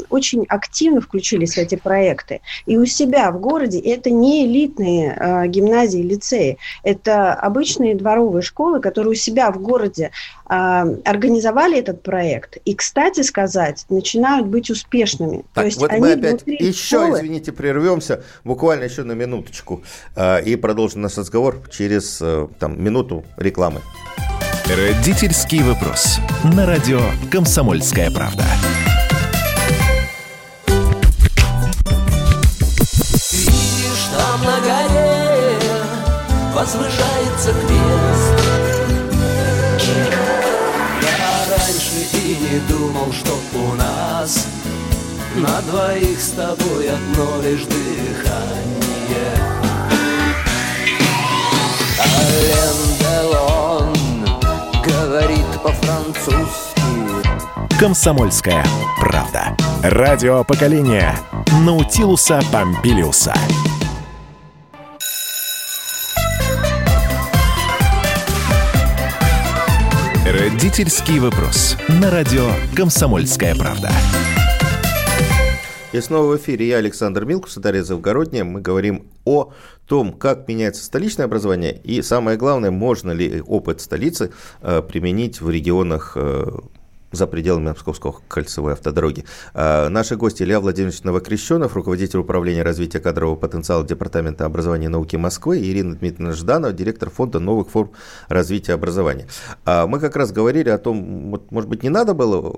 очень 0.10 0.46
активно 0.48 1.02
включились 1.02 1.56
в 1.56 1.58
эти 1.58 1.76
проекты. 1.76 2.42
И 2.66 2.78
у 2.78 2.86
себя 2.86 3.32
в 3.32 3.40
городе 3.40 3.80
это 3.80 4.10
не 4.10 4.46
элитные 4.46 5.12
а, 5.14 5.48
гимназии, 5.48 6.02
лицеи, 6.02 6.58
это 6.84 7.34
обычные 7.34 7.96
дворовые 7.96 8.42
школы, 8.42 8.80
которые 8.80 9.12
у 9.12 9.16
себя 9.16 9.52
в 9.52 9.62
городе 9.62 10.12
организовали 10.52 11.80
этот 11.80 12.04
проект. 12.04 12.58
И, 12.66 12.76
кстати 12.76 13.22
сказать, 13.22 13.86
начинают 13.90 14.48
быть 14.48 14.70
успешными. 14.70 15.46
Так, 15.54 15.64
То 15.64 15.66
есть 15.66 15.78
вот 15.78 15.92
мы 15.94 16.12
опять 16.12 16.44
еще, 16.46 16.98
школы... 16.98 17.20
извините, 17.20 17.54
прервемся 17.54 18.24
буквально 18.44 18.84
еще 18.84 19.04
на 19.04 19.14
минуточку 19.14 19.82
э, 20.16 20.44
и 20.44 20.58
продолжим 20.58 21.02
наш 21.02 21.18
разговор 21.18 21.62
через 21.72 22.20
э, 22.22 22.48
там, 22.60 22.84
минуту 22.84 23.24
рекламы. 23.38 23.80
Родительский 24.66 25.64
вопрос. 25.64 26.20
На 26.54 26.66
радио 26.66 27.00
«Комсомольская 27.32 28.12
правда». 28.12 28.44
Видишь, 33.32 34.10
там 34.18 34.44
на 34.44 34.60
горе 34.60 35.60
возвышается 36.54 37.11
на 45.36 45.62
двоих 45.62 46.20
с 46.20 46.32
тобой 46.32 46.90
одно 46.90 47.42
лишь 47.42 47.64
дыхание. 47.64 49.32
Ален 52.00 52.78
Делон 53.00 53.96
говорит 54.84 55.46
по-французски. 55.64 56.82
Комсомольская 57.80 58.66
правда. 59.00 59.56
Радио 59.82 60.44
поколения 60.44 61.18
Наутилуса 61.66 62.42
Помпилиуса. 62.52 63.34
Родительский 70.26 71.20
вопрос. 71.20 71.78
На 71.88 72.10
радио 72.12 72.52
Комсомольская 72.76 73.56
правда. 73.56 73.92
И 75.94 76.00
снова 76.00 76.32
в 76.32 76.38
эфире 76.38 76.70
я, 76.70 76.78
Александр 76.78 77.26
Милкус, 77.26 77.56
Дарья 77.56 77.84
Завгородняя. 77.84 78.46
Мы 78.46 78.62
говорим 78.62 79.08
о 79.26 79.52
том, 79.88 80.14
как 80.14 80.48
меняется 80.48 80.86
столичное 80.86 81.26
образование 81.26 81.82
и, 81.84 82.02
самое 82.02 82.38
главное, 82.38 82.72
можно 82.72 83.12
ли 83.12 83.42
опыт 83.42 83.82
столицы 83.82 84.32
э, 84.62 84.82
применить 84.82 85.42
в 85.42 85.50
регионах 85.50 86.14
э, 86.16 86.46
за 87.12 87.28
пределами 87.28 87.70
Московской 87.70 88.14
кольцевой 88.28 88.74
автодороги. 88.74 89.26
А, 89.54 89.90
наши 89.90 90.16
гости 90.16 90.44
Илья 90.44 90.60
Владимирович 90.60 91.04
Новокрещенов, 91.04 91.76
руководитель 91.76 92.20
управления 92.20 92.64
развития 92.64 93.00
кадрового 93.00 93.36
потенциала 93.36 93.86
Департамента 93.86 94.46
образования 94.46 94.86
и 94.86 94.90
науки 94.90 95.18
Москвы, 95.18 95.60
и 95.60 95.72
Ирина 95.72 95.96
Дмитриевна 95.96 96.34
Жданова, 96.34 96.74
директор 96.74 97.10
фонда 97.10 97.40
новых 97.40 97.70
форм 97.70 97.92
развития 98.28 98.74
образования. 98.74 99.28
А, 99.66 99.88
мы 99.88 100.00
как 100.00 100.16
раз 100.16 100.32
говорили 100.32 100.70
о 100.70 100.78
том, 100.78 101.32
вот, 101.32 101.52
может 101.52 101.70
быть, 101.70 101.84
не 101.84 101.90
надо 101.90 102.14
было 102.14 102.54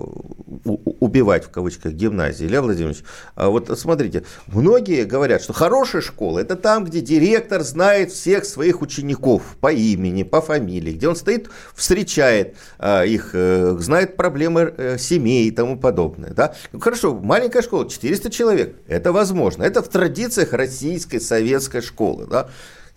убивать 1.14 1.44
в 1.44 1.50
кавычках 1.50 1.92
гимназии. 1.92 2.44
Илья 2.44 2.60
Владимирович, 2.60 3.04
а 3.36 3.48
вот 3.48 3.70
смотрите, 3.78 4.24
многие 4.48 5.04
говорят, 5.04 5.42
что 5.42 5.52
хорошая 5.52 6.02
школа 6.02 6.40
это 6.40 6.56
там, 6.56 6.84
где 6.84 7.00
директор 7.00 7.62
знает 7.62 8.10
всех 8.10 8.44
своих 8.44 8.82
учеников 8.82 9.56
по 9.60 9.72
имени, 9.72 10.24
по 10.24 10.40
фамилии, 10.40 10.92
где 10.92 11.08
он 11.08 11.14
стоит, 11.14 11.50
встречает 11.74 12.56
их, 12.82 13.30
э, 13.32 13.76
знает 13.78 14.16
проблемы 14.16 14.74
э, 14.76 14.98
семей 14.98 15.46
и 15.46 15.50
тому 15.52 15.78
подобное. 15.78 16.30
Да? 16.30 16.54
Хорошо, 16.80 17.14
маленькая 17.14 17.62
школа, 17.62 17.88
400 17.88 18.30
человек, 18.30 18.76
это 18.88 19.12
возможно. 19.12 19.62
Это 19.62 19.82
в 19.82 19.88
традициях 19.88 20.52
российской 20.52 21.20
советской 21.20 21.80
школы. 21.80 22.26
Да? 22.26 22.48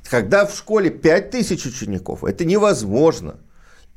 Когда 0.09 0.45
в 0.47 0.55
школе 0.55 0.89
5000 0.89 1.65
учеников, 1.67 2.23
это 2.23 2.45
невозможно. 2.45 3.35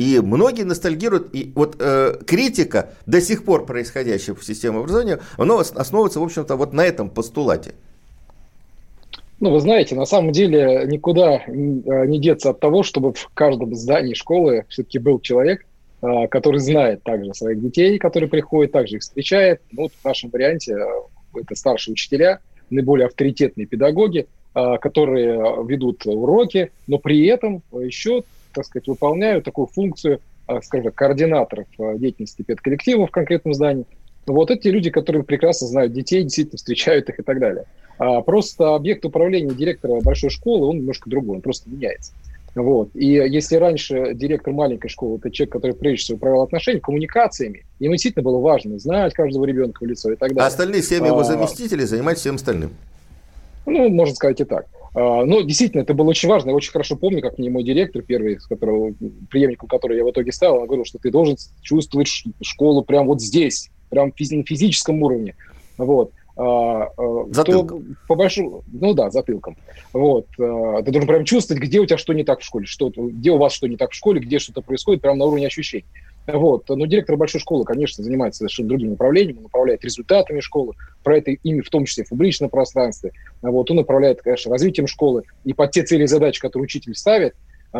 И 0.01 0.19
многие 0.19 0.63
ностальгируют, 0.63 1.35
и 1.35 1.53
вот 1.55 1.77
э, 1.79 2.15
критика 2.27 2.95
до 3.05 3.21
сих 3.21 3.45
пор 3.45 3.67
происходящая 3.67 4.35
в 4.35 4.43
системе 4.43 4.79
образования, 4.79 5.21
она 5.37 5.61
основывается, 5.61 6.21
в 6.21 6.23
общем-то, 6.23 6.57
вот 6.57 6.73
на 6.73 6.87
этом 6.87 7.11
постулате. 7.11 7.75
Ну, 9.41 9.51
вы 9.51 9.61
знаете, 9.61 9.95
на 9.95 10.07
самом 10.07 10.33
деле 10.33 10.87
никуда 10.87 11.43
э, 11.47 11.51
не 11.51 12.19
деться 12.19 12.49
от 12.49 12.61
того, 12.61 12.83
чтобы 12.83 13.13
в 13.13 13.29
каждом 13.35 13.75
здании 13.75 14.15
школы 14.15 14.65
все-таки 14.71 14.99
был 14.99 15.21
человек, 15.21 15.67
а, 16.01 16.29
который 16.29 16.61
знает 16.61 17.03
также 17.03 17.35
своих 17.35 17.61
детей, 17.61 17.99
которые 17.99 18.31
приходят, 18.31 18.73
также 18.73 18.97
их 18.97 19.03
встречает. 19.03 19.61
Ну, 19.71 19.83
вот 19.83 19.93
в 19.93 20.03
нашем 20.03 20.31
варианте 20.31 20.77
а, 20.77 20.89
это 21.39 21.55
старшие 21.55 21.93
учителя, 21.93 22.41
наиболее 22.71 23.07
авторитетные 23.07 23.67
педагоги, 23.67 24.29
которые 24.55 25.65
ведут 25.65 26.07
уроки, 26.07 26.73
но 26.89 26.99
при 26.99 27.25
этом 27.27 27.63
еще, 27.73 28.25
так 28.53 28.65
сказать, 28.65 28.89
выполняют 28.89 29.45
такую 29.45 29.67
функцию, 29.67 30.21
скажем 30.63 30.93
координаторов 30.93 31.67
деятельности 31.97 32.43
педколлектива 32.43 33.07
в 33.07 33.11
конкретном 33.11 33.55
здании. 33.55 33.87
Вот 34.27 34.51
эти 34.51 34.69
люди, 34.69 34.91
которые 34.91 35.25
прекрасно 35.25 35.67
знают 35.67 35.93
детей, 35.93 36.23
действительно 36.23 36.59
встречают 36.59 37.09
их 37.09 37.19
и 37.21 37.23
так 37.23 37.39
далее. 37.39 37.65
А 37.99 38.21
просто 38.23 38.75
объект 38.75 39.05
управления 39.05 39.55
директора 39.55 40.01
большой 40.01 40.31
школы, 40.31 40.67
он 40.67 40.79
немножко 40.79 41.11
другой, 41.11 41.37
он 41.37 41.43
просто 41.43 41.69
меняется. 41.69 42.13
Вот. 42.55 42.91
И 42.95 43.07
если 43.07 43.57
раньше 43.57 44.13
директор 44.15 44.53
маленькой 44.53 44.89
школы 44.89 45.19
это 45.19 45.31
человек, 45.31 45.53
который 45.53 45.77
прежде 45.77 46.05
всего 46.05 46.17
управлял 46.17 46.43
отношениями, 46.43 46.81
коммуникациями, 46.81 47.65
ему 47.79 47.95
действительно 47.95 48.25
было 48.25 48.39
важно 48.39 48.79
знать 48.79 49.15
каждого 49.15 49.45
ребенка 49.45 49.85
в 49.85 49.87
лицо 49.87 50.11
и 50.11 50.17
так 50.17 50.31
далее. 50.31 50.45
А 50.45 50.47
остальные 50.47 50.83
семь 50.83 51.07
его 51.07 51.21
а, 51.21 51.25
заместителей 51.25 51.85
занимаются 51.85 52.23
всем 52.23 52.37
остальным. 52.37 52.73
Ну, 53.71 53.89
можно 53.89 54.15
сказать 54.15 54.41
и 54.41 54.45
так. 54.45 54.67
А, 54.95 55.25
но 55.25 55.43
действительно, 55.43 55.83
это 55.83 55.95
было 55.95 56.11
очень 56.11 56.29
важно. 56.29 56.51
Я 56.51 56.57
очень 56.57 56.73
хорошо 56.73 56.97
помню, 56.97 57.23
как 57.23 57.39
мне 57.39 57.51
мой 57.51 57.63
директор, 57.63 58.03
первый, 58.03 58.41
с 58.41 58.47
которого, 58.47 58.93
преемником 59.31 59.69
которого 59.69 59.97
я 59.97 60.05
в 60.05 60.11
итоге 60.11 60.33
стал, 60.33 60.59
он 60.59 60.67
говорил, 60.67 60.85
что 60.85 60.99
ты 60.99 61.11
должен 61.11 61.37
чувствовать 61.63 62.09
школу 62.43 62.83
прямо 62.83 63.07
вот 63.07 63.21
здесь, 63.21 63.71
прям 63.89 64.13
на 64.19 64.45
физическом 64.45 65.03
уровне. 65.03 65.37
Вот. 65.79 66.13
А, 66.37 66.89
а, 66.97 67.27
затылком. 67.31 67.83
То, 67.83 67.95
по 68.09 68.15
большому, 68.15 68.65
ну 68.73 68.95
да, 68.95 69.11
затылком. 69.11 69.57
Вот. 69.93 70.27
Ты 70.37 70.91
должен 70.91 71.07
прям 71.07 71.25
чувствовать, 71.25 71.63
где 71.63 71.81
у 71.81 71.87
тебя 71.87 71.99
что 71.99 72.13
не 72.13 72.25
так 72.25 72.41
в 72.41 72.45
школе, 72.45 72.67
что, 72.67 72.91
где 72.91 73.31
у 73.31 73.39
вас 73.39 73.53
что 73.53 73.69
не 73.69 73.77
так 73.77 73.93
в 73.93 73.95
школе, 73.95 74.21
где 74.21 74.39
что-то 74.39 74.63
происходит, 74.63 75.03
прямо 75.03 75.19
на 75.19 75.25
уровне 75.27 75.47
ощущений. 75.47 75.85
Вот. 76.27 76.69
Но 76.69 76.87
директор 76.87 77.17
большой 77.17 77.41
школы, 77.41 77.65
конечно, 77.65 78.05
занимается 78.05 78.39
совершенно 78.39 78.69
другим 78.69 78.91
направлением, 78.91 79.39
он 79.39 79.47
управляет 79.47 79.85
результатами 79.85 80.41
школы, 80.41 80.75
это 81.05 81.31
ими 81.31 81.61
в 81.61 81.71
том 81.71 81.85
числе 81.85 82.05
в 82.05 82.11
публичном 82.11 82.51
пространстве. 82.51 83.13
Вот. 83.43 83.71
Он 83.71 83.79
управляет, 83.79 84.23
конечно, 84.23 84.51
развитием 84.51 84.87
школы, 84.87 85.25
и 85.45 85.53
под 85.53 85.71
те 85.73 85.83
цели 85.83 86.05
и 86.05 86.07
задачи, 86.07 86.41
которые 86.41 86.65
учитель 86.65 86.95
ставит, 86.95 87.35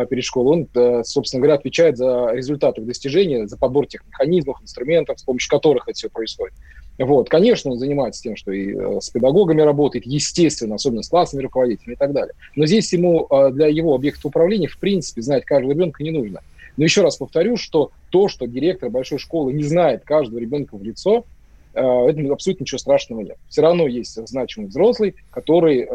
перед 0.09 0.23
школой, 0.23 0.67
он, 0.73 1.03
собственно 1.03 1.41
говоря, 1.41 1.55
отвечает 1.55 1.97
за 1.97 2.29
результаты 2.31 2.81
достижения, 2.81 3.45
за 3.45 3.57
подбор 3.57 3.87
тех 3.87 4.05
механизмов, 4.07 4.61
инструментов, 4.61 5.19
с 5.19 5.23
помощью 5.23 5.49
которых 5.49 5.89
это 5.89 5.97
все 5.97 6.09
происходит. 6.09 6.53
Вот, 6.97 7.29
конечно, 7.29 7.71
он 7.71 7.79
занимается 7.79 8.21
тем, 8.21 8.35
что 8.35 8.51
и 8.51 8.75
э, 8.75 9.01
с 9.01 9.09
педагогами 9.09 9.61
работает, 9.61 10.05
естественно, 10.05 10.75
особенно 10.75 11.03
с 11.03 11.09
классными 11.09 11.43
руководителями 11.43 11.95
и 11.95 11.97
так 11.97 12.13
далее. 12.13 12.33
Но 12.55 12.65
здесь 12.65 12.93
ему 12.93 13.27
э, 13.29 13.51
для 13.51 13.67
его 13.67 13.95
объекта 13.95 14.27
управления, 14.27 14.67
в 14.67 14.77
принципе, 14.77 15.21
знать 15.21 15.45
каждого 15.45 15.71
ребенка 15.71 16.03
не 16.03 16.11
нужно. 16.11 16.41
Но 16.77 16.83
еще 16.83 17.01
раз 17.01 17.17
повторю, 17.17 17.57
что 17.57 17.91
то, 18.09 18.27
что 18.27 18.47
директор 18.47 18.89
большой 18.89 19.19
школы 19.19 19.53
не 19.53 19.63
знает 19.63 20.03
каждого 20.03 20.39
ребенка 20.39 20.77
в 20.77 20.83
лицо, 20.83 21.25
э, 21.73 21.81
это 21.81 22.33
абсолютно 22.33 22.63
ничего 22.63 22.77
страшного 22.77 23.21
нет. 23.21 23.37
Все 23.49 23.61
равно 23.61 23.87
есть 23.87 24.17
значимый 24.27 24.69
взрослый, 24.69 25.15
который, 25.31 25.87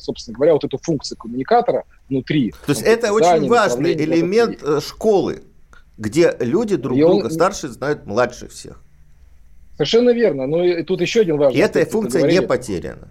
собственно 0.00 0.34
говоря, 0.34 0.54
вот 0.54 0.64
эту 0.64 0.78
функцию 0.78 1.18
коммуникатора 1.18 1.84
внутри... 2.08 2.52
То 2.66 2.72
есть 2.72 2.82
это 2.82 3.12
очень 3.12 3.48
важный 3.48 3.92
элемент 3.94 4.60
школы, 4.82 5.42
где 5.96 6.34
люди 6.40 6.76
друг 6.76 6.98
друга 6.98 7.26
он... 7.26 7.30
старше 7.30 7.68
знают 7.68 8.06
младше 8.06 8.48
всех. 8.48 8.80
Совершенно 9.76 10.10
верно. 10.10 10.46
Но 10.46 10.64
и 10.64 10.82
тут 10.82 11.00
еще 11.00 11.20
один 11.20 11.36
важный 11.36 11.58
И 11.58 11.62
эта 11.62 11.84
функция 11.86 12.30
не 12.30 12.42
потеряна. 12.42 13.10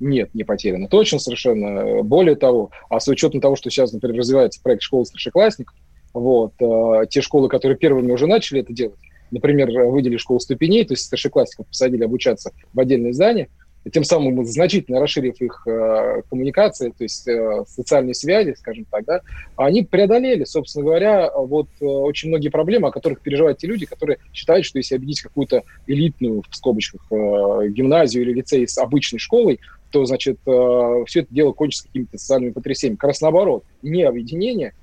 Нет, 0.00 0.34
не 0.34 0.42
потеряна. 0.42 0.88
Точно 0.88 1.18
совершенно. 1.18 2.02
Более 2.02 2.34
того, 2.34 2.70
а 2.88 2.98
с 2.98 3.06
учетом 3.08 3.40
того, 3.40 3.56
что 3.56 3.70
сейчас, 3.70 3.92
например, 3.92 4.18
развивается 4.18 4.60
проект 4.60 4.82
школы 4.82 5.04
старшеклассников, 5.06 5.76
вот, 6.14 6.52
э, 6.60 7.06
те 7.08 7.20
школы, 7.20 7.48
которые 7.48 7.76
первыми 7.76 8.12
уже 8.12 8.26
начали 8.26 8.60
это 8.60 8.72
делать, 8.72 8.98
например, 9.30 9.70
выделили 9.88 10.18
школу 10.18 10.40
ступеней, 10.40 10.84
то 10.84 10.92
есть 10.92 11.04
старшеклассников 11.04 11.66
посадили 11.66 12.04
обучаться 12.04 12.52
в 12.72 12.80
отдельное 12.80 13.12
здание, 13.12 13.48
тем 13.90 14.04
самым 14.04 14.44
значительно 14.44 15.00
расширив 15.00 15.40
их 15.40 15.66
э, 15.66 16.22
коммуникации, 16.30 16.90
то 16.90 17.02
есть 17.02 17.26
э, 17.26 17.64
социальные 17.66 18.14
связи, 18.14 18.54
скажем 18.56 18.86
так, 18.90 19.04
да, 19.04 19.20
они 19.56 19.82
преодолели, 19.82 20.44
собственно 20.44 20.84
говоря, 20.84 21.32
вот 21.34 21.66
э, 21.80 21.84
очень 21.84 22.28
многие 22.28 22.48
проблемы, 22.48 22.88
о 22.88 22.92
которых 22.92 23.20
переживают 23.20 23.58
те 23.58 23.66
люди, 23.66 23.86
которые 23.86 24.18
считают, 24.32 24.66
что 24.66 24.78
если 24.78 24.94
объединить 24.94 25.22
какую-то 25.22 25.64
элитную, 25.86 26.44
в 26.48 26.54
скобочках, 26.54 27.00
э, 27.10 27.68
гимназию 27.70 28.22
или 28.22 28.34
лицей 28.34 28.68
с 28.68 28.78
обычной 28.78 29.18
школой, 29.18 29.58
то, 29.90 30.04
значит, 30.04 30.38
э, 30.46 31.04
все 31.06 31.20
это 31.20 31.34
дело 31.34 31.52
кончится 31.52 31.86
какими-то 31.86 32.18
социальными 32.18 32.52
потрясениями. 32.52 32.96
Как 32.96 33.08
раз 33.08 33.20
наоборот, 33.20 33.64
не 33.82 34.04
объединение, 34.04 34.68
э, 34.68 34.81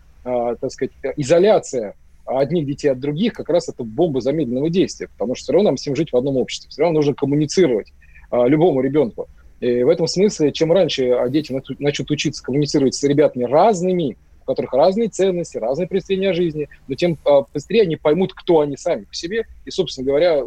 так 0.60 0.72
сказать, 0.72 0.92
изоляция 1.18 1.96
одних 2.26 2.66
детей 2.66 2.90
от 2.90 3.00
других, 3.00 3.34
как 3.34 3.50
раз 3.50 3.70
это 3.70 3.84
бомба 3.84 4.22
замедленного 4.22 4.70
действия, 4.70 5.08
потому 5.08 5.36
что 5.36 5.44
все 5.44 5.54
равно 5.54 5.70
нам 5.70 5.76
всем 5.78 5.96
жить 5.96 6.12
в 6.12 6.18
одном 6.18 6.38
обществе, 6.38 6.70
все 6.70 6.82
равно 6.82 7.00
нужно 7.00 7.14
коммуницировать. 7.14 7.92
А, 8.32 8.48
любому 8.48 8.82
ребенку. 8.82 9.28
И 9.60 9.84
в 9.84 9.90
этом 9.90 10.08
смысле, 10.08 10.52
чем 10.52 10.72
раньше 10.72 11.16
дети 11.30 11.52
начнут 11.80 12.12
учиться 12.12 12.44
коммуницировать 12.44 12.96
с 12.96 13.04
ребятами 13.04 13.44
разными, 13.44 14.18
у 14.42 14.46
которых 14.46 14.72
разные 14.74 15.10
ценности, 15.10 15.58
разные 15.58 15.88
представления 15.88 16.30
о 16.30 16.34
жизни, 16.34 16.70
но 16.88 16.96
тем 16.96 17.18
а, 17.26 17.42
быстрее 17.54 17.84
они 17.84 17.96
поймут, 17.96 18.34
кто 18.34 18.62
они 18.62 18.78
сами 18.78 19.04
по 19.04 19.14
себе, 19.14 19.46
и, 19.66 19.72
собственно 19.72 20.08
говоря, 20.08 20.44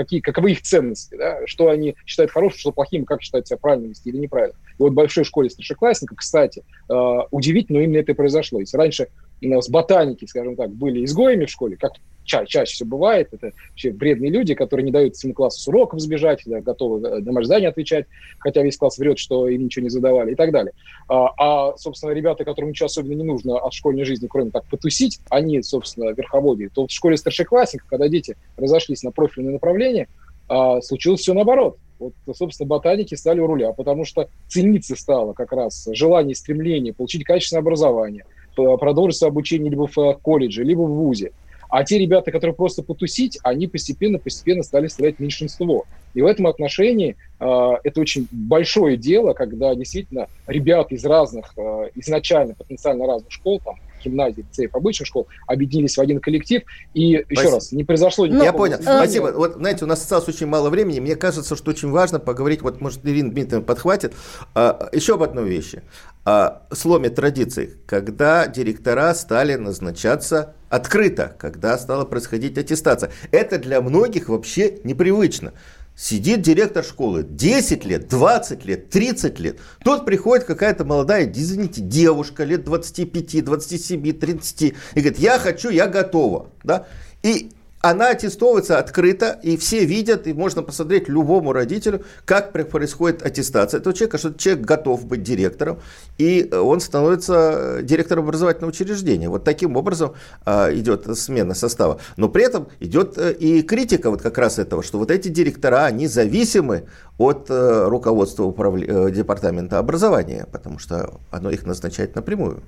какие, 0.00 0.20
каковы 0.20 0.52
их 0.52 0.62
ценности, 0.62 1.14
да, 1.14 1.46
что 1.46 1.68
они 1.68 1.94
считают 2.06 2.30
хорошим, 2.30 2.58
что 2.58 2.72
плохим, 2.72 3.04
как 3.04 3.22
считают 3.22 3.46
себя 3.46 3.58
правильно 3.58 3.88
вести 3.88 4.08
или 4.08 4.18
неправильно. 4.18 4.54
И 4.78 4.82
вот 4.82 4.92
в 4.92 4.94
большой 4.94 5.24
школе 5.24 5.50
старшеклассников, 5.50 6.18
кстати, 6.18 6.62
а, 6.88 7.26
удивительно, 7.30 7.78
но 7.78 7.84
именно 7.84 7.98
это 7.98 8.12
и 8.12 8.14
произошло. 8.14 8.60
Если 8.60 8.76
раньше 8.76 9.08
у 9.42 9.48
нас 9.48 9.68
ботаники, 9.68 10.24
скажем 10.24 10.56
так, 10.56 10.70
были 10.70 11.04
изгоями 11.04 11.44
в 11.44 11.50
школе, 11.50 11.76
как 11.76 11.92
ча 12.30 12.46
чаще 12.46 12.72
всего 12.72 12.90
бывает, 12.90 13.28
это 13.32 13.52
вообще 13.70 13.90
вредные 13.90 14.30
люди, 14.30 14.54
которые 14.54 14.84
не 14.84 14.92
дают 14.92 15.16
всему 15.16 15.34
классу 15.34 15.60
с 15.60 15.68
уроков 15.68 16.00
сбежать, 16.00 16.42
да, 16.46 16.60
готовы 16.60 17.06
э, 17.06 17.20
домашнее 17.20 17.46
задание 17.46 17.68
отвечать, 17.70 18.06
хотя 18.38 18.62
весь 18.62 18.76
класс 18.76 18.98
врет, 18.98 19.18
что 19.18 19.48
им 19.48 19.64
ничего 19.64 19.82
не 19.82 19.88
задавали 19.88 20.32
и 20.32 20.34
так 20.34 20.52
далее. 20.52 20.72
А, 21.08 21.30
а 21.36 21.76
собственно, 21.76 22.12
ребята, 22.12 22.44
которым 22.44 22.70
ничего 22.70 22.86
особенно 22.86 23.14
не 23.14 23.24
нужно 23.24 23.58
от 23.58 23.72
школьной 23.72 24.04
жизни, 24.04 24.28
кроме 24.28 24.50
как 24.50 24.64
потусить, 24.66 25.18
они, 25.28 25.62
собственно, 25.62 26.10
верховодие. 26.10 26.68
То 26.68 26.86
в 26.86 26.90
школе 26.90 27.16
старшеклассников, 27.16 27.88
когда 27.88 28.08
дети 28.08 28.36
разошлись 28.56 29.02
на 29.02 29.10
профильное 29.10 29.54
направление, 29.54 30.08
а, 30.48 30.80
случилось 30.82 31.20
все 31.20 31.34
наоборот. 31.34 31.78
Вот, 31.98 32.14
собственно, 32.34 32.66
ботаники 32.66 33.14
стали 33.14 33.40
у 33.40 33.46
руля, 33.46 33.72
потому 33.72 34.04
что 34.04 34.28
цениться 34.48 34.96
стало 34.96 35.34
как 35.34 35.52
раз 35.52 35.86
желание, 35.92 36.34
стремление 36.34 36.94
получить 36.94 37.24
качественное 37.24 37.60
образование, 37.60 38.24
продолжить 38.54 39.18
свое 39.18 39.30
обучение 39.30 39.70
либо 39.70 39.86
в 39.86 40.18
колледже, 40.22 40.64
либо 40.64 40.80
в 40.80 40.94
ВУЗе. 40.94 41.32
А 41.70 41.84
те 41.84 41.98
ребята, 41.98 42.30
которые 42.32 42.54
просто 42.54 42.82
потусить, 42.82 43.38
они 43.42 43.66
постепенно-постепенно 43.66 44.62
стали 44.62 44.88
составлять 44.88 45.18
меньшинство. 45.20 45.86
И 46.14 46.22
в 46.22 46.26
этом 46.26 46.48
отношении 46.48 47.16
э, 47.38 47.70
это 47.84 48.00
очень 48.00 48.26
большое 48.32 48.96
дело, 48.96 49.32
когда 49.32 49.74
действительно 49.74 50.26
ребята 50.46 50.94
из 50.94 51.04
разных, 51.04 51.52
э, 51.56 51.90
изначально 51.94 52.54
потенциально 52.54 53.06
разных 53.06 53.30
школ, 53.30 53.60
там, 53.64 53.76
гимназий, 54.02 54.42
лицеев, 54.42 54.74
обычных 54.74 55.06
школ, 55.06 55.28
объединились 55.46 55.96
в 55.96 56.00
один 56.00 56.20
коллектив. 56.20 56.62
И 56.94 57.18
Спасибо. 57.18 57.40
еще 57.40 57.54
раз, 57.54 57.72
не 57.72 57.84
произошло 57.84 58.26
никакого... 58.26 58.44
Я 58.44 58.52
понял. 58.52 58.78
Спасибо. 58.82 59.32
Вот, 59.34 59.54
знаете, 59.54 59.84
у 59.84 59.88
нас 59.88 60.00
осталось 60.00 60.28
очень 60.28 60.46
мало 60.46 60.70
времени. 60.70 61.00
Мне 61.00 61.16
кажется, 61.16 61.54
что 61.54 61.70
очень 61.70 61.90
важно 61.90 62.18
поговорить, 62.18 62.62
вот, 62.62 62.80
может, 62.80 63.06
Ирина 63.06 63.30
Дмитриевна 63.30 63.64
подхватит, 63.64 64.14
а, 64.54 64.88
еще 64.92 65.14
об 65.14 65.22
одной 65.22 65.48
вещи. 65.48 65.82
А, 66.24 66.66
сломе 66.72 67.08
традиций, 67.08 67.70
когда 67.86 68.46
директора 68.46 69.14
стали 69.14 69.54
назначаться 69.54 70.54
открыто, 70.68 71.34
когда 71.38 71.78
стала 71.78 72.04
происходить 72.04 72.58
аттестация. 72.58 73.10
Это 73.30 73.58
для 73.58 73.80
многих 73.80 74.28
вообще 74.28 74.78
непривычно. 74.84 75.54
Сидит 75.96 76.42
директор 76.42 76.84
школы 76.84 77.22
10 77.22 77.84
лет, 77.84 78.08
20 78.08 78.64
лет, 78.64 78.90
30 78.90 79.38
лет. 79.40 79.58
Тут 79.84 80.04
приходит 80.04 80.44
какая-то 80.46 80.84
молодая, 80.84 81.30
извините, 81.30 81.80
девушка 81.80 82.44
лет 82.44 82.64
25, 82.64 83.44
27, 83.44 84.12
30 84.12 84.62
и 84.62 84.74
говорит, 84.94 85.18
я 85.18 85.38
хочу, 85.38 85.70
я 85.70 85.86
готова. 85.86 86.50
Да? 86.62 86.86
И 87.22 87.50
она 87.82 88.10
аттестовывается 88.10 88.78
открыто, 88.78 89.38
и 89.42 89.56
все 89.56 89.84
видят, 89.84 90.26
и 90.26 90.34
можно 90.34 90.62
посмотреть 90.62 91.08
любому 91.08 91.52
родителю, 91.52 92.04
как 92.26 92.52
происходит 92.52 93.24
аттестация 93.24 93.80
этого 93.80 93.94
человека, 93.94 94.18
что 94.18 94.34
человек 94.34 94.64
готов 94.64 95.06
быть 95.06 95.22
директором, 95.22 95.80
и 96.18 96.50
он 96.52 96.80
становится 96.80 97.80
директором 97.82 98.24
образовательного 98.24 98.70
учреждения. 98.70 99.30
Вот 99.30 99.44
таким 99.44 99.76
образом 99.76 100.12
а, 100.44 100.70
идет 100.72 101.06
смена 101.16 101.54
состава. 101.54 102.00
Но 102.16 102.28
при 102.28 102.44
этом 102.44 102.68
идет 102.80 103.16
э, 103.16 103.32
и 103.32 103.62
критика 103.62 104.10
вот 104.10 104.20
как 104.20 104.36
раз 104.36 104.58
этого, 104.58 104.82
что 104.82 104.98
вот 104.98 105.10
эти 105.10 105.28
директора, 105.28 105.86
они 105.86 106.06
зависимы 106.06 106.84
от 107.16 107.46
э, 107.48 107.88
руководства 107.88 108.44
управля... 108.44 109.06
Э, 109.06 109.10
департамента 109.10 109.78
образования, 109.78 110.46
потому 110.52 110.78
что 110.78 111.20
оно 111.30 111.50
их 111.50 111.64
назначает 111.64 112.14
напрямую. 112.14 112.62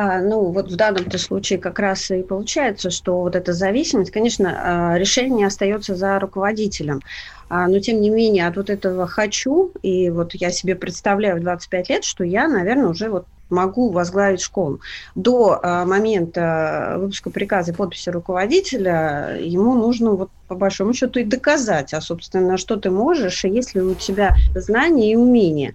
А, 0.00 0.20
ну, 0.20 0.52
вот 0.52 0.70
в 0.70 0.76
данном 0.76 1.10
случае 1.10 1.58
как 1.58 1.80
раз 1.80 2.12
и 2.12 2.22
получается, 2.22 2.88
что 2.88 3.18
вот 3.18 3.34
эта 3.34 3.52
зависимость, 3.52 4.12
конечно, 4.12 4.92
а, 4.92 4.96
решение 4.96 5.48
остается 5.48 5.96
за 5.96 6.20
руководителем. 6.20 7.00
А, 7.48 7.66
но, 7.66 7.80
тем 7.80 8.00
не 8.00 8.08
менее, 8.08 8.46
от 8.46 8.56
вот 8.56 8.70
этого 8.70 9.08
«хочу», 9.08 9.72
и 9.82 10.08
вот 10.08 10.34
я 10.34 10.52
себе 10.52 10.76
представляю 10.76 11.38
в 11.38 11.40
25 11.40 11.88
лет, 11.88 12.04
что 12.04 12.22
я, 12.22 12.46
наверное, 12.46 12.90
уже 12.90 13.10
вот 13.10 13.24
могу 13.50 13.90
возглавить 13.90 14.40
школу. 14.40 14.78
До 15.16 15.58
момента 15.64 16.94
выпуска 16.98 17.30
приказа 17.30 17.72
и 17.72 17.74
подписи 17.74 18.10
руководителя 18.10 19.36
ему 19.40 19.74
нужно 19.74 20.12
вот 20.12 20.30
по 20.46 20.54
большому 20.54 20.92
счету 20.92 21.18
и 21.18 21.24
доказать, 21.24 21.92
а, 21.92 22.00
собственно, 22.00 22.56
что 22.56 22.76
ты 22.76 22.90
можешь, 22.90 23.44
и 23.44 23.48
есть 23.48 23.74
ли 23.74 23.80
у 23.80 23.96
тебя 23.96 24.36
знания 24.54 25.10
и 25.10 25.16
умения. 25.16 25.74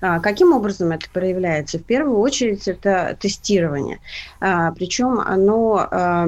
А, 0.00 0.20
каким 0.20 0.52
образом 0.52 0.92
это 0.92 1.06
проявляется? 1.12 1.78
В 1.78 1.84
первую 1.84 2.18
очередь 2.18 2.68
это 2.68 3.16
тестирование. 3.20 4.00
А, 4.40 4.72
Причем 4.72 5.20
оно 5.20 5.88
а, 5.90 6.26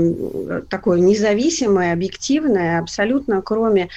такое 0.68 1.00
независимое, 1.00 1.92
объективное, 1.92 2.80
абсолютно 2.80 3.42
кроме 3.42 3.88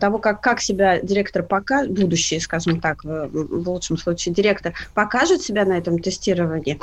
того, 0.00 0.18
как, 0.18 0.40
как 0.40 0.60
себя 0.60 1.00
директор 1.00 1.42
покажет, 1.42 1.92
будущий, 1.92 2.40
скажем 2.40 2.80
так, 2.80 3.04
в 3.04 3.68
лучшем 3.68 3.96
случае 3.98 4.34
директор, 4.34 4.72
покажет 4.94 5.42
себя 5.42 5.64
на 5.64 5.74
этом 5.78 5.98
тестировании, 5.98 6.80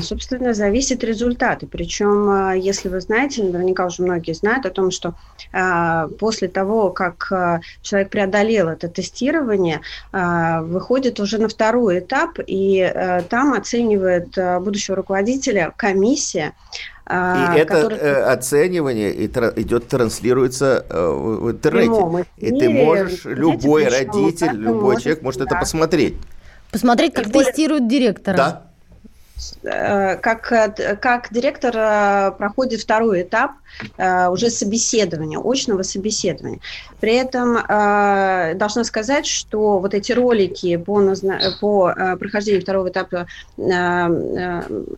собственно, 0.00 0.54
зависит 0.54 1.04
результаты. 1.04 1.66
Причем, 1.66 2.52
если 2.54 2.88
вы 2.88 3.00
знаете, 3.00 3.42
наверняка 3.42 3.86
уже 3.86 4.02
многие 4.02 4.32
знают 4.32 4.66
о 4.66 4.70
том, 4.70 4.90
что 4.90 5.14
после 6.18 6.48
того, 6.48 6.90
как 6.90 7.62
человек 7.82 8.10
преодолел 8.10 8.68
это 8.68 8.88
тестирование, 8.88 9.80
выходит 10.12 11.20
уже 11.20 11.37
на 11.38 11.48
второй 11.48 12.00
этап, 12.00 12.38
и 12.46 12.78
э, 12.78 13.22
там 13.22 13.54
оценивает 13.54 14.36
э, 14.36 14.60
будущего 14.60 14.96
руководителя 14.96 15.72
комиссия. 15.76 16.52
Э, 17.06 17.54
и 17.54 17.60
это 17.60 17.82
который... 17.82 18.22
оценивание 18.24 19.12
и 19.12 19.28
тра- 19.28 19.52
идет, 19.56 19.88
транслируется 19.88 20.84
э, 20.88 21.08
в 21.10 21.50
интернете. 21.50 21.90
Прямом 21.90 22.24
и 22.36 22.58
ты 22.58 22.68
можешь, 22.68 23.24
любой 23.24 23.88
родитель, 23.88 24.52
любой 24.52 25.00
человек 25.00 25.22
может 25.22 25.40
да. 25.40 25.46
это 25.46 25.56
посмотреть. 25.56 26.16
Посмотреть, 26.70 27.14
как 27.14 27.28
и 27.28 27.30
тестируют 27.30 27.88
директора. 27.88 28.36
Да. 28.36 28.67
Э, 29.62 30.16
как, 30.16 30.52
как 31.00 31.28
директор 31.30 31.72
э, 31.76 32.32
проходит 32.36 32.80
второй 32.80 33.22
этап 33.22 33.52
э, 33.96 34.28
уже 34.28 34.50
собеседования, 34.50 35.38
очного 35.38 35.82
собеседования. 35.82 36.60
При 37.00 37.14
этом 37.14 37.54
должна 38.58 38.82
сказать, 38.82 39.24
что 39.26 39.78
вот 39.78 39.94
эти 39.94 40.10
ролики 40.10 40.76
по, 40.76 41.00
по 41.60 42.16
прохождению 42.18 42.62
второго 42.62 42.88
этапа 42.88 43.28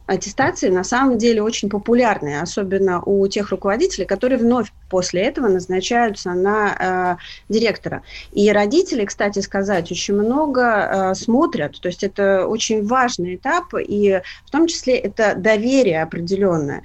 аттестации 0.06 0.70
на 0.70 0.82
самом 0.82 1.18
деле 1.18 1.42
очень 1.42 1.68
популярны, 1.68 2.40
особенно 2.40 3.02
у 3.02 3.26
тех 3.26 3.50
руководителей, 3.50 4.06
которые 4.06 4.38
вновь 4.38 4.72
после 4.88 5.22
этого 5.24 5.48
назначаются 5.48 6.30
на 6.30 7.18
директора. 7.50 8.02
И 8.32 8.50
родители, 8.50 9.04
кстати 9.04 9.40
сказать, 9.40 9.92
очень 9.92 10.14
много 10.14 11.12
смотрят, 11.14 11.78
то 11.82 11.88
есть 11.88 12.02
это 12.02 12.46
очень 12.46 12.86
важный 12.86 13.34
этап, 13.34 13.74
и 13.78 14.22
в 14.44 14.50
том 14.50 14.66
числе 14.66 14.96
это 14.96 15.34
доверие 15.34 16.02
определенное. 16.02 16.82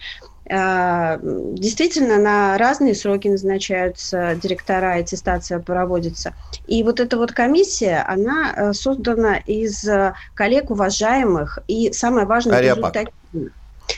А, 0.47 1.17
действительно, 1.21 2.17
на 2.19 2.57
разные 2.57 2.93
сроки 2.93 3.27
назначаются 3.27 4.35
директора, 4.35 4.93
аттестация 4.93 5.59
проводится. 5.59 6.33
И 6.67 6.83
вот 6.83 6.99
эта 6.99 7.17
вот 7.17 7.31
комиссия, 7.31 8.05
она 8.07 8.53
э, 8.55 8.73
создана 8.73 9.37
из 9.37 9.83
э, 9.85 10.13
коллег 10.35 10.69
уважаемых 10.69 11.59
и, 11.67 11.91
самое 11.93 12.27
важное, 12.27 12.57
результативных. 12.75 13.53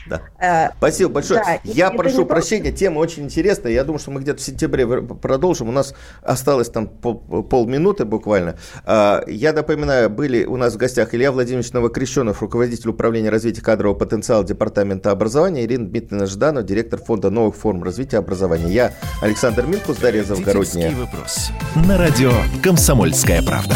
Да. 0.08 0.22
Э, 0.40 0.70
Спасибо 0.78 1.12
большое. 1.12 1.42
Да, 1.44 1.60
я 1.64 1.92
прошу 1.92 2.26
прощения, 2.26 2.70
просто... 2.70 2.80
тема 2.80 3.00
очень 3.00 3.24
интересная. 3.24 3.72
Я 3.72 3.84
думаю, 3.84 4.00
что 4.00 4.12
мы 4.12 4.22
где-то 4.22 4.40
в 4.40 4.44
сентябре 4.44 4.86
продолжим. 4.88 5.70
У 5.70 5.72
нас 5.72 5.94
осталось 6.22 6.70
там 6.70 6.88
пол, 6.88 7.20
полминуты 7.44 8.06
буквально. 8.06 8.58
Э, 8.86 9.22
я 9.28 9.54
напоминаю, 9.54 10.10
были 10.10 10.46
у 10.46 10.58
нас 10.58 10.74
в 10.74 10.78
гостях 10.78 11.14
Илья 11.14 11.32
Владимирович 11.32 11.72
Новокрещенов, 11.74 12.42
руководитель 12.42 12.90
управления 12.90 13.30
развития 13.30 13.62
кадрового 13.62 13.98
потенциала 13.98 14.44
Департамента 14.44 15.12
образования, 15.12 15.64
Ирина 15.64 15.88
Дмитриевна 15.88 16.26
Жданова, 16.26 16.66
директор 16.66 17.00
фонда 17.00 17.30
новых 17.30 17.56
форм 17.56 17.84
развития 17.84 18.18
образования. 18.18 18.72
Я 18.72 18.94
Александр 19.22 19.66
Минкус, 19.66 19.98
Дарья 19.98 20.24
Завгородняя. 20.24 20.96
вопрос. 20.96 21.50
На 21.76 21.98
радио 21.98 22.32
«Комсомольская 22.64 23.42
правда». 23.42 23.76